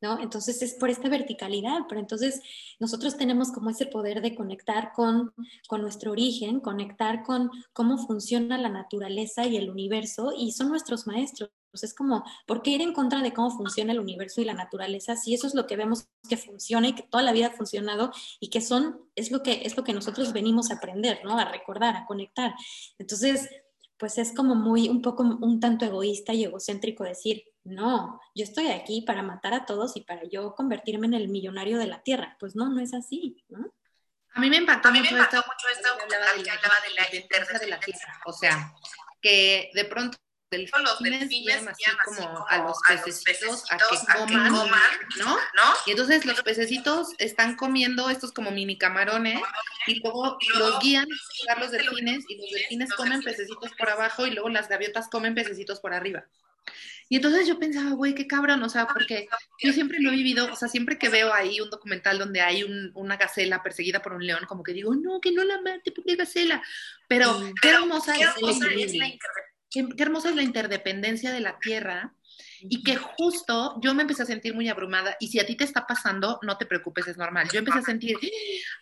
¿No? 0.00 0.18
Entonces 0.18 0.62
es 0.62 0.74
por 0.74 0.88
esta 0.88 1.10
verticalidad, 1.10 1.80
pero 1.88 2.00
entonces 2.00 2.40
nosotros 2.78 3.18
tenemos 3.18 3.50
como 3.50 3.70
ese 3.70 3.86
poder 3.86 4.22
de 4.22 4.34
conectar 4.34 4.92
con, 4.94 5.34
con 5.68 5.82
nuestro 5.82 6.12
origen, 6.12 6.60
conectar 6.60 7.22
con 7.24 7.50
cómo 7.74 7.98
funciona 7.98 8.56
la 8.56 8.68
naturaleza 8.70 9.46
y 9.46 9.56
el 9.56 9.68
universo, 9.68 10.32
y 10.36 10.52
son 10.52 10.68
nuestros 10.68 11.06
maestros. 11.06 11.50
Es 11.82 11.94
como, 11.94 12.24
¿por 12.46 12.62
qué 12.62 12.70
ir 12.70 12.82
en 12.82 12.92
contra 12.92 13.20
de 13.20 13.32
cómo 13.32 13.50
funciona 13.50 13.92
el 13.92 14.00
universo 14.00 14.40
y 14.40 14.44
la 14.44 14.54
naturaleza 14.54 15.16
si 15.16 15.34
eso 15.34 15.46
es 15.46 15.54
lo 15.54 15.66
que 15.66 15.76
vemos 15.76 16.08
que 16.28 16.36
funciona 16.36 16.88
y 16.88 16.94
que 16.94 17.02
toda 17.02 17.22
la 17.22 17.32
vida 17.32 17.48
ha 17.48 17.50
funcionado 17.50 18.12
y 18.40 18.50
que 18.50 18.60
son, 18.60 19.00
es 19.14 19.30
lo 19.30 19.42
que, 19.42 19.62
es 19.64 19.76
lo 19.76 19.84
que 19.84 19.92
nosotros 19.92 20.32
venimos 20.32 20.70
a 20.70 20.74
aprender, 20.74 21.20
¿no? 21.24 21.38
A 21.38 21.44
recordar, 21.44 21.96
a 21.96 22.06
conectar. 22.06 22.54
Entonces, 22.98 23.48
pues 23.96 24.18
es 24.18 24.34
como 24.34 24.54
muy, 24.54 24.88
un 24.88 25.02
poco, 25.02 25.22
un 25.22 25.60
tanto 25.60 25.84
egoísta 25.84 26.32
y 26.34 26.44
egocéntrico 26.44 27.04
decir, 27.04 27.44
no, 27.64 28.20
yo 28.34 28.44
estoy 28.44 28.68
aquí 28.68 29.02
para 29.02 29.22
matar 29.22 29.54
a 29.54 29.64
todos 29.66 29.96
y 29.96 30.02
para 30.02 30.24
yo 30.24 30.54
convertirme 30.54 31.06
en 31.06 31.14
el 31.14 31.28
millonario 31.28 31.78
de 31.78 31.86
la 31.86 32.02
Tierra. 32.02 32.36
Pues 32.38 32.54
no, 32.54 32.68
no 32.70 32.80
es 32.80 32.94
así, 32.94 33.44
¿no? 33.48 33.72
A 34.34 34.40
mí 34.40 34.50
me 34.50 34.58
impactó, 34.58 34.90
mucho, 34.90 35.16
esto, 35.16 35.36
mucho 35.36 35.66
esto 35.72 35.88
hablaba 36.02 36.34
de 36.36 36.42
la, 36.94 37.04
de 37.10 37.58
de 37.58 37.66
la 37.70 37.80
Tierra. 37.80 38.20
O 38.26 38.32
sea, 38.32 38.74
que 39.22 39.70
de 39.72 39.84
pronto 39.86 40.18
los 40.50 40.98
delfines 41.00 41.66
así 41.66 41.84
como 42.04 42.46
a 42.48 42.58
los 42.58 42.78
pececitos 42.86 43.64
a 43.70 43.76
que 43.76 44.48
coman, 44.48 44.82
¿no? 45.18 45.36
Y 45.86 45.90
entonces 45.90 46.24
los 46.24 46.40
pececitos 46.42 47.08
están 47.18 47.56
comiendo 47.56 48.08
estos 48.10 48.32
como 48.32 48.50
mini 48.50 48.78
camarones 48.78 49.40
y 49.86 50.00
luego 50.00 50.38
los 50.54 50.78
guían 50.80 51.06
a 51.48 51.58
los 51.58 51.72
delfines 51.72 52.24
y 52.28 52.36
los 52.36 52.50
delfines 52.50 52.92
comen 52.94 53.22
pececitos 53.22 53.72
por 53.76 53.90
abajo 53.90 54.26
y 54.26 54.30
luego 54.30 54.48
las 54.48 54.68
gaviotas 54.68 55.08
comen 55.08 55.34
pececitos 55.34 55.80
por 55.80 55.92
arriba. 55.94 56.24
Y 57.08 57.16
entonces 57.16 57.46
yo 57.46 57.58
pensaba, 57.60 57.92
güey, 57.92 58.16
qué 58.16 58.26
cabrón, 58.26 58.60
o 58.64 58.68
sea, 58.68 58.88
porque 58.88 59.28
yo 59.62 59.72
siempre 59.72 59.98
lo 60.00 60.10
he 60.10 60.16
vivido, 60.16 60.52
o 60.52 60.56
sea, 60.56 60.66
siempre 60.66 60.98
que 60.98 61.08
veo 61.08 61.32
ahí 61.32 61.60
un 61.60 61.70
documental 61.70 62.18
donde 62.18 62.40
hay 62.40 62.64
una 62.94 63.16
gacela 63.16 63.62
perseguida 63.62 64.02
por 64.02 64.12
un 64.14 64.26
león, 64.26 64.44
como 64.48 64.64
que 64.64 64.72
digo, 64.72 64.92
no, 64.96 65.20
que 65.20 65.30
no 65.30 65.44
la 65.44 65.60
mate, 65.60 65.92
porque 65.92 66.16
gacela. 66.16 66.64
Pero 67.06 67.38
qué 67.62 67.70
hermosa, 67.70 68.16
es, 68.16 68.42
la 68.96 69.06
qué, 69.70 69.86
hermosa 69.98 70.30
es 70.30 70.36
la 70.36 70.42
interdependencia 70.42 71.32
de 71.32 71.40
la 71.40 71.58
tierra 71.58 72.12
y 72.60 72.82
que 72.82 72.96
justo 72.96 73.78
yo 73.82 73.94
me 73.94 74.02
empecé 74.02 74.22
a 74.22 74.26
sentir 74.26 74.54
muy 74.54 74.68
abrumada 74.68 75.16
y 75.20 75.28
si 75.28 75.38
a 75.38 75.46
ti 75.46 75.56
te 75.56 75.64
está 75.64 75.86
pasando, 75.86 76.38
no 76.42 76.56
te 76.56 76.66
preocupes, 76.66 77.06
es 77.06 77.16
normal. 77.16 77.48
Yo 77.52 77.58
empecé 77.58 77.78
a 77.78 77.82
sentir, 77.82 78.16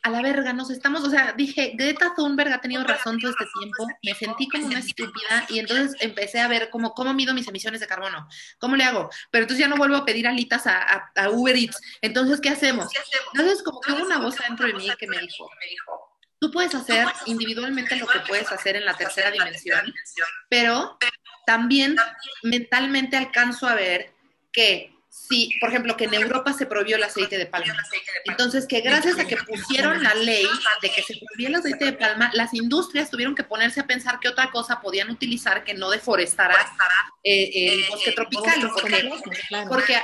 a 0.02 0.10
la 0.10 0.22
verga, 0.22 0.52
nos 0.52 0.70
estamos, 0.70 1.02
o 1.02 1.10
sea, 1.10 1.32
dije, 1.32 1.72
Greta 1.74 2.12
Thunberg 2.16 2.52
ha 2.52 2.60
tenido 2.60 2.84
razón 2.84 3.18
todo 3.18 3.30
este 3.30 3.46
tiempo, 3.58 3.86
me 4.02 4.14
sentí 4.14 4.48
como 4.48 4.66
una 4.66 4.78
estúpida 4.78 5.46
y 5.48 5.58
entonces 5.58 5.96
empecé 6.00 6.40
a 6.40 6.48
ver 6.48 6.70
cómo, 6.70 6.94
cómo 6.94 7.12
mido 7.14 7.34
mis 7.34 7.48
emisiones 7.48 7.80
de 7.80 7.86
carbono, 7.86 8.28
cómo 8.58 8.76
le 8.76 8.84
hago, 8.84 9.10
pero 9.30 9.44
entonces 9.44 9.60
ya 9.64 9.68
no 9.68 9.76
vuelvo 9.76 9.96
a 9.96 10.04
pedir 10.04 10.26
alitas 10.26 10.66
a, 10.66 11.10
a, 11.14 11.30
Uber 11.30 11.56
Eats, 11.56 11.80
entonces, 12.00 12.40
¿qué 12.40 12.50
hacemos? 12.50 12.88
Entonces, 13.32 13.62
como 13.62 13.80
que 13.80 13.92
hubo 13.92 14.04
una 14.04 14.18
voz 14.18 14.36
dentro 14.36 14.66
de 14.66 14.74
mí 14.74 14.88
que 14.98 15.06
me 15.06 15.18
dijo, 15.18 15.50
Tú 16.44 16.50
puedes 16.50 16.74
hacer 16.74 17.06
individualmente 17.24 17.96
lo 17.96 18.06
que 18.06 18.20
puedes 18.20 18.52
hacer 18.52 18.76
en 18.76 18.84
la 18.84 18.92
tercera 18.92 19.30
dimensión, 19.30 19.80
pero 20.50 20.98
también 21.46 21.96
mentalmente 22.42 23.16
alcanzo 23.16 23.66
a 23.66 23.74
ver 23.74 24.12
que 24.52 24.92
si, 25.08 25.56
por 25.58 25.70
ejemplo, 25.70 25.96
que 25.96 26.04
en 26.04 26.12
Europa 26.12 26.52
se 26.52 26.66
prohibió 26.66 26.96
el 26.96 27.02
aceite 27.02 27.38
de 27.38 27.46
palma. 27.46 27.74
Entonces, 28.26 28.66
que 28.66 28.82
gracias 28.82 29.18
a 29.18 29.26
que 29.26 29.38
pusieron 29.38 30.02
la 30.02 30.14
ley 30.16 30.46
de 30.82 30.90
que 30.90 31.02
se 31.02 31.14
prohibió 31.14 31.48
el 31.48 31.54
aceite 31.54 31.86
de 31.86 31.92
palma, 31.94 32.30
las 32.34 32.52
industrias 32.52 33.08
tuvieron 33.08 33.34
que 33.34 33.44
ponerse 33.44 33.80
a 33.80 33.86
pensar 33.86 34.20
qué 34.20 34.28
otra 34.28 34.50
cosa 34.50 34.82
podían 34.82 35.10
utilizar 35.10 35.64
que 35.64 35.72
no 35.72 35.88
deforestara 35.88 36.56
eh, 37.22 37.50
el 37.54 37.88
bosque 37.88 38.12
tropical. 38.12 38.70
Porque, 38.74 39.10
porque 39.66 39.98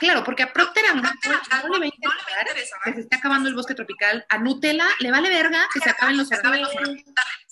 Claro, 0.00 0.24
porque 0.24 0.42
a 0.42 0.52
Procter 0.52 0.84
Gamble 0.84 1.10
no 1.22 1.78
le 1.78 1.86
va 1.86 2.36
a 2.36 2.40
interesar 2.40 2.80
que 2.84 2.92
se 2.92 3.00
esté 3.00 3.16
acabando 3.16 3.48
el 3.48 3.54
bosque 3.54 3.74
tropical. 3.74 4.24
A 4.28 4.38
Nutella 4.38 4.86
le 5.00 5.10
vale 5.10 5.28
verga 5.28 5.66
que 5.72 5.80
se 5.80 5.90
acaben 5.90 6.16
los 6.16 6.30
árboles. 6.32 6.68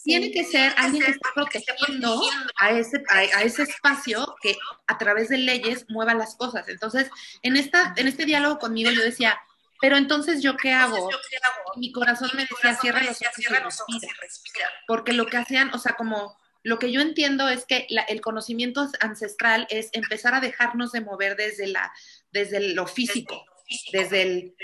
Tiene 0.03 0.31
que 0.31 0.45
ser 0.45 0.75
alguien 0.77 1.03
que 1.03 1.13
esté 1.13 1.29
protegiendo 1.35 2.23
a 2.61 2.71
ese, 2.73 3.03
a, 3.09 3.43
ese 3.43 3.63
espacio 3.63 4.37
que 4.43 4.57
a 4.87 4.99
través 4.99 5.31
de 5.31 5.39
leyes 5.39 5.87
mueva 5.89 6.13
las 6.13 6.37
cosas. 6.37 6.69
Entonces, 6.69 7.11
en, 7.43 7.57
esta, 7.57 7.95
en 7.97 8.09
este 8.09 8.27
diálogo 8.27 8.59
conmigo 8.59 8.91
yo 8.91 9.03
decía, 9.03 9.41
pero 9.81 9.97
entonces 9.97 10.43
yo 10.43 10.57
qué 10.57 10.73
hago? 10.73 11.09
mi 11.77 11.91
corazón 11.93 12.31
me 12.35 12.43
decía, 12.43 12.75
cierra 12.75 13.03
los 13.03 13.81
ojos 13.81 14.03
y 14.03 14.21
respira. 14.21 14.69
Porque 14.87 15.13
lo 15.13 15.27
que 15.27 15.39
hacían, 15.39 15.73
o 15.75 15.79
sea, 15.79 15.95
como 15.95 16.37
lo 16.63 16.79
que 16.79 16.91
yo 16.91 17.01
entiendo 17.03 17.49
es 17.49 17.67
que 17.67 17.87
el 18.09 18.21
conocimiento 18.23 18.89
ancestral 19.01 19.67
es 19.69 19.91
empezar 19.93 20.35
a 20.35 20.41
dejarnos 20.41 20.93
de 20.93 21.03
mover 21.03 21.37
desde, 21.37 21.67
la, 21.67 21.93
desde 22.35 22.75
lo 22.75 22.87
físico, 22.87 23.47
desde 23.93 24.23
el... 24.23 24.57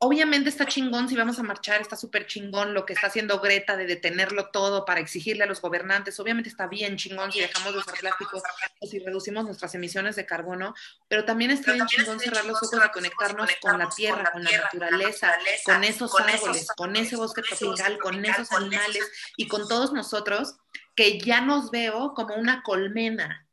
Obviamente 0.00 0.48
está 0.48 0.64
chingón 0.64 1.08
si 1.08 1.16
vamos 1.16 1.40
a 1.40 1.42
marchar, 1.42 1.80
está 1.80 1.96
súper 1.96 2.28
chingón 2.28 2.72
lo 2.72 2.86
que 2.86 2.92
está 2.92 3.08
haciendo 3.08 3.40
Greta 3.40 3.76
de 3.76 3.84
detenerlo 3.84 4.50
todo 4.50 4.84
para 4.84 5.00
exigirle 5.00 5.42
a 5.42 5.46
los 5.46 5.60
gobernantes. 5.60 6.20
Obviamente 6.20 6.48
está 6.48 6.68
bien 6.68 6.96
chingón 6.96 7.32
si 7.32 7.40
dejamos 7.40 7.72
de 7.72 7.80
usar 7.80 7.98
plástico 7.98 8.40
o 8.78 8.86
si 8.86 9.00
reducimos 9.00 9.44
nuestras 9.44 9.74
emisiones 9.74 10.14
de 10.14 10.24
carbono, 10.24 10.72
pero 11.08 11.24
también 11.24 11.50
está 11.50 11.72
bien 11.72 11.86
chingón 11.88 12.20
cerrar 12.20 12.44
los 12.44 12.62
ojos 12.62 12.80
y 12.86 12.90
conectarnos 12.90 13.50
con 13.60 13.76
la 13.76 13.88
tierra, 13.88 14.30
con 14.30 14.44
la 14.44 14.52
naturaleza, 14.52 15.36
con 15.64 15.82
esos 15.82 16.12
árboles, 16.20 16.68
con 16.76 16.94
ese 16.94 17.16
bosque 17.16 17.42
tropical, 17.42 17.98
con 17.98 18.24
esos 18.24 18.52
animales 18.52 19.10
y 19.36 19.48
con 19.48 19.66
todos 19.66 19.92
nosotros 19.92 20.54
que 20.94 21.18
ya 21.18 21.40
nos 21.40 21.72
veo 21.72 22.12
como 22.14 22.36
una 22.36 22.62
colmena. 22.62 23.48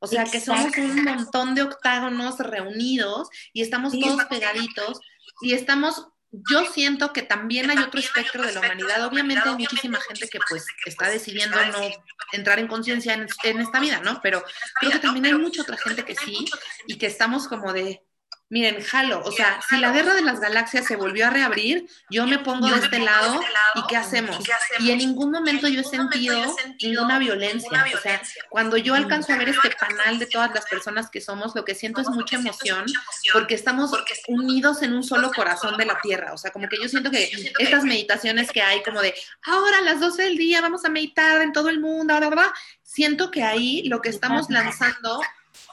O 0.00 0.06
sea, 0.06 0.24
que 0.24 0.40
somos 0.40 0.76
un 0.76 1.04
montón 1.04 1.54
de 1.54 1.62
octágonos 1.62 2.38
reunidos 2.38 3.28
y 3.52 3.62
estamos 3.62 3.98
todos 3.98 4.24
pegaditos 4.26 5.00
y 5.40 5.54
estamos, 5.54 6.08
yo 6.30 6.64
siento 6.66 7.12
que 7.12 7.22
también 7.22 7.70
hay 7.70 7.78
otro 7.78 7.98
espectro 7.98 8.44
de 8.44 8.52
la 8.52 8.60
humanidad. 8.60 9.06
Obviamente 9.06 9.48
hay 9.48 9.56
muchísima 9.56 9.98
gente 10.00 10.28
que 10.28 10.38
pues 10.48 10.66
está 10.86 11.08
decidiendo 11.08 11.56
no 11.56 11.90
entrar 12.32 12.58
en 12.58 12.68
conciencia 12.68 13.14
en, 13.14 13.26
en, 13.42 13.60
esta 13.60 13.80
vida, 13.80 14.00
¿no? 14.00 14.20
Pero 14.22 14.44
creo 14.80 14.92
que 14.92 14.98
también 14.98 15.26
hay 15.26 15.34
mucha 15.34 15.62
otra 15.62 15.76
gente 15.76 16.04
que 16.04 16.14
sí 16.14 16.44
y 16.86 16.96
que 16.96 17.06
estamos 17.06 17.48
como 17.48 17.72
de, 17.72 18.02
Miren, 18.50 18.82
jalo, 18.82 19.22
o 19.24 19.30
sea, 19.30 19.60
si 19.68 19.76
la 19.76 19.92
guerra 19.92 20.14
de 20.14 20.22
las 20.22 20.40
galaxias 20.40 20.86
se 20.86 20.96
volvió 20.96 21.26
a 21.26 21.30
reabrir, 21.30 21.86
yo 22.08 22.26
me 22.26 22.38
pongo 22.38 22.66
de 22.68 22.78
este 22.78 22.98
lado 22.98 23.38
y 23.74 23.86
¿qué 23.88 23.96
hacemos? 23.96 24.38
Y 24.78 24.90
en 24.90 24.98
ningún 24.98 25.30
momento 25.30 25.68
yo 25.68 25.82
he 25.82 25.84
sentido 25.84 26.56
ninguna 26.82 27.18
violencia. 27.18 27.84
O 27.94 27.98
sea, 27.98 28.22
cuando 28.48 28.78
yo 28.78 28.94
alcanzo 28.94 29.34
a 29.34 29.36
ver 29.36 29.50
este 29.50 29.70
panel 29.78 30.18
de 30.18 30.24
todas 30.24 30.50
las 30.54 30.64
personas 30.64 31.10
que 31.10 31.20
somos, 31.20 31.54
lo 31.54 31.66
que 31.66 31.74
siento 31.74 32.00
es 32.00 32.08
mucha 32.08 32.36
emoción 32.36 32.86
porque 33.34 33.54
estamos 33.54 33.92
unidos 34.28 34.80
en 34.80 34.94
un 34.94 35.04
solo 35.04 35.30
corazón 35.30 35.76
de 35.76 35.84
la 35.84 36.00
tierra. 36.00 36.32
O 36.32 36.38
sea, 36.38 36.50
como 36.50 36.68
que 36.68 36.78
yo 36.80 36.88
siento 36.88 37.10
que 37.10 37.30
estas 37.58 37.84
meditaciones 37.84 38.50
que 38.50 38.62
hay, 38.62 38.82
como 38.82 39.02
de 39.02 39.14
ahora 39.42 39.78
a 39.78 39.82
las 39.82 40.00
12 40.00 40.22
del 40.22 40.38
día 40.38 40.62
vamos 40.62 40.86
a 40.86 40.88
meditar 40.88 41.42
en 41.42 41.52
todo 41.52 41.68
el 41.68 41.80
mundo, 41.80 42.14
ahora, 42.14 42.30
¿verdad? 42.30 42.50
Siento 42.82 43.30
que 43.30 43.42
ahí 43.42 43.82
lo 43.88 44.00
que 44.00 44.08
estamos 44.08 44.48
lanzando, 44.48 45.20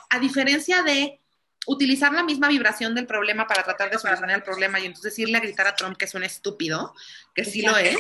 a 0.09 0.19
diferencia 0.19 0.84
de 0.84 1.21
utilizar 1.66 2.13
la 2.13 2.24
misma 2.24 2.47
vibración 2.47 2.95
del 2.95 3.07
problema 3.07 3.47
para 3.47 3.63
tratar 3.63 3.89
de 3.89 3.99
solucionar 3.99 4.38
el 4.38 4.43
problema 4.43 4.80
y 4.80 4.86
entonces 4.86 5.18
irle 5.20 5.38
a 5.38 5.41
gritar 5.41 5.68
a 5.68 5.76
Trump 5.76 5.97
que 5.97 6.05
es 6.05 6.13
un 6.13 6.24
estúpido, 6.24 6.93
que 7.34 7.45
sí 7.45 7.61
lo 7.61 7.76
es, 7.78 7.97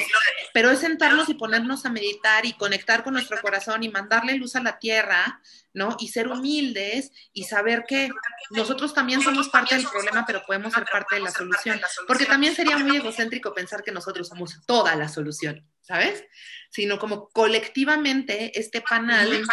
pero 0.53 0.71
es 0.71 0.79
sentarnos 0.79 1.29
y 1.29 1.33
ponernos 1.33 1.85
a 1.85 1.89
meditar 1.89 2.45
y 2.45 2.53
conectar 2.53 3.03
con 3.03 3.13
nuestro 3.13 3.39
corazón 3.41 3.83
y 3.83 3.89
mandarle 3.89 4.35
luz 4.35 4.55
a 4.55 4.61
la 4.61 4.79
tierra, 4.79 5.41
¿no? 5.73 5.97
Y 5.99 6.09
ser 6.09 6.27
humildes 6.27 7.11
y 7.33 7.43
saber 7.43 7.85
que 7.87 8.09
nosotros 8.51 8.93
también 8.93 9.21
somos 9.21 9.49
parte 9.49 9.75
del 9.75 9.87
problema, 9.87 10.25
pero 10.25 10.43
podemos 10.45 10.73
ser 10.73 10.85
parte 10.91 11.15
de 11.15 11.21
la 11.21 11.31
solución, 11.31 11.79
porque 12.07 12.25
también 12.25 12.55
sería 12.55 12.77
muy 12.77 12.97
egocéntrico 12.97 13.53
pensar 13.53 13.83
que 13.83 13.91
nosotros 13.91 14.27
somos 14.27 14.61
toda 14.65 14.95
la 14.95 15.07
solución. 15.07 15.65
¿Sabes? 15.85 16.23
Sino 16.71 16.97
como 16.97 17.29
colectivamente 17.29 18.59
este 18.59 18.81
panel 18.81 19.45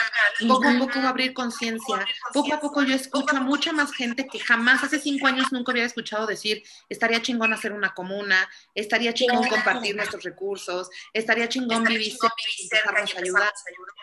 poco 0.49 0.67
a 0.67 0.79
poco 0.79 0.99
va 0.99 1.07
a 1.07 1.09
abrir 1.11 1.35
conciencia, 1.35 2.05
poco 2.33 2.55
a 2.55 2.61
poco 2.61 2.83
yo 2.83 2.95
escucho 2.95 3.37
a 3.37 3.41
mucha 3.41 3.73
más 3.73 3.93
gente 3.93 4.27
que 4.27 4.41
jamás 4.41 4.83
hace 4.83 4.99
cinco 4.99 5.27
años 5.27 5.53
nunca 5.53 5.73
había 5.73 5.85
escuchado 5.85 6.27
decir, 6.27 6.63
estaría 6.89 7.21
chingón 7.23 7.53
hacer 7.53 7.73
una 7.73 7.93
comuna, 7.95 8.49
estaría 8.75 9.13
chingón 9.13 9.47
compartir 9.47 9.95
nuestros 9.95 10.25
recursos, 10.25 10.89
estaría 11.13 11.49
chingón 11.49 11.85
vivir 11.85 12.15
empezarnos 12.63 13.15
a 13.15 13.19
ayudar. 13.19 13.53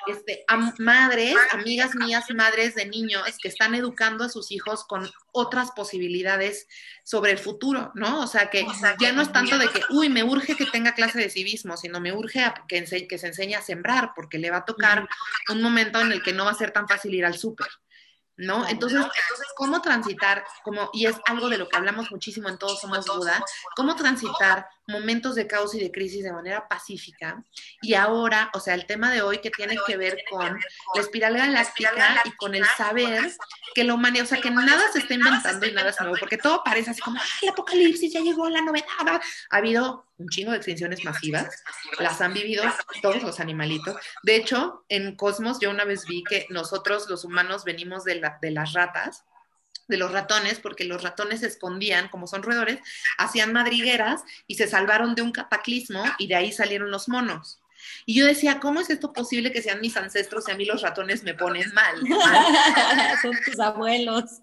Este, 0.07 0.45
madres, 0.77 1.35
amigas 1.51 1.95
mías, 1.95 2.25
madres 2.33 2.75
de 2.75 2.85
niños 2.85 3.23
que 3.41 3.49
están 3.49 3.75
educando 3.75 4.23
a 4.23 4.29
sus 4.29 4.51
hijos 4.51 4.85
con 4.85 5.09
otras 5.31 5.71
posibilidades 5.71 6.67
sobre 7.03 7.31
el 7.31 7.39
futuro, 7.39 7.91
¿no? 7.95 8.21
O 8.21 8.27
sea, 8.27 8.49
que 8.49 8.65
ya 8.99 9.11
no 9.11 9.23
es 9.23 9.31
tanto 9.31 9.57
de 9.57 9.67
que, 9.67 9.81
uy, 9.89 10.09
me 10.09 10.23
urge 10.23 10.55
que 10.55 10.67
tenga 10.67 10.93
clase 10.93 11.19
de 11.19 11.29
civismo, 11.29 11.75
sino 11.75 11.99
me 11.99 12.13
urge 12.13 12.18
a 12.25 12.65
que, 12.67 13.07
que 13.07 13.17
se 13.17 13.27
enseñe 13.27 13.55
a 13.55 13.61
sembrar, 13.61 14.11
porque 14.15 14.37
le 14.37 14.51
va 14.51 14.57
a 14.57 14.65
tocar 14.65 15.07
un 15.49 15.61
momento 15.61 15.99
en 16.01 16.11
el 16.11 16.21
que 16.21 16.33
no 16.33 16.45
va 16.45 16.51
a 16.51 16.55
ser 16.55 16.71
tan 16.71 16.87
fácil 16.87 17.13
ir 17.13 17.25
al 17.25 17.37
súper. 17.37 17.67
¿no? 18.39 18.65
Entonces, 18.67 19.05
¿cómo 19.55 19.81
transitar? 19.81 20.45
Como, 20.63 20.89
y 20.93 21.07
es 21.07 21.17
algo 21.25 21.49
de 21.49 21.57
lo 21.57 21.67
que 21.67 21.75
hablamos 21.75 22.09
muchísimo 22.09 22.47
en 22.47 22.57
Todos 22.57 22.79
Somos 22.79 23.05
Buda, 23.05 23.43
¿cómo 23.75 23.95
transitar 23.95 24.65
momentos 24.89 25.35
de 25.35 25.47
caos 25.47 25.73
y 25.75 25.79
de 25.79 25.91
crisis 25.91 26.23
de 26.23 26.33
manera 26.33 26.67
pacífica? 26.67 27.43
Y 27.81 27.93
ahora, 27.93 28.49
o 28.53 28.59
sea, 28.59 28.73
el 28.73 28.85
tema 28.85 29.11
de 29.11 29.21
hoy 29.21 29.39
que 29.39 29.51
tiene 29.51 29.77
que 29.87 29.97
ver 29.97 30.17
con 30.29 30.59
la 30.95 31.01
espiral 31.01 31.37
galáctica 31.37 32.21
y 32.25 32.31
con 32.31 32.55
el 32.55 32.65
saber 32.77 33.31
que 33.73 33.83
lo 33.83 33.95
humanidad, 33.95 34.25
o 34.25 34.27
sea, 34.27 34.41
que 34.41 34.51
nada 34.51 34.91
se 34.91 34.99
está 34.99 35.13
inventando 35.13 35.65
y 35.65 35.71
nada 35.71 35.89
es 35.89 36.01
nuevo, 36.01 36.15
porque 36.19 36.37
todo 36.37 36.63
parece 36.63 36.91
así 36.91 37.01
como, 37.01 37.19
el 37.41 37.49
apocalipsis 37.49 38.13
ya 38.13 38.19
llegó, 38.19 38.49
la 38.49 38.61
novedad. 38.61 38.85
Ha 39.49 39.57
habido 39.57 40.09
un 40.17 40.27
chingo 40.29 40.51
de 40.51 40.57
extinciones 40.57 41.03
masivas, 41.05 41.63
las 41.99 42.19
han 42.21 42.33
vivido 42.33 42.63
todos 43.01 43.23
los 43.23 43.39
animalitos. 43.39 43.95
De 44.23 44.35
hecho, 44.35 44.85
en 44.89 45.15
Cosmos 45.15 45.59
yo 45.59 45.69
una 45.69 45.85
vez 45.85 46.05
vi 46.05 46.23
que 46.23 46.45
nosotros 46.49 47.09
los 47.09 47.23
humanos 47.23 47.63
venimos 47.63 48.03
de, 48.03 48.21
de 48.41 48.51
las 48.51 48.73
ratas, 48.73 49.23
de 49.89 49.97
los 49.97 50.11
ratones, 50.11 50.59
porque 50.59 50.85
los 50.85 51.03
ratones 51.03 51.41
se 51.41 51.47
escondían, 51.47 52.07
como 52.07 52.27
son 52.27 52.43
roedores, 52.43 52.79
hacían 53.17 53.51
madrigueras 53.51 54.23
y 54.47 54.55
se 54.55 54.67
salvaron 54.67 55.15
de 55.15 55.21
un 55.21 55.33
cataclismo 55.33 56.03
y 56.17 56.27
de 56.27 56.35
ahí 56.35 56.51
salieron 56.53 56.91
los 56.91 57.09
monos. 57.09 57.59
Y 58.05 58.15
yo 58.15 58.25
decía, 58.25 58.59
¿cómo 58.59 58.79
es 58.79 58.89
esto 58.89 59.13
posible 59.13 59.51
que 59.51 59.61
sean 59.61 59.81
mis 59.81 59.97
ancestros 59.97 60.47
y 60.47 60.51
a 60.51 60.55
mí 60.55 60.65
los 60.65 60.81
ratones 60.81 61.23
me 61.23 61.33
ponen 61.33 61.73
mal? 61.73 61.95
son 63.21 63.31
tus 63.45 63.59
abuelos. 63.59 64.41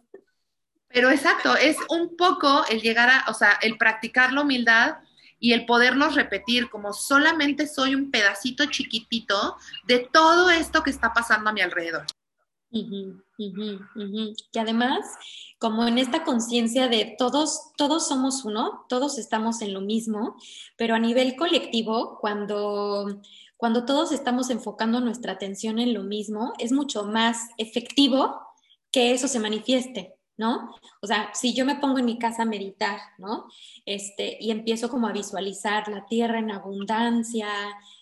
Pero 0.89 1.11
exacto, 1.11 1.57
es 1.57 1.77
un 1.89 2.17
poco 2.17 2.65
el 2.69 2.81
llegar 2.81 3.11
a, 3.11 3.25
o 3.29 3.35
sea, 3.35 3.59
el 3.63 3.77
practicar 3.77 4.33
la 4.33 4.43
humildad 4.43 4.97
y 5.39 5.53
el 5.53 5.67
podernos 5.67 6.15
repetir 6.15 6.71
como 6.71 6.93
solamente 6.93 7.67
soy 7.67 7.95
un 7.95 8.11
pedacito 8.11 8.65
chiquitito 8.67 9.57
de 9.85 10.09
todo 10.11 10.51
esto 10.51 10.83
que 10.83 10.91
está 10.91 11.13
pasando 11.13 11.51
a 11.51 11.53
mi 11.53 11.61
alrededor. 11.61 12.07
Y 12.71 14.59
además, 14.59 15.07
como 15.59 15.87
en 15.87 15.99
esta 15.99 16.25
conciencia 16.25 16.89
de 16.89 17.15
todos, 17.19 17.73
todos 17.77 18.09
somos 18.09 18.45
uno, 18.45 18.85
todos 18.89 19.19
estamos 19.19 19.63
en 19.63 19.73
lo 19.73 19.81
mismo, 19.81 20.37
pero 20.77 20.95
a 20.95 20.99
nivel 20.99 21.37
colectivo, 21.37 22.19
cuando, 22.21 23.21
cuando 23.57 23.85
todos 23.85 24.13
estamos 24.13 24.51
enfocando 24.51 25.01
nuestra 25.01 25.33
atención 25.33 25.79
en 25.79 25.95
lo 25.95 26.03
mismo, 26.03 26.53
es 26.59 26.73
mucho 26.73 27.05
más 27.05 27.49
efectivo 27.57 28.41
que 28.91 29.13
eso 29.13 29.29
se 29.29 29.41
manifieste. 29.41 30.17
¿no? 30.39 30.75
O 31.01 31.07
sea, 31.07 31.31
si 31.35 31.55
yo 31.55 31.65
me 31.65 31.77
pongo 31.77 31.99
en 31.99 32.05
mi 32.05 32.19
casa 32.19 32.43
a 32.43 32.47
meditar, 32.47 32.99
¿no? 33.19 33.47
Este, 33.87 34.37
y 34.39 34.51
empiezo 34.51 34.91
como 34.91 35.09
a 35.09 35.13
visualizar 35.13 35.89
la 35.89 36.05
tierra 36.07 36.39
en 36.39 36.51
abundancia, 36.51 37.49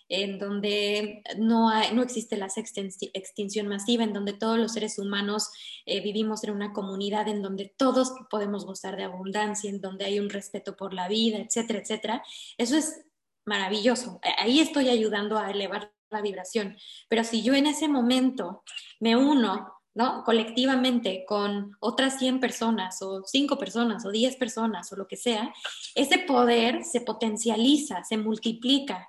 en 0.09 0.37
donde 0.39 1.23
no, 1.37 1.71
no 1.93 2.01
existe 2.03 2.37
la 2.37 2.47
extinción 2.47 3.67
masiva, 3.67 4.03
en 4.03 4.13
donde 4.13 4.33
todos 4.33 4.57
los 4.57 4.73
seres 4.73 4.99
humanos 4.99 5.49
eh, 5.85 6.01
vivimos 6.01 6.43
en 6.43 6.51
una 6.51 6.73
comunidad 6.73 7.27
en 7.27 7.41
donde 7.41 7.73
todos 7.77 8.13
podemos 8.29 8.65
gozar 8.65 8.95
de 8.97 9.03
abundancia, 9.03 9.69
en 9.69 9.81
donde 9.81 10.05
hay 10.05 10.19
un 10.19 10.29
respeto 10.29 10.75
por 10.75 10.93
la 10.93 11.07
vida, 11.07 11.39
etcétera, 11.39 11.79
etcétera. 11.79 12.23
Eso 12.57 12.77
es 12.77 13.01
maravilloso. 13.45 14.19
Ahí 14.37 14.59
estoy 14.59 14.89
ayudando 14.89 15.37
a 15.37 15.51
elevar 15.51 15.91
la 16.09 16.21
vibración. 16.21 16.77
Pero 17.09 17.23
si 17.23 17.43
yo 17.43 17.53
en 17.53 17.67
ese 17.67 17.87
momento 17.87 18.63
me 18.99 19.15
uno 19.15 19.75
¿no? 19.95 20.25
Colectivamente 20.25 21.23
con 21.25 21.77
otras 21.79 22.19
100 22.19 22.41
personas 22.41 23.01
o 23.01 23.23
5 23.23 23.57
personas 23.57 24.05
o 24.05 24.11
10 24.11 24.35
personas 24.35 24.91
o 24.91 24.97
lo 24.97 25.07
que 25.07 25.15
sea, 25.15 25.53
ese 25.95 26.19
poder 26.19 26.83
se 26.83 27.01
potencializa, 27.01 28.03
se 28.03 28.17
multiplica. 28.17 29.07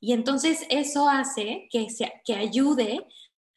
Y 0.00 0.12
entonces 0.12 0.66
eso 0.70 1.08
hace 1.08 1.68
que, 1.70 1.86
que 2.24 2.34
ayude 2.34 3.06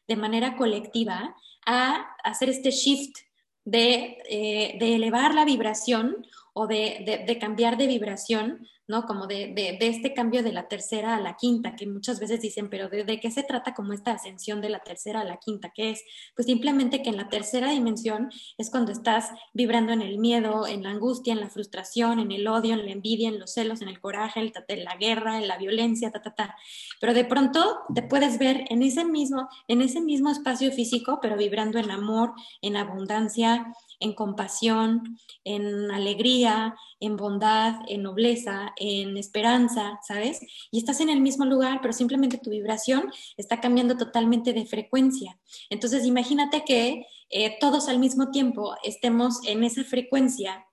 de 0.07 0.15
manera 0.15 0.55
colectiva 0.57 1.35
a 1.65 2.15
hacer 2.23 2.49
este 2.49 2.71
shift 2.71 3.15
de, 3.63 4.17
eh, 4.29 4.77
elevar 4.79 5.33
la 5.33 5.45
vibración 5.45 6.25
o 6.53 6.67
de, 6.67 7.37
cambiar 7.39 7.77
de 7.77 7.87
vibración 7.87 8.67
¿no? 8.91 9.05
Como 9.05 9.25
de, 9.25 9.53
este 9.79 10.13
cambio 10.13 10.43
de 10.43 10.51
la 10.51 10.67
tercera 10.67 11.15
a 11.15 11.19
la 11.19 11.37
quinta, 11.37 11.75
que 11.75 11.87
muchas 11.87 12.19
veces 12.19 12.41
dicen, 12.41 12.69
pero 12.69 12.89
de, 12.89 13.19
qué 13.19 13.31
se 13.31 13.41
trata 13.41 13.73
como 13.73 13.93
esta 13.93 14.11
ascensión 14.11 14.59
de 14.61 14.69
la 14.69 14.79
tercera 14.79 15.21
a 15.21 15.23
la 15.23 15.37
quinta? 15.37 15.71
¿Qué 15.73 15.91
es? 15.91 16.03
Pues 16.35 16.45
simplemente 16.45 17.01
que 17.01 17.09
en 17.09 17.17
la 17.17 17.29
tercera 17.29 17.71
dimensión 17.71 18.29
es 18.57 18.69
cuando 18.69 18.91
estás 18.91 19.31
vibrando 19.53 19.93
en 19.93 20.01
el 20.01 20.17
miedo, 20.17 20.67
en 20.67 20.83
la 20.83 20.89
angustia, 20.89 21.31
en 21.31 21.39
la 21.39 21.49
frustración, 21.49 22.19
en 22.19 22.31
el 22.31 22.45
odio, 22.47 22.73
en 22.73 22.85
la 22.85 22.91
envidia, 22.91 23.29
en 23.29 23.39
los 23.39 23.53
celos, 23.53 23.81
en 23.81 23.87
el 23.87 24.01
coraje, 24.01 24.51
en 24.67 24.83
la 24.83 24.95
guerra, 24.97 25.37
en 25.37 25.47
la 25.47 25.57
violencia, 25.57 26.11
ta, 26.11 26.21
ta, 26.21 26.35
ta. 26.35 26.55
Pero 26.99 27.13
de 27.13 27.23
pronto 27.23 27.79
te 27.95 28.03
puedes 28.03 28.37
ver 28.37 28.65
en 28.69 28.83
ese 28.83 29.05
mismo, 29.05 29.47
en 29.69 29.81
ese 29.81 30.01
mismo 30.01 30.29
espacio 30.29 30.69
físico, 30.73 31.19
pero 31.21 31.37
vibrando 31.37 31.79
en 31.79 31.91
amor, 31.91 32.33
en 32.61 32.75
abundancia, 32.75 33.73
en 34.01 34.13
compasión, 34.13 35.17
en 35.45 35.89
alegría, 35.91 36.75
en 36.99 37.15
bondad, 37.15 37.75
en 37.87 38.03
nobleza, 38.03 38.73
en 38.75 39.15
esperanza, 39.15 39.99
¿sabes? 40.05 40.41
Y 40.71 40.79
estás 40.79 40.99
en 40.99 41.09
el 41.09 41.21
mismo 41.21 41.45
lugar, 41.45 41.79
pero 41.81 41.93
simplemente 41.93 42.37
tu 42.37 42.49
vibración 42.49 43.11
está 43.37 43.61
cambiando 43.61 43.95
totalmente 43.95 44.51
de 44.51 44.65
frecuencia. 44.65 45.39
Entonces, 45.69 46.05
imagínate 46.05 46.65
que 46.65 47.05
eh, 47.29 47.57
todos 47.59 47.87
al 47.87 47.99
mismo 47.99 48.31
tiempo 48.31 48.75
estemos 48.83 49.39
en 49.47 49.63
esa 49.63 49.83
frecuencia 49.85 50.65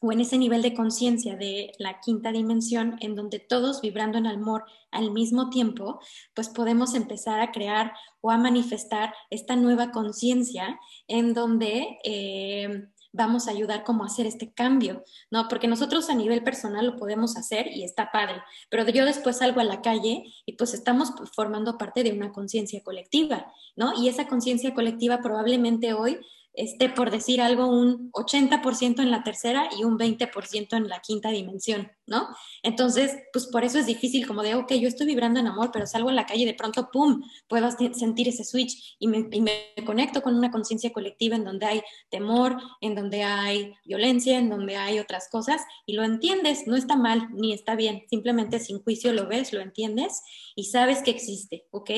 o 0.00 0.12
en 0.12 0.20
ese 0.20 0.38
nivel 0.38 0.62
de 0.62 0.74
conciencia 0.74 1.36
de 1.36 1.72
la 1.78 2.00
quinta 2.00 2.32
dimensión, 2.32 2.96
en 3.00 3.14
donde 3.14 3.38
todos 3.38 3.80
vibrando 3.80 4.18
en 4.18 4.26
amor 4.26 4.64
al 4.90 5.10
mismo 5.10 5.50
tiempo, 5.50 6.00
pues 6.34 6.48
podemos 6.48 6.94
empezar 6.94 7.40
a 7.40 7.50
crear 7.50 7.92
o 8.20 8.30
a 8.30 8.38
manifestar 8.38 9.14
esta 9.30 9.56
nueva 9.56 9.90
conciencia 9.90 10.78
en 11.08 11.34
donde 11.34 11.98
eh, 12.04 12.88
vamos 13.12 13.48
a 13.48 13.50
ayudar 13.50 13.84
como 13.84 14.04
a 14.04 14.06
hacer 14.06 14.26
este 14.26 14.52
cambio, 14.52 15.02
¿no? 15.30 15.48
Porque 15.48 15.66
nosotros 15.66 16.10
a 16.10 16.14
nivel 16.14 16.42
personal 16.44 16.86
lo 16.86 16.96
podemos 16.96 17.36
hacer 17.36 17.66
y 17.74 17.82
está 17.82 18.10
padre, 18.12 18.42
pero 18.70 18.86
yo 18.88 19.04
después 19.04 19.38
salgo 19.38 19.60
a 19.60 19.64
la 19.64 19.80
calle 19.82 20.24
y 20.44 20.52
pues 20.54 20.74
estamos 20.74 21.12
formando 21.34 21.78
parte 21.78 22.02
de 22.02 22.12
una 22.12 22.32
conciencia 22.32 22.82
colectiva, 22.82 23.52
¿no? 23.76 23.92
Y 24.00 24.08
esa 24.08 24.28
conciencia 24.28 24.74
colectiva 24.74 25.20
probablemente 25.22 25.94
hoy 25.94 26.18
esté, 26.58 26.88
por 26.88 27.10
decir 27.10 27.40
algo, 27.40 27.68
un 27.68 28.10
80% 28.12 29.00
en 29.00 29.10
la 29.10 29.22
tercera 29.22 29.68
y 29.78 29.84
un 29.84 29.96
20% 29.96 30.76
en 30.76 30.88
la 30.88 31.00
quinta 31.00 31.30
dimensión, 31.30 31.90
¿no? 32.06 32.28
Entonces, 32.64 33.16
pues 33.32 33.46
por 33.46 33.64
eso 33.64 33.78
es 33.78 33.86
difícil 33.86 34.26
como 34.26 34.42
de, 34.42 34.56
ok, 34.56 34.72
yo 34.72 34.88
estoy 34.88 35.06
vibrando 35.06 35.38
en 35.38 35.46
amor, 35.46 35.70
pero 35.72 35.86
salgo 35.86 36.10
en 36.10 36.16
la 36.16 36.26
calle 36.26 36.42
y 36.42 36.46
de 36.46 36.54
pronto, 36.54 36.90
¡pum!, 36.92 37.22
puedo 37.46 37.70
sentir 37.70 38.28
ese 38.28 38.44
switch 38.44 38.96
y 38.98 39.06
me, 39.06 39.28
y 39.30 39.40
me 39.40 39.52
conecto 39.86 40.20
con 40.20 40.34
una 40.34 40.50
conciencia 40.50 40.92
colectiva 40.92 41.36
en 41.36 41.44
donde 41.44 41.66
hay 41.66 41.82
temor, 42.10 42.56
en 42.80 42.96
donde 42.96 43.22
hay 43.22 43.74
violencia, 43.84 44.36
en 44.38 44.50
donde 44.50 44.76
hay 44.76 44.98
otras 44.98 45.28
cosas 45.30 45.62
y 45.86 45.92
lo 45.92 46.02
entiendes, 46.02 46.66
no 46.66 46.74
está 46.74 46.96
mal 46.96 47.28
ni 47.34 47.52
está 47.52 47.76
bien, 47.76 48.02
simplemente 48.10 48.58
sin 48.58 48.82
juicio 48.82 49.12
lo 49.12 49.28
ves, 49.28 49.52
lo 49.52 49.60
entiendes 49.60 50.22
y 50.56 50.64
sabes 50.64 51.02
que 51.02 51.12
existe, 51.12 51.66
¿ok? 51.70 51.90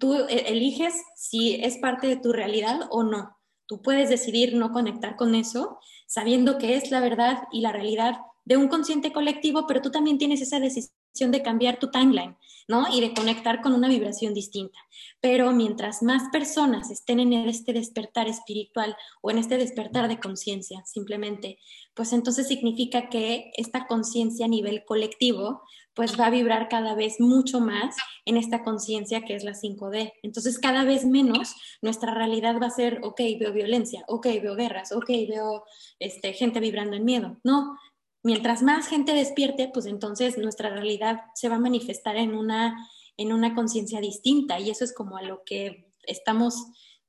Tú 0.00 0.14
e-, 0.28 0.48
eliges 0.48 0.94
si 1.14 1.54
es 1.54 1.78
parte 1.78 2.08
de 2.08 2.16
tu 2.16 2.32
realidad 2.32 2.88
o 2.90 3.04
no. 3.04 3.36
Tú 3.66 3.82
puedes 3.82 4.08
decidir 4.08 4.54
no 4.54 4.72
conectar 4.72 5.16
con 5.16 5.34
eso, 5.34 5.78
sabiendo 6.06 6.58
que 6.58 6.76
es 6.76 6.90
la 6.90 7.00
verdad 7.00 7.44
y 7.52 7.60
la 7.60 7.72
realidad 7.72 8.18
de 8.44 8.56
un 8.56 8.68
consciente 8.68 9.12
colectivo, 9.12 9.66
pero 9.66 9.80
tú 9.80 9.90
también 9.90 10.18
tienes 10.18 10.42
esa 10.42 10.60
decisión 10.60 11.30
de 11.30 11.42
cambiar 11.42 11.78
tu 11.78 11.90
timeline, 11.90 12.36
¿no? 12.68 12.86
Y 12.92 13.00
de 13.00 13.14
conectar 13.14 13.62
con 13.62 13.72
una 13.72 13.88
vibración 13.88 14.34
distinta. 14.34 14.78
Pero 15.20 15.52
mientras 15.52 16.02
más 16.02 16.24
personas 16.30 16.90
estén 16.90 17.20
en 17.20 17.32
este 17.32 17.72
despertar 17.72 18.28
espiritual 18.28 18.96
o 19.22 19.30
en 19.30 19.38
este 19.38 19.56
despertar 19.56 20.08
de 20.08 20.20
conciencia, 20.20 20.84
simplemente, 20.84 21.58
pues 21.94 22.12
entonces 22.12 22.48
significa 22.48 23.08
que 23.08 23.52
esta 23.56 23.86
conciencia 23.86 24.46
a 24.46 24.48
nivel 24.48 24.84
colectivo 24.84 25.62
pues 25.94 26.18
va 26.18 26.26
a 26.26 26.30
vibrar 26.30 26.68
cada 26.68 26.94
vez 26.94 27.20
mucho 27.20 27.60
más 27.60 27.96
en 28.24 28.36
esta 28.36 28.64
conciencia 28.64 29.22
que 29.22 29.34
es 29.34 29.44
la 29.44 29.52
5D. 29.52 30.12
Entonces, 30.22 30.58
cada 30.58 30.84
vez 30.84 31.04
menos 31.04 31.54
nuestra 31.82 32.12
realidad 32.12 32.60
va 32.60 32.66
a 32.66 32.70
ser, 32.70 33.00
ok, 33.02 33.20
veo 33.38 33.52
violencia, 33.52 34.04
ok, 34.08 34.26
veo 34.42 34.56
guerras, 34.56 34.92
ok, 34.92 35.08
veo 35.28 35.64
este, 35.98 36.32
gente 36.32 36.60
vibrando 36.60 36.96
en 36.96 37.04
miedo. 37.04 37.38
No, 37.44 37.76
mientras 38.22 38.62
más 38.62 38.88
gente 38.88 39.14
despierte, 39.14 39.70
pues 39.72 39.86
entonces 39.86 40.36
nuestra 40.38 40.70
realidad 40.70 41.20
se 41.34 41.48
va 41.48 41.56
a 41.56 41.60
manifestar 41.60 42.16
en 42.16 42.34
una, 42.34 42.76
en 43.16 43.32
una 43.32 43.54
conciencia 43.54 44.00
distinta 44.00 44.58
y 44.58 44.70
eso 44.70 44.84
es 44.84 44.92
como 44.92 45.16
a 45.16 45.22
lo 45.22 45.44
que 45.44 45.92
estamos 46.02 46.66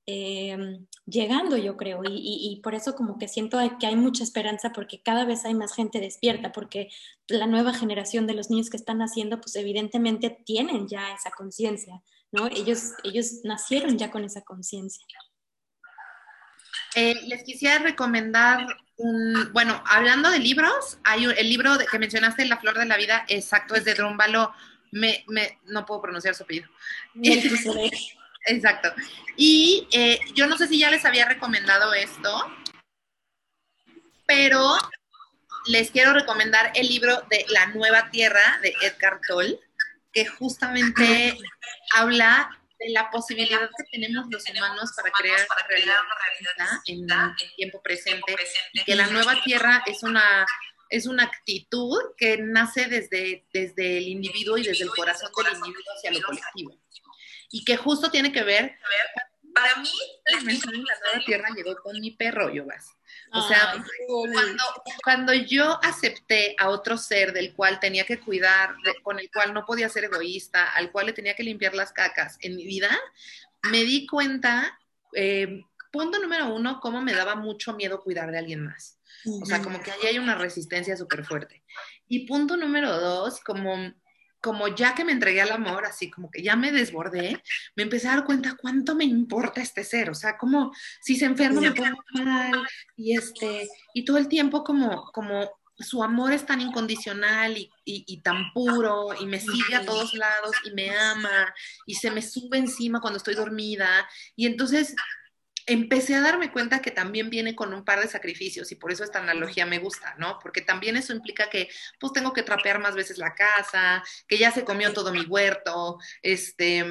eh, 0.08 0.80
llegando, 1.08 1.58
yo 1.58 1.78
creo, 1.78 2.02
y, 2.08 2.60
por 2.64 2.76
eso 2.76 2.96
como 2.96 3.18
que 3.18 3.28
siento 3.28 3.60
que 3.80 3.88
hay 3.88 3.96
mucha 3.96 4.24
esperanza 4.24 4.72
porque 4.72 5.02
cada 5.02 5.26
vez 5.26 5.46
hay 5.46 5.56
más 5.56 5.74
gente 5.74 6.00
despierta, 6.00 6.52
porque 6.52 6.90
la 7.28 7.48
nueva 7.48 7.74
generación 7.74 8.28
de 8.28 8.36
los 8.36 8.50
niños 8.50 8.70
que 8.70 8.78
están 8.78 9.00
naciendo, 9.00 9.42
pues 9.42 9.56
evidentemente 9.56 10.30
tienen 10.46 10.88
ya 10.88 11.12
esa 11.14 11.32
conciencia, 11.32 12.04
¿no? 12.32 12.48
Ellos, 12.48 12.92
ellos 13.04 13.42
nacieron 13.44 13.98
ya 13.98 14.12
con 14.12 14.24
esa 14.24 14.42
conciencia. 14.42 15.04
Eh, 16.96 17.16
les 17.28 17.44
quisiera 17.44 17.80
recomendar 17.80 18.66
un, 18.98 19.52
bueno, 19.54 19.84
hablando 19.88 20.30
de 20.30 20.40
libros, 20.40 21.00
hay 21.04 21.26
el 21.26 21.50
libro 21.50 21.72
que 21.92 22.00
mencionaste, 22.00 22.46
La 22.46 22.58
Flor 22.58 22.78
de 22.78 22.86
la 22.86 22.98
Vida, 22.98 23.26
exacto, 23.28 23.76
es 23.76 23.84
de 23.86 23.96
Drúmbalo, 23.96 24.54
me, 24.92 25.26
me, 25.28 25.60
no 25.66 25.86
puedo 25.86 26.04
pronunciar 26.04 26.36
su 26.36 26.44
apellido. 26.44 26.70
Exacto. 28.46 28.94
Y 29.36 29.88
eh, 29.92 30.20
yo 30.34 30.48
no 30.48 30.58
sé 30.58 30.68
si 30.68 30.80
ya 30.80 30.92
les 30.92 31.06
había 31.06 31.26
recomendado 31.26 31.94
esto, 31.94 32.56
pero 34.28 34.78
les 35.66 35.92
quiero 35.92 36.14
recomendar 36.14 36.72
el 36.76 36.88
libro 36.88 37.22
de 37.30 37.46
La 37.50 37.68
Nueva 37.68 38.10
Tierra 38.12 38.60
de 38.62 38.74
Edgar 38.82 39.20
Toll, 39.28 39.60
que 40.14 40.26
justamente 40.26 41.38
habla 41.94 42.50
de 42.80 42.90
la 42.90 43.10
posibilidad 43.10 43.62
que 43.62 43.84
tenemos 43.92 44.26
los 44.30 44.44
humanos 44.50 44.92
para 44.96 45.12
crear 45.12 45.40
una 45.40 45.68
realidad 45.68 45.98
en 46.86 47.10
el 47.10 47.56
tiempo 47.56 47.82
presente, 47.82 48.36
que 48.86 48.96
la 48.96 49.08
nueva 49.08 49.42
tierra 49.44 49.84
es 49.86 50.04
una 50.04 50.46
es 50.90 51.08
una 51.08 51.24
actitud 51.24 51.98
que 52.16 52.38
nace 52.38 52.86
desde, 52.86 53.48
desde 53.52 53.98
el 53.98 54.08
individuo 54.08 54.56
y 54.58 54.64
desde 54.64 54.84
el 54.84 54.92
corazón 54.92 55.32
del 55.36 55.56
individuo 55.56 55.94
hacia 55.96 56.12
lo 56.12 56.22
colectivo 56.22 56.85
y 57.52 57.64
que 57.64 57.78
justo 57.78 58.12
tiene 58.12 58.32
que 58.32 58.44
ver, 58.44 58.78
para 59.54 59.78
mí, 59.78 59.90
la 60.26 60.42
nueva 60.42 61.26
tierra 61.26 61.50
llegó 61.56 61.76
con 61.78 62.00
mi 62.00 62.12
perro, 62.12 62.54
Yobas. 62.54 62.92
O 63.32 63.48
sea, 63.48 63.84
cuando, 64.08 64.64
cuando, 65.04 65.34
yo 65.34 65.80
acepté 65.82 66.56
a 66.60 66.70
otro 66.70 66.98
ser 66.98 67.34
del 67.34 67.54
cual 67.54 67.80
tenía 67.80 68.06
que 68.06 68.20
cuidar, 68.20 68.76
con 69.02 69.20
el 69.20 69.30
cual 69.32 69.54
no 69.54 69.66
podía 69.66 69.90
ser 69.90 70.06
egoísta, 70.06 70.72
al 70.72 70.92
cual 70.92 71.08
le 71.08 71.14
tenía 71.14 71.36
que 71.36 71.44
limpiar 71.44 71.74
las 71.74 71.94
cacas 71.94 72.38
en 72.42 72.56
mi 72.56 72.66
vida, 72.66 72.90
me 73.64 73.84
di 73.84 74.06
cuenta, 74.06 74.78
eh, 75.14 75.64
punto 75.92 76.20
número 76.20 76.54
uno, 76.54 76.80
cómo 76.82 77.02
me 77.02 77.14
daba 77.14 77.36
mucho 77.36 77.74
miedo 77.74 78.02
cuidar 78.02 78.32
de 78.32 78.40
alguien 78.40 78.64
más. 78.64 79.00
O 79.42 79.46
sea, 79.46 79.62
como 79.62 79.82
que 79.82 79.92
ahí 79.92 80.06
hay 80.08 80.20
una 80.20 80.36
resistencia 80.36 80.96
súper 80.96 81.26
fuerte. 81.26 81.64
Y 82.08 82.28
punto 82.28 82.58
número 82.58 83.00
dos, 83.00 83.40
como 83.40 83.94
como 84.46 84.68
ya 84.68 84.94
que 84.94 85.04
me 85.04 85.12
entregué 85.12 85.42
al 85.42 85.52
amor, 85.52 85.88
así 85.88 86.12
como 86.12 86.30
que 86.30 86.44
ya 86.44 86.56
me 86.56 86.72
desbordé, 86.72 87.42
me 87.76 87.82
empecé 87.82 88.08
a 88.08 88.18
dar 88.18 88.26
cuenta 88.26 88.56
cuánto 88.56 88.94
me 88.94 89.04
importa 89.04 89.60
este 89.60 89.84
ser, 89.84 90.12
o 90.12 90.14
sea, 90.14 90.38
como 90.38 90.72
si 91.02 91.16
se 91.16 91.26
enferma 91.26 91.62
me 91.62 91.72
pongo 91.72 91.98
mal 92.14 92.64
y 92.96 93.18
este, 93.18 93.68
y 93.96 94.06
todo 94.06 94.20
el 94.20 94.28
tiempo 94.28 94.64
como, 94.64 95.12
como 95.14 95.50
su 95.80 96.04
amor 96.04 96.32
es 96.32 96.46
tan 96.46 96.62
incondicional 96.62 97.58
y, 97.58 97.72
y, 97.86 98.18
tan 98.22 98.54
puro 98.54 99.16
y 99.20 99.26
me 99.26 99.40
sigue 99.40 99.74
a 99.74 99.84
todos 99.84 100.14
lados 100.14 100.56
y 100.64 100.76
me 100.76 100.96
ama 100.96 101.52
y 101.88 101.96
se 101.96 102.12
me 102.12 102.22
sube 102.22 102.60
encima 102.60 103.02
cuando 103.02 103.18
estoy 103.18 103.34
dormida 103.34 104.08
y 104.36 104.46
entonces 104.46 104.96
empecé 105.66 106.16
a 106.16 106.22
darme 106.22 106.52
cuenta 106.52 106.82
que 106.82 106.92
también 106.92 107.30
viene 107.30 107.56
con 107.56 107.74
un 107.74 107.84
par 107.84 108.00
de 108.00 108.08
sacrificios 108.08 108.72
y 108.72 108.76
por 108.76 108.92
eso 108.92 109.04
esta 109.04 109.20
analogía 109.20 109.66
me 109.66 109.80
gusta, 109.80 110.16
¿no? 110.18 110.40
Porque 110.40 110.62
también 110.62 110.96
eso 110.96 111.14
implica 111.14 111.50
que 111.50 111.70
pues 112.00 112.14
tengo 112.14 112.34
que 112.34 112.44
trapear 112.44 112.80
más 112.80 112.96
veces 112.96 113.18
la 113.18 113.34
casa, 113.34 114.04
que 114.28 114.38
ya 114.38 114.52
se 114.52 114.64
comió 114.64 114.94
todo 114.94 115.12
mi 115.12 115.22
huerto, 115.22 115.98
este, 116.22 116.86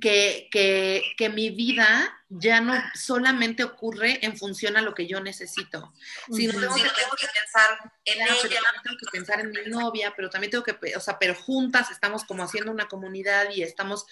que, 0.00 0.48
que, 0.50 1.02
que, 1.16 1.28
mi 1.28 1.50
vida 1.50 2.18
ya 2.28 2.60
no 2.60 2.74
solamente 2.94 3.64
ocurre 3.64 4.24
en 4.24 4.36
función 4.36 4.76
a 4.76 4.82
lo 4.82 4.94
que 4.94 5.06
yo 5.06 5.20
necesito, 5.20 5.92
sino 6.30 6.52
tengo, 6.52 6.74
que, 6.74 6.82
tengo 6.82 7.16
que 7.18 7.26
pensar 7.26 7.92
en 8.04 8.22
ella, 8.22 8.60
tengo 8.82 8.96
que 8.98 9.10
pensar 9.10 9.40
en 9.40 9.50
mi 9.50 9.70
novia, 9.70 10.14
pero 10.16 10.30
también 10.30 10.50
tengo 10.50 10.64
que, 10.64 10.96
o 10.96 11.00
sea, 11.00 11.18
pero 11.18 11.34
juntas 11.34 11.90
estamos 11.90 12.24
como 12.24 12.42
haciendo 12.42 12.70
una 12.70 12.88
comunidad 12.88 13.50
y 13.50 13.62
estamos 13.62 14.06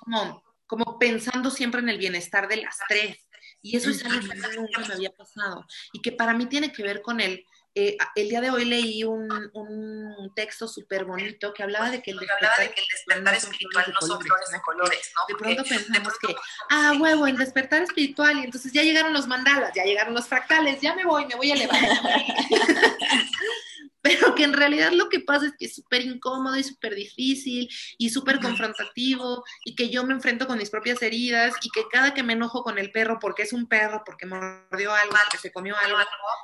como 0.00 0.42
como 0.68 0.98
pensando 0.98 1.50
siempre 1.50 1.80
en 1.80 1.88
el 1.88 1.98
bienestar 1.98 2.46
de 2.46 2.58
las 2.58 2.78
tres. 2.88 3.26
Y 3.60 3.76
eso 3.76 3.90
es 3.90 4.04
algo 4.04 4.20
que 4.20 4.56
nunca 4.56 4.80
me 4.86 4.94
había 4.94 5.10
pasado. 5.10 5.66
Y 5.92 6.00
que 6.00 6.12
para 6.12 6.34
mí 6.34 6.46
tiene 6.46 6.70
que 6.72 6.84
ver 6.84 7.02
con 7.02 7.20
el... 7.20 7.44
Eh, 7.74 7.96
el 8.16 8.28
día 8.28 8.40
de 8.40 8.50
hoy 8.50 8.64
leí 8.64 9.04
un, 9.04 9.30
un 9.52 10.32
texto 10.34 10.66
súper 10.66 11.04
bonito 11.04 11.52
que 11.54 11.62
hablaba 11.62 11.90
de 11.90 12.02
que 12.02 12.10
el 12.10 12.18
despertar, 12.18 12.58
de 12.58 12.74
que 12.74 12.80
el 12.80 12.86
despertar 12.90 13.34
espiritual 13.34 13.94
no 13.94 14.06
son 14.06 14.20
flores 14.20 14.50
de 14.50 14.60
colores, 14.62 15.12
¿no? 15.14 15.22
De 15.28 15.38
pronto 15.38 15.62
pensamos 15.68 16.14
que, 16.18 16.34
ah, 16.70 16.96
huevo, 16.98 17.28
el 17.28 17.36
despertar 17.36 17.82
espiritual, 17.82 18.38
y 18.38 18.44
entonces 18.44 18.72
ya 18.72 18.82
llegaron 18.82 19.12
los 19.12 19.28
mandalas, 19.28 19.70
ya 19.76 19.84
llegaron 19.84 20.14
los 20.14 20.26
fractales, 20.26 20.80
ya 20.80 20.94
me 20.96 21.04
voy, 21.04 21.26
me 21.26 21.36
voy 21.36 21.52
a 21.52 21.54
elevar. 21.54 21.78
pero 24.02 24.34
que 24.34 24.44
en 24.44 24.52
realidad 24.52 24.92
lo 24.92 25.08
que 25.08 25.20
pasa 25.20 25.46
es 25.46 25.52
que 25.58 25.66
es 25.66 25.74
súper 25.74 26.02
incómodo 26.02 26.56
y 26.56 26.62
súper 26.62 26.94
difícil 26.94 27.68
y 27.98 28.10
súper 28.10 28.40
confrontativo 28.40 29.44
y 29.64 29.74
que 29.74 29.90
yo 29.90 30.04
me 30.04 30.14
enfrento 30.14 30.46
con 30.46 30.58
mis 30.58 30.70
propias 30.70 31.02
heridas 31.02 31.54
y 31.62 31.70
que 31.70 31.82
cada 31.90 32.14
que 32.14 32.22
me 32.22 32.34
enojo 32.34 32.62
con 32.62 32.78
el 32.78 32.92
perro 32.92 33.18
porque 33.20 33.42
es 33.42 33.52
un 33.52 33.66
perro, 33.66 34.02
porque 34.04 34.26
mordió 34.26 34.92
algo, 34.92 35.14
porque 35.24 35.38
se 35.38 35.52
comió 35.52 35.76
algo, 35.76 35.98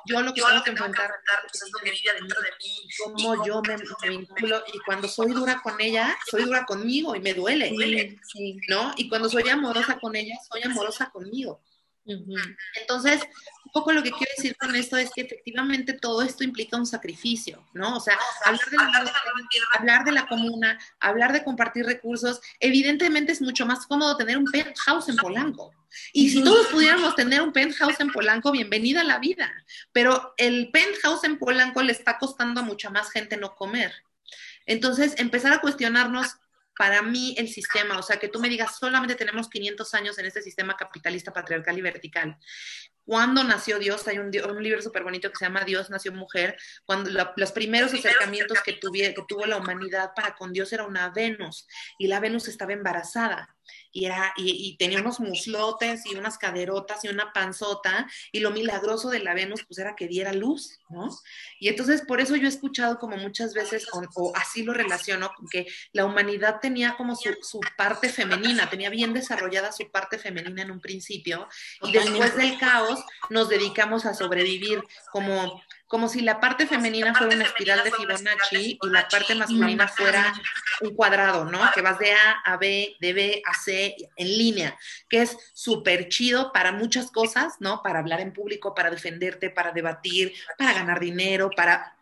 yo 0.05 0.21
lo 0.21 0.33
que 0.33 0.41
tengo 0.41 0.63
que 0.63 0.69
enfrentar 0.71 1.11
pues, 1.49 1.63
es 1.63 1.71
lo 1.71 1.79
que 1.79 1.91
vive 1.91 2.13
dentro 2.19 2.41
de 2.41 2.49
mí, 2.59 2.89
cómo 3.03 3.45
yo 3.45 3.61
me, 3.61 3.75
vinculo 4.09 4.63
y 4.73 4.79
cuando 4.79 5.07
soy 5.07 5.31
dura 5.31 5.61
con 5.61 5.79
ella, 5.79 6.17
soy 6.29 6.43
dura 6.43 6.65
conmigo 6.65 7.15
y 7.15 7.21
me 7.21 7.33
duele, 7.33 8.19
¿no? 8.67 8.93
Y 8.97 9.07
cuando 9.07 9.29
soy 9.29 9.47
amorosa 9.49 9.97
con 9.99 10.15
ella, 10.15 10.35
soy 10.51 10.63
amorosa 10.63 11.09
conmigo. 11.09 11.61
Entonces, 12.05 13.21
un 13.65 13.71
poco 13.71 13.91
lo 13.91 14.03
que 14.03 14.11
quiero 14.11 14.31
decir 14.37 14.55
con 14.57 14.75
esto 14.75 14.95
es 14.97 15.09
que 15.13 15.21
efectivamente 15.21 15.93
todo 15.93 16.21
esto 16.21 16.43
implica 16.43 16.77
un 16.77 16.85
sacrificio, 16.85 17.65
¿no? 17.73 17.97
O 17.97 17.99
sea, 17.99 18.17
hablar 18.45 18.69
de, 18.69 18.77
la, 18.77 19.13
hablar 19.73 20.05
de 20.05 20.11
la 20.11 20.27
comuna, 20.27 20.79
hablar 20.99 21.33
de 21.33 21.43
compartir 21.43 21.85
recursos, 21.85 22.39
evidentemente 22.59 23.31
es 23.31 23.41
mucho 23.41 23.65
más 23.65 23.87
cómodo 23.87 24.17
tener 24.17 24.37
un 24.37 24.45
penthouse 24.45 25.09
en 25.09 25.17
Polanco. 25.17 25.73
Y 26.13 26.29
si 26.29 26.43
todos 26.43 26.67
pudiéramos 26.67 27.15
tener 27.15 27.41
un 27.41 27.53
penthouse 27.53 27.99
en 27.99 28.11
Polanco, 28.11 28.51
bienvenida 28.51 29.01
a 29.01 29.05
la 29.05 29.19
vida. 29.19 29.51
Pero 29.91 30.33
el 30.37 30.69
penthouse 30.71 31.23
en 31.23 31.39
Polanco 31.39 31.81
le 31.81 31.91
está 31.91 32.17
costando 32.17 32.61
a 32.61 32.63
mucha 32.63 32.89
más 32.89 33.09
gente 33.09 33.37
no 33.37 33.55
comer. 33.55 33.93
Entonces, 34.65 35.15
empezar 35.17 35.53
a 35.53 35.61
cuestionarnos 35.61 36.37
para 36.77 37.01
mí 37.01 37.35
el 37.37 37.47
sistema, 37.47 37.97
o 37.97 38.03
sea, 38.03 38.17
que 38.17 38.27
tú 38.27 38.39
me 38.39 38.49
digas, 38.49 38.77
solamente 38.77 39.15
tenemos 39.15 39.49
500 39.49 39.93
años 39.93 40.17
en 40.19 40.25
este 40.25 40.41
sistema 40.41 40.75
capitalista, 40.75 41.31
patriarcal 41.31 41.77
y 41.77 41.81
vertical. 41.81 42.37
¿Cuándo 43.05 43.43
nació 43.43 43.77
Dios? 43.77 44.07
Hay 44.07 44.17
un, 44.17 44.31
libro 44.31 44.81
súper 44.81 45.03
bonito 45.03 45.29
que 45.29 45.37
se 45.37 45.45
llama 45.45 45.63
Dios 45.63 45.89
nació 45.89 46.11
mujer, 46.11 46.57
cuando 46.85 47.11
los 47.35 47.51
primeros 47.51 47.93
acercamientos 47.93 48.59
que, 48.61 48.79
que 48.79 49.23
tuvo 49.27 49.45
la 49.45 49.57
humanidad 49.57 50.11
para 50.15 50.35
con 50.35 50.51
Dios 50.51 50.73
era 50.73 50.85
una 50.85 51.09
Venus, 51.09 51.67
y 51.99 52.07
la 52.07 52.19
Venus 52.19 52.47
estaba 52.47 52.73
embarazada 52.73 53.55
y, 53.91 54.05
era, 54.05 54.33
y, 54.35 54.75
tenía 54.77 54.99
unos 54.99 55.19
muslotes 55.19 56.05
y 56.05 56.15
unas 56.15 56.37
caderotas 56.37 57.03
y 57.05 57.07
una 57.07 57.31
panzota, 57.31 58.07
y 58.31 58.41
lo 58.41 58.51
milagroso 58.51 59.09
de 59.09 59.19
la 59.19 59.33
Venus 59.33 59.63
pues 59.65 59.79
era 59.79 59.95
que 59.95 60.07
diera 60.07 60.33
luz, 60.33 60.79
¿no? 60.89 61.09
Y 61.59 61.69
entonces 61.69 62.01
por 62.01 62.19
eso 62.19 62.35
yo 62.35 62.45
he 62.45 62.49
escuchado 62.49 62.99
como 62.99 63.15
muchas 63.17 63.53
veces, 63.53 63.87
o, 63.91 64.33
así 64.35 64.63
lo 64.63 64.73
relaciono, 64.73 65.31
con 65.35 65.47
que 65.47 65.65
la 65.93 66.05
humanidad 66.05 66.59
tenía 66.61 66.95
como 66.97 67.15
su, 67.15 67.33
su, 67.41 67.61
parte 67.77 68.09
femenina, 68.09 68.69
tenía 68.69 68.89
bien 68.89 69.13
desarrollada 69.13 69.71
su 69.71 69.89
parte 69.89 70.17
femenina 70.17 70.63
en 70.63 70.71
un 70.71 70.81
principio, 70.81 71.47
y 71.81 71.93
después 71.93 72.35
del 72.35 72.57
caos 72.57 72.94
nos 73.29 73.49
dedicamos 73.49 74.05
a 74.05 74.13
sobrevivir 74.13 74.83
como 75.11 75.61
como 75.87 76.09
si 76.09 76.21
la 76.21 76.39
parte 76.39 76.65
femenina 76.65 77.13
fuera 77.13 77.35
una 77.35 77.45
espiral 77.45 77.83
de 77.83 77.91
Fibonacci 77.91 78.79
y 78.81 78.89
la 78.89 79.07
parte 79.07 79.35
masculina 79.35 79.87
fuera 79.87 80.33
un 80.81 80.95
cuadrado, 80.95 81.45
¿no? 81.45 81.59
Que 81.73 81.81
vas 81.81 81.99
de 81.99 82.11
A 82.11 82.31
a 82.43 82.57
B, 82.57 82.95
de 82.99 83.13
B 83.13 83.41
a 83.45 83.53
C 83.53 83.95
en 84.15 84.27
línea, 84.27 84.77
que 85.07 85.21
es 85.21 85.37
súper 85.53 86.09
chido 86.09 86.51
para 86.51 86.71
muchas 86.71 87.11
cosas, 87.11 87.55
¿no? 87.59 87.83
Para 87.83 87.99
hablar 87.99 88.19
en 88.19 88.33
público, 88.33 88.73
para 88.73 88.89
defenderte, 88.89 89.51
para 89.51 89.71
debatir, 89.71 90.33
para 90.57 90.73
ganar 90.73 90.99
dinero, 90.99 91.51
para 91.55 91.95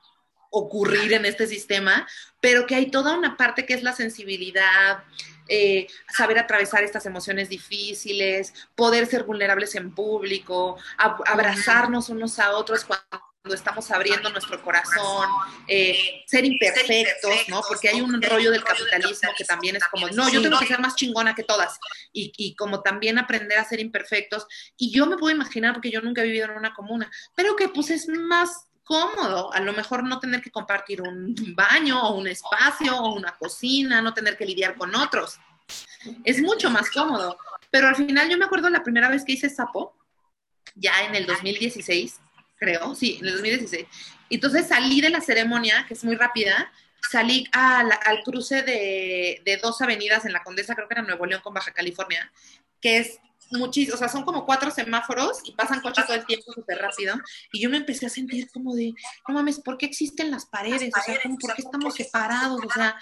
ocurrir 0.49 1.13
en 1.13 1.25
este 1.25 1.47
sistema, 1.47 2.07
pero 2.39 2.65
que 2.65 2.75
hay 2.75 2.89
toda 2.89 3.17
una 3.17 3.35
parte 3.35 3.65
que 3.65 3.73
es 3.73 3.83
la 3.83 3.93
sensibilidad, 3.93 5.03
eh, 5.47 5.87
saber 6.15 6.39
atravesar 6.39 6.83
estas 6.83 7.05
emociones 7.05 7.49
difíciles, 7.49 8.53
poder 8.75 9.05
ser 9.07 9.23
vulnerables 9.23 9.75
en 9.75 9.93
público, 9.93 10.77
abrazarnos 10.97 12.09
unos 12.09 12.39
a 12.39 12.51
otros 12.51 12.85
cuando 12.85 13.55
estamos 13.55 13.91
abriendo 13.91 14.29
nuestro 14.29 14.61
corazón, 14.61 15.27
eh, 15.67 16.23
ser 16.25 16.45
imperfectos, 16.45 17.49
¿no? 17.49 17.61
Porque 17.67 17.89
hay 17.89 17.99
un 17.99 18.21
rollo 18.21 18.51
del 18.51 18.63
capitalismo 18.63 19.31
que 19.37 19.43
también 19.43 19.75
es 19.75 19.83
como, 19.85 20.07
no, 20.09 20.29
yo 20.29 20.41
tengo 20.41 20.57
que 20.59 20.67
ser 20.67 20.79
más 20.79 20.95
chingona 20.95 21.35
que 21.35 21.43
todas, 21.43 21.77
y, 22.13 22.31
y, 22.37 22.55
como 22.55 22.81
también 22.81 23.17
aprender 23.17 23.57
a 23.57 23.65
ser 23.65 23.81
imperfectos, 23.81 24.47
y 24.77 24.91
yo 24.91 25.05
me 25.05 25.17
puedo 25.17 25.35
imaginar, 25.35 25.73
porque 25.73 25.91
yo 25.91 25.99
nunca 26.01 26.21
he 26.21 26.25
vivido 26.25 26.45
en 26.45 26.51
una 26.51 26.73
comuna, 26.73 27.11
pero 27.35 27.55
que 27.55 27.67
pues 27.67 27.89
es 27.89 28.07
más 28.07 28.67
cómodo, 28.83 29.53
a 29.53 29.59
lo 29.59 29.73
mejor 29.73 30.03
no 30.03 30.19
tener 30.19 30.41
que 30.41 30.51
compartir 30.51 31.01
un 31.01 31.35
baño 31.55 32.01
o 32.01 32.15
un 32.15 32.27
espacio 32.27 32.95
o 32.97 33.15
una 33.15 33.35
cocina, 33.37 34.01
no 34.01 34.13
tener 34.13 34.37
que 34.37 34.45
lidiar 34.45 34.75
con 34.75 34.93
otros. 34.95 35.39
Es 36.23 36.41
mucho 36.41 36.69
más 36.69 36.89
cómodo. 36.89 37.37
Pero 37.71 37.87
al 37.87 37.95
final 37.95 38.29
yo 38.29 38.37
me 38.37 38.45
acuerdo 38.45 38.69
la 38.69 38.83
primera 38.83 39.09
vez 39.09 39.23
que 39.25 39.31
hice 39.33 39.49
sapo, 39.49 39.95
ya 40.75 41.03
en 41.05 41.15
el 41.15 41.25
2016, 41.25 42.19
creo, 42.55 42.93
sí, 42.93 43.17
en 43.19 43.25
el 43.25 43.33
2016. 43.33 43.87
Entonces 44.29 44.67
salí 44.67 45.01
de 45.01 45.09
la 45.09 45.21
ceremonia, 45.21 45.85
que 45.87 45.95
es 45.95 46.03
muy 46.03 46.15
rápida, 46.15 46.71
salí 47.09 47.47
al 47.51 48.23
cruce 48.23 48.61
de, 48.61 49.41
de, 49.43 49.57
dos 49.57 49.81
avenidas 49.81 50.25
en 50.25 50.33
la 50.33 50.43
Condesa, 50.43 50.75
creo 50.75 50.87
que 50.87 50.93
era 50.93 51.01
Nuevo 51.03 51.25
León 51.25 51.41
con 51.41 51.53
Baja 51.53 51.71
California, 51.71 52.31
que 52.79 52.99
es 52.99 53.19
muchísimo, 53.57 53.95
o 53.95 53.97
sea, 53.97 54.09
son 54.09 54.23
como 54.23 54.45
cuatro 54.45 54.71
semáforos 54.71 55.41
y 55.45 55.53
pasan 55.53 55.81
coches 55.81 56.05
todo 56.05 56.15
el 56.15 56.25
tiempo 56.25 56.51
súper 56.53 56.77
rápido. 56.79 57.15
Y 57.51 57.61
yo 57.61 57.69
me 57.69 57.77
empecé 57.77 58.05
a 58.05 58.09
sentir 58.09 58.49
como 58.51 58.75
de, 58.75 58.93
no 59.27 59.33
mames, 59.33 59.59
¿por 59.59 59.77
qué 59.77 59.85
existen 59.85 60.31
las 60.31 60.45
paredes? 60.45 60.91
O 60.95 61.01
sea, 61.01 61.19
¿por 61.23 61.55
qué 61.55 61.61
estamos 61.61 61.95
separados? 61.95 62.61
O 62.65 62.69
sea, 62.71 62.95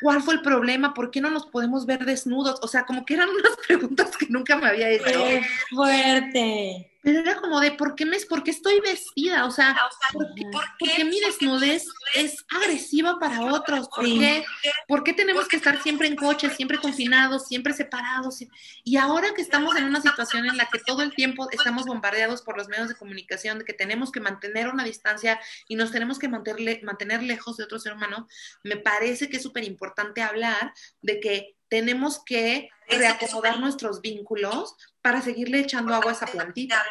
¿cuál 0.00 0.22
fue 0.22 0.34
el 0.34 0.42
problema? 0.42 0.94
¿Por 0.94 1.10
qué 1.10 1.20
no 1.20 1.30
nos 1.30 1.46
podemos 1.46 1.86
ver 1.86 2.04
desnudos? 2.04 2.60
O 2.62 2.68
sea, 2.68 2.84
como 2.84 3.04
que 3.04 3.14
eran 3.14 3.28
unas 3.28 3.56
preguntas 3.66 4.16
que 4.16 4.26
nunca 4.28 4.56
me 4.56 4.68
había 4.68 4.90
hecho. 4.90 5.04
¡Qué 5.04 5.42
fuerte! 5.70 6.95
Pero 7.06 7.20
era 7.20 7.36
como 7.36 7.60
de, 7.60 7.70
¿por 7.70 7.94
qué, 7.94 8.04
me, 8.04 8.18
¿por 8.28 8.42
qué 8.42 8.50
estoy 8.50 8.80
vestida? 8.80 9.46
O 9.46 9.52
sea, 9.52 9.76
¿por 10.12 10.26
qué, 10.34 11.04
mi 11.04 11.20
desnudez 11.20 11.86
es 12.16 12.44
agresiva 12.48 13.20
para 13.20 13.44
otros? 13.44 13.88
¿Por, 13.94 14.04
qué, 14.06 14.44
¿Por 14.88 15.04
qué 15.04 15.12
tenemos 15.12 15.46
que 15.46 15.54
estar 15.54 15.80
siempre 15.80 16.08
en 16.08 16.16
coche, 16.16 16.50
siempre 16.50 16.78
confinados, 16.78 17.46
siempre 17.46 17.74
separados? 17.74 18.38
Y 18.82 18.96
ahora 18.96 19.34
que 19.36 19.42
estamos 19.42 19.76
en 19.76 19.84
una 19.84 20.00
situación 20.00 20.46
en 20.46 20.56
la 20.56 20.66
que 20.66 20.80
todo 20.80 21.02
el 21.02 21.14
tiempo 21.14 21.48
estamos 21.52 21.86
bombardeados 21.86 22.42
por 22.42 22.56
los 22.56 22.66
medios 22.66 22.88
de 22.88 22.96
comunicación, 22.96 23.60
de 23.60 23.64
que 23.64 23.72
tenemos 23.72 24.10
que 24.10 24.18
mantener 24.18 24.66
una 24.66 24.82
distancia 24.82 25.38
y 25.68 25.76
nos 25.76 25.92
tenemos 25.92 26.18
que 26.18 26.28
mantener, 26.28 26.82
mantener 26.82 27.22
lejos 27.22 27.56
de 27.56 27.62
otro 27.62 27.78
ser 27.78 27.92
humano, 27.92 28.26
me 28.64 28.78
parece 28.78 29.28
que 29.30 29.36
es 29.36 29.44
súper 29.44 29.62
importante 29.62 30.22
hablar 30.22 30.74
de 31.02 31.20
que 31.20 31.56
tenemos 31.68 32.22
que 32.24 32.68
reacomodar 32.88 33.58
nuestros 33.58 34.00
vínculos 34.00 34.74
para 35.06 35.22
seguirle 35.22 35.60
echando 35.60 35.94
agua 35.94 36.10
a 36.10 36.14
esa 36.14 36.26
plantita 36.26 36.84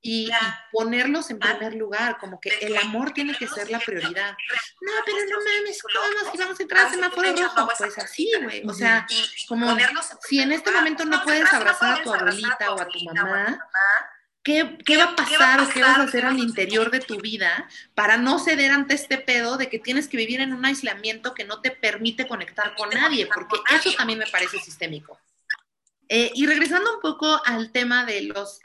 y, 0.00 0.30
ponerlos 0.70 1.30
en 1.30 1.40
primer 1.40 1.74
lugar, 1.74 2.16
como 2.18 2.40
que 2.40 2.50
el 2.60 2.76
amor 2.76 3.10
tiene 3.10 3.34
que 3.34 3.48
ser 3.48 3.68
la 3.72 3.80
prioridad. 3.80 4.36
No, 4.80 4.92
pero 5.04 5.18
no 5.28 5.38
mames, 5.38 5.82
¿cómo? 5.82 6.30
Si 6.30 6.38
vamos 6.38 6.60
a 6.60 6.62
entrar 6.62 6.86
a 6.86 6.90
semáforo 6.90 7.34
rojo, 7.34 7.68
pues 7.76 7.98
así, 7.98 8.30
güey. 8.40 8.62
O 8.68 8.72
sea, 8.72 9.04
como 9.48 9.76
si 10.28 10.40
en 10.40 10.52
este 10.52 10.70
momento 10.70 11.04
no 11.04 11.24
puedes 11.24 11.52
abrazar 11.52 11.98
a 11.98 12.02
tu 12.04 12.14
abuelita 12.14 12.72
o 12.72 12.80
a 12.80 12.86
tu 12.86 13.00
mamá, 13.00 13.58
¿Qué, 14.44 14.78
¿Qué, 14.86 14.96
va 14.96 15.04
a 15.04 15.16
pasar 15.16 15.60
o 15.60 15.68
qué 15.68 15.82
vas 15.82 15.98
a 15.98 16.02
hacer 16.04 16.24
al 16.24 16.38
interior 16.38 16.92
de 16.92 17.00
tu 17.00 17.18
vida 17.18 17.68
para 17.96 18.16
no 18.16 18.38
ceder 18.38 18.70
ante 18.70 18.94
este 18.94 19.18
pedo 19.18 19.56
de 19.56 19.68
que 19.68 19.80
tienes 19.80 20.06
que 20.06 20.16
vivir 20.16 20.40
en 20.40 20.54
un 20.54 20.64
aislamiento 20.64 21.34
que 21.34 21.44
no 21.44 21.60
te 21.60 21.72
permite 21.72 22.28
conectar 22.28 22.76
con 22.76 22.90
nadie? 22.90 23.26
Porque 23.26 23.56
eso 23.74 23.92
también 23.96 24.20
me 24.20 24.26
parece 24.28 24.60
sistémico. 24.60 25.18
Eh, 26.12 26.32
y 26.34 26.44
regresando 26.44 26.96
un 26.96 27.00
poco 27.00 27.40
al 27.44 27.70
tema 27.70 28.04
de 28.04 28.22
los 28.22 28.60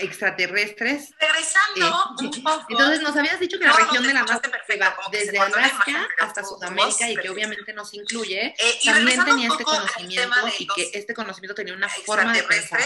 extraterrestres. 0.00 1.14
Regresando 1.20 1.86
eh, 2.20 2.24
un 2.26 2.30
poco. 2.42 2.66
Entonces 2.68 3.00
nos 3.00 3.16
habías 3.16 3.38
dicho 3.38 3.60
que 3.60 3.64
la 3.64 3.72
región 3.72 4.02
de 4.02 4.12
la 4.12 4.24
masa 4.24 4.42
va 4.50 4.94
desde 5.12 5.38
Alaska 5.38 6.08
hasta 6.18 6.42
Sudamérica 6.42 7.08
y 7.08 7.16
que 7.16 7.30
obviamente 7.30 7.72
nos 7.72 7.94
incluye, 7.94 8.56
eh, 8.58 8.78
también 8.84 9.24
tenía 9.24 9.48
este 9.48 9.62
conocimiento 9.62 10.36
y 10.58 10.66
que 10.66 10.90
este 10.94 11.14
conocimiento 11.14 11.54
tenía 11.54 11.74
una 11.74 11.88
forma 11.88 12.32
de 12.32 12.42
pensar. 12.42 12.80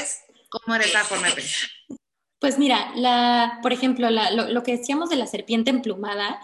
¿Cómo 0.51 0.75
era 0.75 0.85
esa 0.85 1.05
forma 1.05 1.29
de 1.29 1.33
pensar? 1.33 1.71
Pues 2.39 2.59
mira, 2.59 2.93
la, 2.95 3.61
por 3.63 3.73
ejemplo, 3.73 4.11
lo, 4.11 4.63
que 4.63 4.77
decíamos 4.77 5.09
de 5.09 5.17
la 5.17 5.27
serpiente 5.27 5.71
emplumada, 5.71 6.43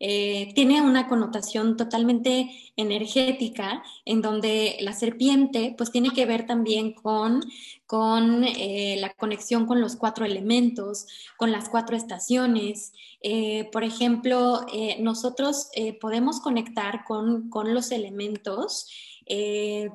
eh, 0.00 0.52
tiene 0.54 0.82
una 0.82 1.08
connotación 1.08 1.76
totalmente 1.76 2.50
energética, 2.76 3.82
en 4.04 4.22
donde 4.22 4.76
la 4.80 4.92
serpiente 4.92 5.74
pues 5.76 5.90
tiene 5.90 6.10
que 6.10 6.26
ver 6.26 6.46
también 6.46 6.92
con, 6.92 7.40
con 7.86 8.44
eh, 8.44 8.96
la 8.98 9.10
conexión 9.14 9.66
con 9.66 9.80
los 9.80 9.96
cuatro 9.96 10.24
elementos, 10.24 11.06
con 11.36 11.52
las 11.52 11.68
cuatro 11.68 11.96
estaciones. 11.96 12.92
Eh, 13.22 13.68
por 13.72 13.84
ejemplo, 13.84 14.66
nosotros 15.00 15.68
podemos 16.00 16.40
conectar 16.40 17.04
con, 17.04 17.48
con 17.48 17.72
los 17.72 17.90
elementos 17.90 18.88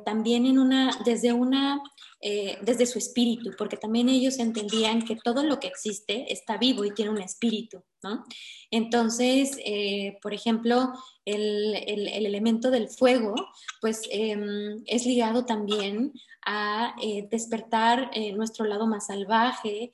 también 0.06 0.48
en 0.48 0.58
una, 0.58 0.92
desde 1.06 1.34
una 1.34 1.84
eh, 2.22 2.58
desde 2.62 2.86
su 2.86 2.98
espíritu, 2.98 3.52
porque 3.58 3.78
también 3.78 4.10
ellos 4.10 4.40
entendían 4.40 5.06
que 5.06 5.16
todo 5.16 5.42
lo 5.44 5.60
que 5.60 5.68
existe 5.68 6.32
está 6.34 6.58
vivo 6.58 6.84
y 6.84 6.94
tiene 6.94 7.12
un 7.12 7.22
espíritu, 7.22 7.82
¿no? 8.04 8.26
Entonces, 8.72 9.58
eh, 9.64 10.18
por 10.22 10.34
ejemplo, 10.34 10.92
el, 11.24 11.76
elemento 11.76 12.72
del 12.72 12.90
fuego, 12.90 13.36
pues 13.80 14.02
em, 14.12 14.84
es 14.86 15.06
ligado 15.06 15.46
también 15.46 16.12
a 16.52 16.96
eh, 17.00 17.28
despertar 17.30 18.10
eh, 18.12 18.32
nuestro 18.32 18.66
lado 18.66 18.88
más 18.88 19.06
salvaje, 19.06 19.92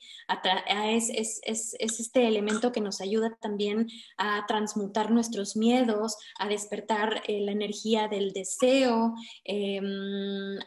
es, 0.78 1.40
es, 1.42 1.76
este 1.78 2.26
elemento 2.26 2.72
que 2.72 2.80
nos 2.80 3.02
ayuda 3.02 3.36
también 3.42 3.88
a 4.16 4.46
transmutar 4.46 5.10
nuestros 5.10 5.54
miedos, 5.54 6.16
a 6.38 6.48
despertar 6.48 7.22
la 7.28 7.52
energía 7.52 8.08
del 8.08 8.32
deseo, 8.32 9.12
em, 9.44 10.58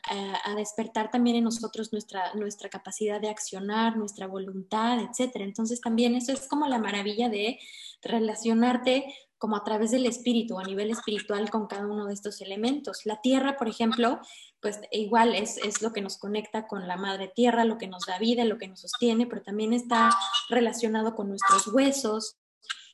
a, 0.43 0.53
despertar 0.55 1.09
también 1.09 1.37
en 1.37 1.45
nosotros 1.45 1.91
nuestra, 1.91 2.35
nuestra 2.35 2.69
capacidad 2.69 3.19
de 3.19 3.29
accionar, 3.29 3.97
nuestra 3.97 4.27
voluntad, 4.27 4.99
etc. 4.99 5.37
Entonces 5.37 5.81
también 5.81 6.13
eso 6.13 6.31
es 6.31 6.47
como 6.47 6.67
la 6.67 6.77
maravilla 6.77 7.29
de 7.29 7.57
relacionarte 8.03 9.05
como 9.39 9.55
a 9.55 9.63
través 9.63 9.91
del 9.91 10.05
espíritu, 10.05 10.59
a 10.59 10.63
nivel 10.63 10.91
espiritual 10.91 11.49
con 11.49 11.65
cada 11.65 11.87
uno 11.87 12.05
de 12.05 12.13
estos 12.13 12.41
elementos. 12.41 13.05
La 13.05 13.21
tierra, 13.21 13.57
por 13.57 13.69
ejemplo, 13.69 14.19
pues 14.61 14.79
igual 14.91 15.33
es, 15.33 15.57
es, 15.57 15.81
lo 15.81 15.93
que 15.93 16.01
nos 16.01 16.17
conecta 16.17 16.67
con 16.67 16.87
la 16.87 16.97
madre 16.97 17.31
tierra, 17.33 17.63
lo 17.63 17.77
que 17.77 17.87
nos 17.87 18.05
da 18.05 18.19
vida, 18.19 18.43
lo 18.43 18.57
que 18.57 18.67
nos 18.67 18.81
sostiene, 18.81 19.25
pero 19.25 19.41
también 19.41 19.73
está 19.73 20.11
relacionado 20.49 21.15
con 21.15 21.29
nuestros 21.29 21.67
huesos, 21.67 22.35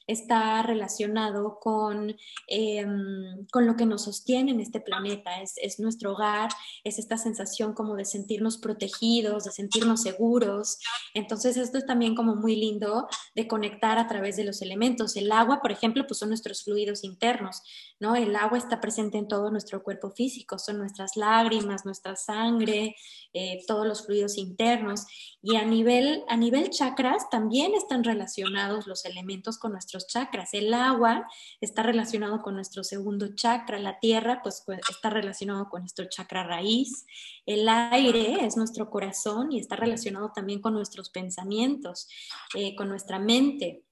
está 0.07 0.61
relacionado 0.61 1.59
con, 1.59 2.15
em, 2.47 3.45
con 3.51 3.65
lo 3.65 3.75
que 3.75 3.85
nos 3.85 4.03
sostiene 4.03 4.51
en 4.51 4.59
este 4.59 4.79
planeta, 4.79 5.41
es, 5.41 5.55
es, 5.57 5.79
nuestro 5.79 6.13
hogar, 6.13 6.49
es 6.83 6.99
esta 6.99 7.17
sensación 7.17 7.73
como 7.73 7.95
de 7.95 8.05
sentirnos 8.05 8.57
protegidos, 8.57 9.45
de 9.45 9.51
sentirnos 9.51 10.01
seguros. 10.01 10.79
Entonces 11.13 11.57
esto 11.57 11.77
es 11.77 11.85
también 11.85 12.15
como 12.15 12.35
muy 12.35 12.55
lindo 12.55 13.07
de 13.35 13.47
conectar 13.47 13.97
a 13.97 14.07
través 14.07 14.35
de 14.35 14.43
los 14.43 14.61
elementos. 14.61 15.15
El 15.15 15.31
agua, 15.31 15.61
por 15.61 15.71
ejemplo, 15.71 16.05
pues 16.07 16.19
son 16.19 16.29
nuestros 16.29 16.63
fluidos 16.63 17.03
internos, 17.03 17.61
¿no? 17.99 18.15
El 18.15 18.35
agua 18.35 18.57
está 18.57 18.79
presente 18.81 19.17
en 19.17 19.27
todo 19.27 19.51
nuestro 19.51 19.83
cuerpo 19.83 20.11
físico, 20.11 20.59
son 20.59 20.77
nuestras 20.77 21.15
lágrimas, 21.15 21.85
nuestra 21.85 22.15
sangre, 22.15 22.95
eh, 23.33 23.63
todos 23.67 23.85
los 23.87 24.05
fluidos 24.05 24.37
internos. 24.37 25.05
Y 25.41 25.55
a 25.55 25.65
nivel, 25.65 26.23
a 26.27 26.37
nivel 26.37 26.69
chakras 26.69 27.29
también 27.29 27.73
están 27.75 28.03
relacionados 28.03 28.87
los 28.87 29.05
elementos 29.05 29.57
con 29.57 29.73
nuestros 29.95 30.07
chakras. 30.07 30.53
El 30.53 30.73
agua 30.73 31.27
está 31.61 31.83
relacionado 31.83 32.41
con 32.41 32.55
nuestro 32.55 32.83
segundo 32.83 33.33
chakra, 33.35 33.79
la 33.79 33.99
tierra 33.99 34.41
pues, 34.43 34.63
pues 34.65 34.79
está 34.89 35.09
relacionado 35.09 35.69
con 35.69 35.81
nuestro 35.81 36.05
chakra 36.05 36.43
raíz, 36.43 37.05
el 37.45 37.67
aire 37.67 38.45
es 38.45 38.57
nuestro 38.57 38.89
corazón 38.89 39.51
y 39.51 39.59
está 39.59 39.75
relacionado 39.75 40.31
también 40.33 40.61
con 40.61 40.73
nuestros 40.73 41.09
pensamientos, 41.09 42.07
eh, 42.55 42.75
con 42.75 42.89
nuestra 42.89 43.19
mente. 43.19 43.83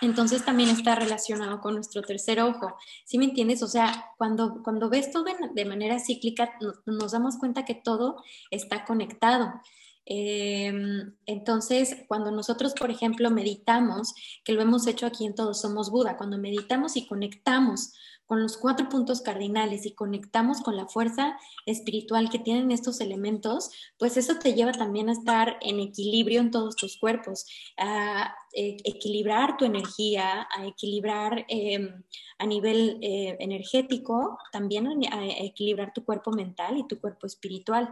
Entonces 0.00 0.44
también 0.44 0.70
está 0.70 0.94
relacionado 0.94 1.60
con 1.60 1.74
nuestro 1.74 2.02
tercer 2.02 2.40
ojo. 2.40 2.76
¿Sí 3.04 3.18
me 3.18 3.24
entiendes? 3.24 3.62
O 3.64 3.66
sea, 3.68 4.12
cuando, 4.16 4.62
cuando 4.62 4.88
ves 4.88 5.10
todo 5.10 5.24
de, 5.54 5.64
manera 5.64 5.98
cíclica, 5.98 6.52
nos 6.86 7.12
damos 7.12 7.36
cuenta 7.36 7.64
que 7.64 7.74
todo 7.74 8.22
está 8.50 8.84
conectado. 8.84 9.60
Em, 10.10 11.12
entonces, 11.26 11.94
cuando 12.08 12.30
nosotros, 12.30 12.72
por 12.72 12.90
ejemplo, 12.90 13.30
meditamos, 13.30 14.14
que 14.42 14.54
lo 14.54 14.62
hemos 14.62 14.86
hecho 14.86 15.04
aquí 15.04 15.26
en 15.26 15.34
Todos 15.34 15.60
Somos 15.60 15.90
Buda, 15.90 16.16
cuando 16.16 16.38
meditamos 16.38 16.96
y 16.96 17.06
conectamos 17.06 17.92
con 18.24 18.42
los 18.42 18.56
cuatro 18.56 18.88
puntos 18.88 19.20
cardinales 19.20 19.84
y 19.84 19.94
conectamos 19.94 20.62
con 20.62 20.76
la 20.76 20.86
fuerza 20.86 21.38
espiritual 21.66 22.30
que 22.30 22.38
tienen 22.38 22.70
estos 22.70 23.02
elementos, 23.02 23.70
pues 23.98 24.16
eso 24.16 24.38
te 24.38 24.54
lleva 24.54 24.72
también 24.72 25.10
a 25.10 25.12
estar 25.12 25.58
en 25.60 25.78
equilibrio 25.78 26.40
en 26.40 26.50
todos 26.50 26.74
tus 26.76 26.98
cuerpos, 26.98 27.44
a 27.76 28.34
eh, 28.54 28.78
equilibrar 28.84 29.58
tu 29.58 29.66
energía, 29.66 30.48
a 30.56 30.66
equilibrar 30.66 31.44
em, 31.48 32.02
a 32.38 32.46
nivel 32.46 32.98
eh, 33.02 33.36
energético, 33.40 34.38
también 34.52 34.86
a 35.12 35.26
equilibrar 35.44 35.92
tu 35.92 36.02
cuerpo 36.02 36.30
mental 36.30 36.78
y 36.78 36.86
tu 36.86 36.98
cuerpo 36.98 37.26
espiritual. 37.26 37.90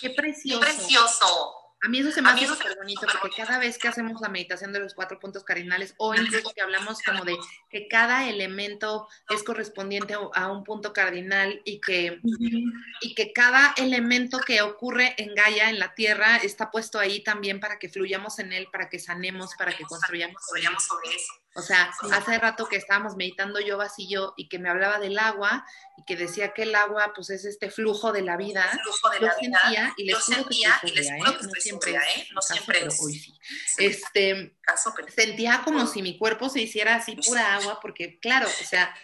Qué 0.00 0.10
precioso. 0.10 0.60
Qué 0.60 0.66
precioso. 0.66 1.60
A 1.82 1.88
mí 1.88 2.00
eso 2.00 2.10
se 2.10 2.20
me 2.20 2.28
hace 2.28 2.46
súper 2.46 2.76
bonito 2.76 3.06
porque 3.22 3.42
cada 3.42 3.58
vez 3.58 3.78
que 3.78 3.88
hacemos 3.88 4.20
la 4.20 4.28
meditación 4.28 4.70
de 4.70 4.80
los 4.80 4.92
cuatro 4.92 5.18
puntos 5.18 5.44
cardinales 5.44 5.94
o 5.96 6.14
incluso 6.14 6.52
que 6.54 6.60
hablamos 6.60 7.00
como 7.00 7.24
de 7.24 7.38
que 7.70 7.88
cada 7.88 8.28
elemento 8.28 9.08
es 9.30 9.42
correspondiente 9.42 10.14
a 10.34 10.52
un 10.52 10.62
punto 10.62 10.92
cardinal 10.92 11.62
y 11.64 11.80
que, 11.80 12.20
y 13.00 13.14
que 13.14 13.32
cada 13.32 13.72
elemento 13.78 14.40
que 14.40 14.60
ocurre 14.60 15.14
en 15.16 15.34
Gaia, 15.34 15.70
en 15.70 15.78
la 15.78 15.94
Tierra, 15.94 16.36
está 16.36 16.70
puesto 16.70 16.98
ahí 16.98 17.22
también 17.22 17.60
para 17.60 17.78
que 17.78 17.88
fluyamos 17.88 18.38
en 18.40 18.52
él, 18.52 18.68
para 18.70 18.90
que 18.90 18.98
sanemos, 18.98 19.54
para 19.56 19.74
que 19.74 19.84
construyamos 19.84 20.42
sobre 20.44 21.14
eso. 21.14 21.32
O 21.54 21.62
sea, 21.62 21.92
hace 22.12 22.38
rato 22.38 22.66
que 22.66 22.76
estábamos 22.76 23.16
meditando 23.16 23.58
yo 23.60 23.78
yo 24.08 24.34
y 24.36 24.48
que 24.48 24.60
me 24.60 24.68
hablaba 24.68 25.00
del 25.00 25.18
agua 25.18 25.64
y 25.96 26.04
que 26.04 26.14
decía 26.14 26.52
que 26.52 26.62
el 26.62 26.74
agua 26.76 27.12
pues 27.14 27.30
es 27.30 27.44
este 27.44 27.70
flujo 27.70 28.12
de 28.12 28.22
la 28.22 28.36
vida. 28.36 28.68
Flujo 28.82 29.10
de 29.10 29.20
yo 29.20 29.32
sentía, 29.32 29.92
y 29.96 30.04
les 30.04 30.24
juro 30.24 30.44
que 30.48 30.54
estoy 30.60 31.02
¿eh? 31.02 31.20
no 31.42 31.60
siempre, 31.60 31.92
¿eh? 31.92 32.28
no 32.32 32.40
siempre 32.40 32.78
pero 32.80 32.92
hoy 33.00 33.14
sí. 33.14 33.34
Este, 33.78 34.56
sentía 35.14 35.62
como 35.64 35.86
si 35.88 36.02
mi 36.02 36.16
cuerpo 36.18 36.48
se 36.48 36.60
hiciera 36.60 36.94
así 36.94 37.16
pura 37.16 37.56
agua 37.56 37.80
porque 37.80 38.20
claro, 38.20 38.46
o 38.46 38.64
sea, 38.64 38.94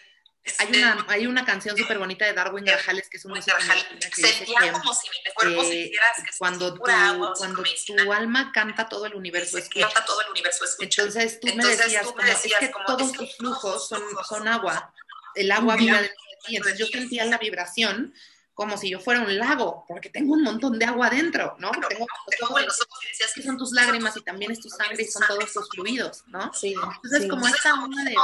hay 0.59 0.68
una, 0.68 1.07
hay 1.09 1.26
una 1.26 1.44
canción 1.44 1.76
súper 1.76 1.99
bonita 1.99 2.24
de 2.24 2.32
Darwin 2.32 2.64
Grajales, 2.64 3.09
que 3.09 3.16
es 3.16 3.24
un 3.24 3.32
músico 3.32 3.57
que 3.57 4.22
dice 4.22 4.44
que, 4.44 4.72
como 4.72 4.94
si 4.94 5.09
mi 5.11 5.32
cuerpo 5.34 5.62
eh, 5.64 5.92
cuando, 6.38 6.74
tu, 6.74 6.80
cuando 6.80 7.64
tu 7.86 8.12
alma 8.12 8.53
canta, 8.53 8.88
todo 8.88 9.07
el 9.07 9.14
universo 9.14 9.59
escucha. 9.59 9.86
Canta 9.86 10.05
todo 10.05 10.20
el 10.22 10.30
universo 10.30 10.64
escucha. 10.64 11.03
Entonces 11.03 11.40
tú 11.40 11.49
me 11.55 11.64
decías, 11.64 12.07
como, 12.07 12.20
es 12.22 12.42
que 12.42 12.72
todos 12.86 13.12
tus 13.12 13.36
flujos 13.36 13.88
son, 13.88 14.03
son 14.28 14.49
agua, 14.49 14.92
el 15.34 15.51
agua 15.51 15.76
vive 15.76 16.03
de 16.03 16.09
ti. 16.44 16.57
Entonces 16.57 16.78
yo 16.78 16.86
sentía 16.86 17.24
la 17.24 17.38
vibración 17.38 18.14
como 18.55 18.78
si 18.78 18.88
yo 18.88 18.99
fuera 18.99 19.20
un 19.20 19.36
lago, 19.36 19.84
porque 19.86 20.09
tengo 20.09 20.32
un 20.32 20.42
montón 20.42 20.78
de 20.78 20.86
agua 20.86 21.11
dentro, 21.11 21.57
¿no? 21.59 21.70
Tengo, 21.72 22.07
todos 22.38 22.62
los 22.62 23.34
que 23.34 23.42
son 23.42 23.59
tus 23.59 23.72
lágrimas 23.72 24.16
y 24.16 24.22
también 24.22 24.51
es 24.51 24.61
tu 24.61 24.70
sangre 24.70 25.03
y 25.03 25.07
son 25.07 25.24
todos 25.28 25.53
tus 25.53 25.68
fluidos, 25.68 26.24
¿no? 26.28 26.51
Sí, 26.55 26.72
Entonces, 26.72 27.28
como 27.28 27.47
esta 27.47 27.74
onda 27.74 28.03
de 28.03 28.14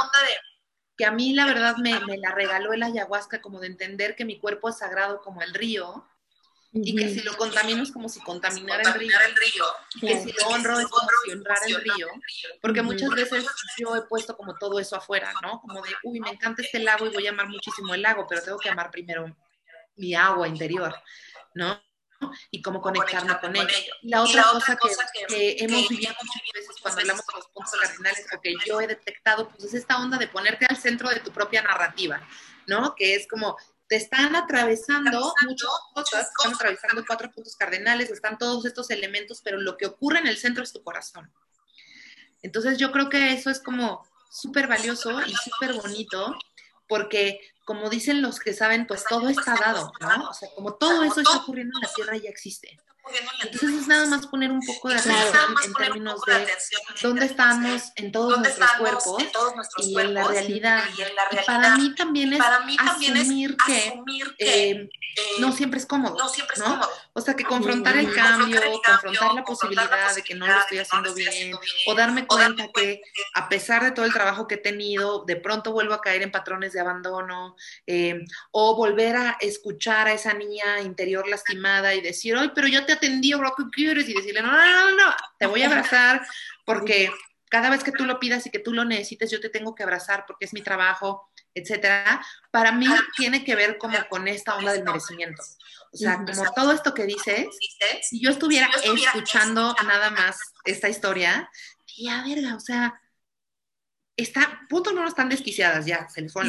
que 0.97 1.05
a 1.05 1.11
mí 1.11 1.33
la 1.33 1.45
verdad 1.45 1.77
me, 1.77 1.99
la 2.17 2.31
regaló 2.31 2.73
el 2.73 2.83
ayahuasca, 2.83 3.41
como 3.41 3.59
de 3.59 3.67
entender 3.67 4.15
que 4.15 4.25
mi 4.25 4.39
cuerpo 4.39 4.69
es 4.69 4.77
sagrado 4.77 5.21
como 5.21 5.41
el 5.41 5.53
río, 5.53 6.07
y 6.75 6.95
que 6.95 7.07
si 7.09 7.21
lo 7.21 7.37
contamino 7.37 7.83
es 7.83 7.91
como 7.91 8.09
si 8.09 8.19
contaminara 8.21 8.81
el 8.81 8.99
río, 8.99 9.13
que 10.01 10.19
si 10.19 10.31
lo 10.31 10.47
honro 10.47 10.79
es 10.79 10.87
como 10.87 11.07
si 11.23 11.31
honrara 11.31 11.65
el 11.67 11.75
río, 11.75 12.07
porque 12.61 12.81
muchas 12.81 13.11
veces 13.11 13.45
yo 13.77 13.95
he 13.95 14.01
puesto 14.03 14.35
como 14.35 14.55
todo 14.55 14.79
eso 14.79 14.95
afuera, 14.95 15.31
¿no? 15.43 15.61
Como 15.61 15.83
de, 15.83 15.91
uy, 16.03 16.19
me 16.19 16.31
encanta 16.31 16.63
este 16.63 16.79
lago 16.79 17.05
y 17.05 17.09
voy 17.09 17.27
a 17.27 17.29
amar 17.29 17.47
muchísimo 17.47 17.93
el 17.93 18.01
lago, 18.01 18.25
pero 18.27 18.41
tengo 18.41 18.57
que 18.57 18.69
amar 18.69 18.89
primero 18.89 19.35
mi 19.97 20.15
agua 20.15 20.47
interior, 20.47 20.95
¿no? 21.53 21.79
Y 22.51 22.61
cómo 22.61 22.81
conectarme 22.81 23.37
con, 23.39 23.55
ello. 23.55 23.93
La 24.03 24.23
otra, 24.23 24.43
cosa, 24.77 25.05
que, 25.27 25.57
hemos 25.59 25.87
vivido 25.89 26.13
muchas 26.21 26.41
veces 26.53 26.75
cuando 26.81 27.01
hablamos 27.01 27.25
de 27.25 27.33
los 27.35 27.47
puntos 27.47 27.73
cardinales, 27.81 28.25
o 28.35 28.41
que 28.41 28.55
yo 28.65 28.81
he 28.81 28.87
detectado, 28.87 29.49
pues 29.49 29.65
es 29.65 29.73
esta 29.73 29.97
onda 29.99 30.17
de 30.17 30.27
ponerte 30.27 30.65
al 30.69 30.77
centro 30.77 31.09
de 31.09 31.19
tu 31.19 31.31
propia 31.31 31.61
narrativa, 31.61 32.21
¿no? 32.67 32.95
Que 32.95 33.15
es 33.15 33.27
como, 33.27 33.57
te 33.87 33.95
están 33.95 34.35
atravesando 34.35 35.33
muchas 35.45 35.69
cosas, 35.93 36.27
están 36.27 36.53
atravesando 36.53 37.03
cuatro 37.05 37.31
puntos 37.31 37.55
cardinales, 37.55 38.09
están 38.09 38.37
todos 38.37 38.65
estos 38.65 38.89
elementos, 38.89 39.41
pero 39.43 39.59
lo 39.59 39.77
que 39.77 39.85
ocurre 39.85 40.19
en 40.19 40.27
el 40.27 40.37
centro 40.37 40.63
es 40.63 40.73
tu 40.73 40.83
corazón. 40.83 41.31
Entonces 42.41 42.77
yo 42.77 42.91
creo 42.91 43.09
que 43.09 43.33
eso 43.33 43.49
es 43.49 43.59
como 43.59 44.05
súper 44.29 44.67
valioso 44.67 45.21
y 45.21 45.33
súper 45.35 45.73
bonito, 45.73 46.35
porque 46.87 47.39
como 47.65 47.89
dicen 47.89 48.21
los 48.21 48.39
que 48.39 48.53
saben, 48.53 48.87
pues 48.87 49.05
todo 49.07 49.29
está 49.29 49.55
dado, 49.55 49.91
¿no? 49.99 50.29
O 50.29 50.33
sea, 50.33 50.49
como 50.55 50.75
todo 50.75 51.03
eso 51.03 51.21
está 51.21 51.37
ocurriendo 51.37 51.77
en 51.77 51.81
la 51.81 51.93
Tierra 51.93 52.17
ya 52.17 52.29
existe. 52.29 52.77
Entonces 53.41 53.81
es 53.81 53.87
nada 53.87 54.05
más 54.05 54.27
poner 54.27 54.51
un 54.51 54.61
poco 54.61 54.89
de 54.89 54.95
atención 54.95 55.55
en 55.65 55.73
términos 55.73 56.21
de 56.25 56.47
dónde 57.01 57.25
estamos 57.25 57.91
en 57.95 58.11
todos 58.11 58.39
nuestros 58.39 58.71
cuerpos 58.73 59.23
y 59.77 59.99
en 59.99 60.13
la 60.13 60.27
realidad. 60.27 60.83
Y 61.31 61.45
para 61.45 61.75
mí 61.75 61.93
también 61.95 62.33
es 62.33 62.41
asumir 62.41 63.57
que 63.65 64.01
eh, 64.39 64.89
no 65.39 65.51
siempre 65.51 65.79
es 65.79 65.85
cómodo, 65.85 66.17
¿no? 66.57 66.81
O 67.13 67.21
sea, 67.21 67.35
que 67.35 67.43
confrontar 67.43 67.97
el 67.97 68.13
cambio, 68.13 68.61
confrontar 68.85 69.33
la 69.33 69.43
posibilidad 69.43 70.15
de 70.15 70.23
que 70.23 70.33
no 70.35 70.47
lo 70.47 70.59
estoy 70.59 70.79
haciendo 70.79 71.13
bien, 71.13 71.55
o 71.85 71.95
darme 71.95 72.25
cuenta 72.25 72.69
que 72.73 73.01
a 73.35 73.49
pesar 73.49 73.83
de 73.83 73.91
todo 73.91 74.05
el 74.05 74.13
trabajo 74.13 74.47
que 74.47 74.55
he 74.55 74.59
tenido, 74.59 75.25
de 75.25 75.35
pronto 75.35 75.71
vuelvo 75.73 75.93
a 75.93 76.01
caer 76.01 76.21
en 76.21 76.31
patrones 76.31 76.73
de 76.73 76.79
abandono, 76.79 77.55
eh, 77.85 78.23
o 78.51 78.75
volver 78.75 79.15
a 79.17 79.37
escuchar 79.41 80.07
a 80.07 80.13
esa 80.13 80.33
niña 80.33 80.79
interior 80.81 81.27
lastimada 81.27 81.93
y 81.93 82.01
decir, 82.01 82.35
ay, 82.37 82.51
pero 82.55 82.67
yo 82.67 82.85
te 82.85 82.92
atendí, 82.93 83.33
bro, 83.33 83.53
¿qué 83.57 83.63
quieres? 83.71 84.07
Y 84.09 84.13
decirle, 84.13 84.41
no, 84.41 84.51
no, 84.51 84.57
no, 84.57 84.91
no, 84.95 85.15
te 85.37 85.45
voy 85.45 85.63
a 85.63 85.67
abrazar 85.67 86.25
porque 86.65 87.11
cada 87.49 87.69
vez 87.69 87.83
que 87.83 87.91
tú 87.91 88.05
lo 88.05 88.19
pidas 88.19 88.45
y 88.47 88.49
que 88.49 88.57
tú 88.57 88.73
lo 88.73 88.83
necesites, 88.83 89.29
yo 89.29 89.39
te 89.39 89.49
tengo 89.49 89.75
que 89.75 89.83
abrazar 89.83 90.25
porque 90.25 90.45
es 90.45 90.53
mi 90.53 90.61
trabajo, 90.61 91.29
etcétera. 91.53 92.25
Para 92.49 92.71
mí 92.71 92.87
tiene 93.15 93.43
que 93.43 93.55
ver 93.55 93.77
como 93.77 93.97
con 94.09 94.27
esta 94.27 94.55
onda 94.55 94.73
del 94.73 94.83
merecimiento. 94.83 95.43
O 95.91 95.97
sea, 95.97 96.25
como 96.25 96.51
todo 96.55 96.71
esto 96.71 96.95
que 96.95 97.05
dices, 97.05 97.47
si 98.01 98.19
yo 98.19 98.31
estuviera 98.31 98.67
escuchando 98.83 99.75
nada 99.85 100.09
más 100.09 100.39
esta 100.65 100.89
historia, 100.89 101.47
ya 101.95 102.23
verga, 102.23 102.55
o 102.55 102.59
sea, 102.59 102.99
está, 104.17 104.61
punto 104.67 104.89
número 104.89 105.09
están 105.09 105.29
desquiciadas 105.29 105.85
ya, 105.85 106.09
se 106.09 106.21
les 106.21 106.33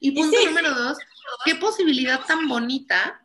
Y 0.00 0.10
punto 0.10 0.36
número 0.44 0.74
dos, 0.74 0.98
qué 1.44 1.54
posibilidad 1.54 2.24
tan 2.26 2.48
bonita 2.48 3.23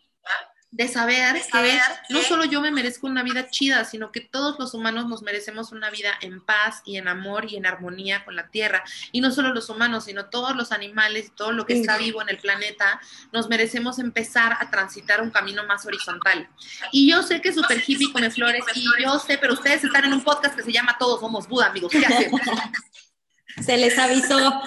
de 0.72 0.88
saber, 0.88 1.36
que 1.51 2.13
no 2.13 2.22
solo 2.22 2.45
yo 2.45 2.61
me 2.61 2.70
merezco 2.70 3.07
una 3.07 3.24
vida 3.24 3.49
chida, 3.49 3.86
sino 3.86 4.11
que 4.11 4.22
todos 4.22 4.59
los 4.59 4.76
humanos 4.76 5.07
nos 5.07 5.24
merecemos 5.24 5.72
una 5.72 5.89
vida 5.89 6.11
en 6.22 6.41
paz 6.41 6.84
y 6.86 6.97
en 6.97 7.07
amor 7.07 7.51
y 7.51 7.55
en 7.55 7.65
armonía 7.65 8.24
con 8.24 8.36
la 8.36 8.49
tierra. 8.49 8.84
Y 9.11 9.22
no 9.22 9.32
solo 9.32 9.51
los 9.53 9.70
humanos, 9.70 10.05
sino 10.05 10.26
todos 10.26 10.55
los 10.55 10.72
animales 10.72 11.28
y 11.28 11.32
todo 11.32 11.51
lo 11.53 11.65
que 11.65 11.74
está 11.74 11.97
vivo 11.97 12.22
en 12.22 12.30
el 12.30 12.38
planeta, 12.38 13.01
nos 13.32 13.49
merecemos 13.49 13.97
empezar 13.97 14.57
a 14.59 14.70
transitar 14.70 15.22
un 15.22 15.32
camino 15.32 15.65
más 15.65 15.86
horizontal. 15.88 16.47
Y 16.91 17.09
yo 17.09 17.24
sé 17.24 17.41
que 17.41 17.49
es 17.49 17.55
súper 17.55 17.84
hippie 17.86 18.11
come 18.13 18.30
flores, 18.30 18.63
y 18.76 18.86
yo 19.03 19.17
sé, 19.17 19.39
pero 19.39 19.53
ustedes 19.53 19.84
están 19.84 20.05
en 20.05 20.13
un 20.13 20.24
podcast 20.24 20.55
que 20.55 20.63
se 20.63 20.72
llama 20.72 20.95
Todos 20.99 21.20
somos 21.20 21.47
Buda, 21.47 21.67
amigos. 21.67 21.91
¿Qué 21.91 22.05
hacemos? 22.05 22.41
Se 23.65 23.76
les 23.76 23.97
avisó 23.97 24.61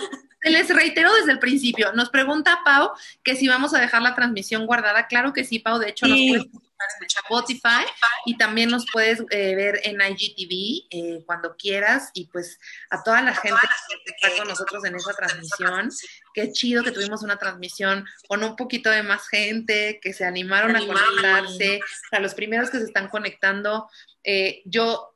les 0.51 0.69
reitero 0.69 1.13
desde 1.15 1.33
el 1.33 1.39
principio. 1.39 1.93
Nos 1.93 2.11
pregunta 2.11 2.61
Pau 2.65 2.91
que 3.23 3.37
si 3.37 3.49
vamos 3.49 3.75
a 3.75 3.81
dejar 3.81 4.03
la 4.03 4.15
transmisión 4.15 4.67
guardada. 4.67 5.07
Claro 5.07 5.33
que 5.33 5.45
sí, 5.45 5.59
Pau. 5.59 5.79
De 5.79 5.91
hecho, 5.91 6.07
nos 6.07 6.19
puedes 6.19 6.47
escuchar 6.47 7.23
en 7.23 7.37
Spotify 7.37 7.85
y 8.27 8.37
también 8.37 8.71
nos 8.71 8.85
puedes 8.93 9.21
eh, 9.31 9.55
ver 9.55 9.81
en 9.85 10.01
IGTV 10.01 10.87
eh, 10.91 11.23
cuando 11.27 11.57
quieras. 11.57 12.11
Y 12.15 12.27
pues 12.27 12.59
a 12.91 13.03
toda 13.03 13.23
la 13.23 13.35
gente 13.35 13.61
que 14.05 14.13
está 14.13 14.37
con 14.37 14.49
nosotros 14.49 14.85
en 14.85 14.97
esa 14.97 15.13
transmisión, 15.13 15.91
qué 16.35 16.51
chido 16.53 16.83
que 16.83 16.91
tuvimos 16.91 17.23
una 17.23 17.37
transmisión 17.37 18.05
con 18.29 18.43
un 18.43 18.57
poquito 18.57 18.91
de 18.91 19.03
más 19.03 19.29
gente, 19.29 20.01
que 20.03 20.13
se 20.13 20.25
animaron 20.25 20.75
a 20.75 20.85
conectarse. 20.85 21.81
a 22.11 22.19
los 22.19 22.35
primeros 22.35 22.71
que 22.71 22.79
se 22.79 22.85
están 22.85 23.09
conectando, 23.09 23.89
eh, 24.25 24.63
yo 24.65 25.12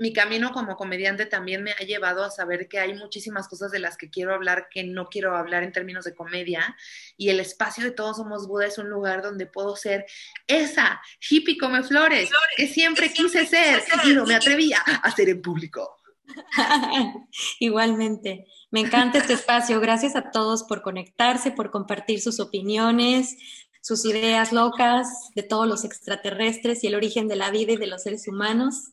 mi 0.00 0.12
camino 0.12 0.52
como 0.52 0.76
comediante 0.76 1.26
también 1.26 1.62
me 1.62 1.72
ha 1.72 1.84
llevado 1.84 2.24
a 2.24 2.30
saber 2.30 2.68
que 2.68 2.80
hay 2.80 2.94
muchísimas 2.94 3.46
cosas 3.48 3.70
de 3.70 3.78
las 3.78 3.96
que 3.96 4.10
quiero 4.10 4.34
hablar 4.34 4.68
que 4.70 4.82
no 4.82 5.08
quiero 5.08 5.36
hablar 5.36 5.62
en 5.62 5.72
términos 5.72 6.04
de 6.04 6.14
comedia 6.14 6.76
y 7.16 7.28
el 7.28 7.38
espacio 7.38 7.84
de 7.84 7.92
Todos 7.92 8.16
Somos 8.16 8.48
Buda 8.48 8.66
es 8.66 8.78
un 8.78 8.88
lugar 8.90 9.22
donde 9.22 9.46
puedo 9.46 9.76
ser 9.76 10.06
esa 10.46 11.00
hippie 11.28 11.58
come 11.58 11.82
flores, 11.82 12.28
que 12.56 12.66
siempre 12.66 13.12
quise 13.12 13.46
ser 13.46 13.82
y 14.04 14.14
no 14.14 14.24
me 14.26 14.34
atrevía 14.34 14.78
a 14.84 14.96
hacer 15.08 15.28
en 15.28 15.42
público. 15.42 15.98
Igualmente. 17.60 18.46
Me 18.70 18.80
encanta 18.80 19.18
este 19.18 19.32
espacio. 19.32 19.80
Gracias 19.80 20.14
a 20.14 20.30
todos 20.30 20.64
por 20.64 20.82
conectarse, 20.82 21.50
por 21.50 21.70
compartir 21.70 22.20
sus 22.20 22.38
opiniones, 22.40 23.36
sus 23.80 24.04
ideas 24.04 24.52
locas 24.52 25.30
de 25.34 25.42
todos 25.42 25.66
los 25.66 25.84
extraterrestres 25.84 26.84
y 26.84 26.88
el 26.88 26.94
origen 26.94 27.28
de 27.28 27.36
la 27.36 27.50
vida 27.50 27.72
y 27.72 27.76
de 27.76 27.86
los 27.86 28.02
seres 28.02 28.28
humanos. 28.28 28.90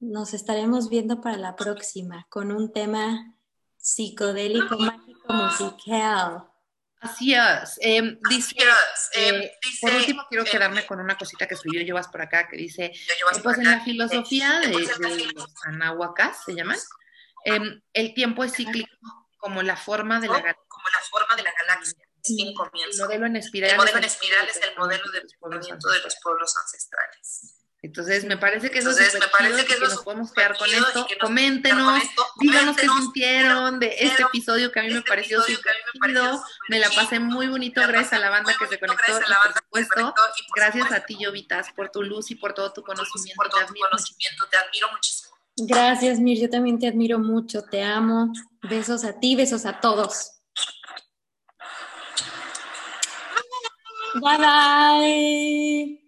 Nos 0.00 0.34
estaremos 0.34 0.90
viendo 0.90 1.20
para 1.20 1.38
la 1.38 1.56
próxima 1.56 2.26
con 2.28 2.52
un 2.52 2.72
tema 2.72 3.34
psicodélico, 3.78 4.76
mágico, 4.78 5.32
musical. 5.32 6.50
Así 7.00 7.34
es. 7.34 7.78
Em, 7.80 8.18
dice, 8.28 8.54
em, 9.14 9.42
eh, 9.42 9.52
por 9.80 9.92
último, 9.92 10.26
quiero 10.28 10.44
eh, 10.44 10.50
quedarme 10.50 10.86
con 10.86 11.00
una 11.00 11.16
cosita 11.16 11.46
que 11.46 11.54
escribió 11.54 11.82
Llevas 11.82 12.08
por 12.08 12.20
acá, 12.20 12.48
que 12.48 12.56
dice, 12.56 12.92
pues 13.42 13.58
en 13.58 13.70
la 13.70 13.80
filosofía 13.80 14.60
de, 14.60 14.70
los 15.34 15.54
anahuacas, 15.64 16.44
¿se 16.44 16.54
llaman? 16.54 16.78
Em, 17.44 17.80
el 17.92 18.12
tiempo 18.12 18.44
es 18.44 18.54
cíclico 18.54 18.90
como 19.38 19.62
la 19.62 19.76
forma 19.76 20.20
de 20.20 20.26
la, 20.26 20.34
como 20.34 20.88
la, 20.88 21.00
forma 21.08 21.36
de 21.36 21.42
la 21.42 21.52
galaxia. 21.52 22.04
El 22.24 22.54
modelo 22.98 23.26
en 23.26 23.36
espiral, 23.36 23.70
el 23.70 23.76
modelo 23.76 23.98
en 23.98 24.04
espiral 24.04 24.48
es 24.48 24.56
el 24.56 24.76
modelo 24.76 25.10
de 25.12 25.22
los 25.22 26.16
pueblos 26.20 26.56
ancestrales. 26.56 27.65
Entonces, 27.86 28.24
me 28.24 28.36
parece 28.36 28.68
que 28.68 28.80
eso 28.80 28.90
es 28.90 29.14
me 29.14 29.28
parece 29.28 29.64
que, 29.64 29.78
nos 29.78 30.02
podemos 30.02 30.32
quedar 30.32 30.58
con 30.58 30.68
esto. 30.68 31.06
Coméntenos, 31.20 32.02
díganos 32.40 32.76
qué 32.76 32.88
sintieron 32.88 33.78
de 33.78 33.94
este 34.00 34.24
episodio 34.24 34.72
que 34.72 34.80
a 34.80 34.82
mí 34.82 34.92
me 34.92 35.02
pareció 35.02 35.40
súper 35.40 35.74
chido. 35.92 36.42
Me 36.68 36.80
la 36.80 36.90
pasé 36.90 37.20
muy 37.20 37.46
bonito, 37.46 37.80
gracias 37.86 38.14
a 38.14 38.18
la 38.18 38.30
banda 38.30 38.52
que 38.58 38.66
se 38.66 38.80
conectó. 38.80 39.12
Y 39.12 39.22
por 39.22 39.54
supuesto, 39.54 40.14
gracias 40.56 40.90
a 40.90 41.06
ti, 41.06 41.16
Jovitas, 41.24 41.68
por 41.76 41.90
tu 41.90 42.02
luz 42.02 42.32
y 42.32 42.34
por 42.34 42.54
todo 42.54 42.72
tu 42.72 42.82
conocimiento. 42.82 43.44
Te 44.50 44.56
admiro 44.56 44.88
muchísimo. 44.92 45.36
Gracias, 45.58 46.18
Mir, 46.18 46.40
yo 46.40 46.50
también 46.50 46.80
te 46.80 46.88
admiro 46.88 47.20
mucho, 47.20 47.62
te 47.62 47.84
amo. 47.84 48.32
Besos 48.62 49.04
a 49.04 49.20
ti, 49.20 49.36
besos 49.36 49.64
a 49.64 49.80
todos. 49.80 50.32
Bye 54.20 54.38
bye. 54.38 56.05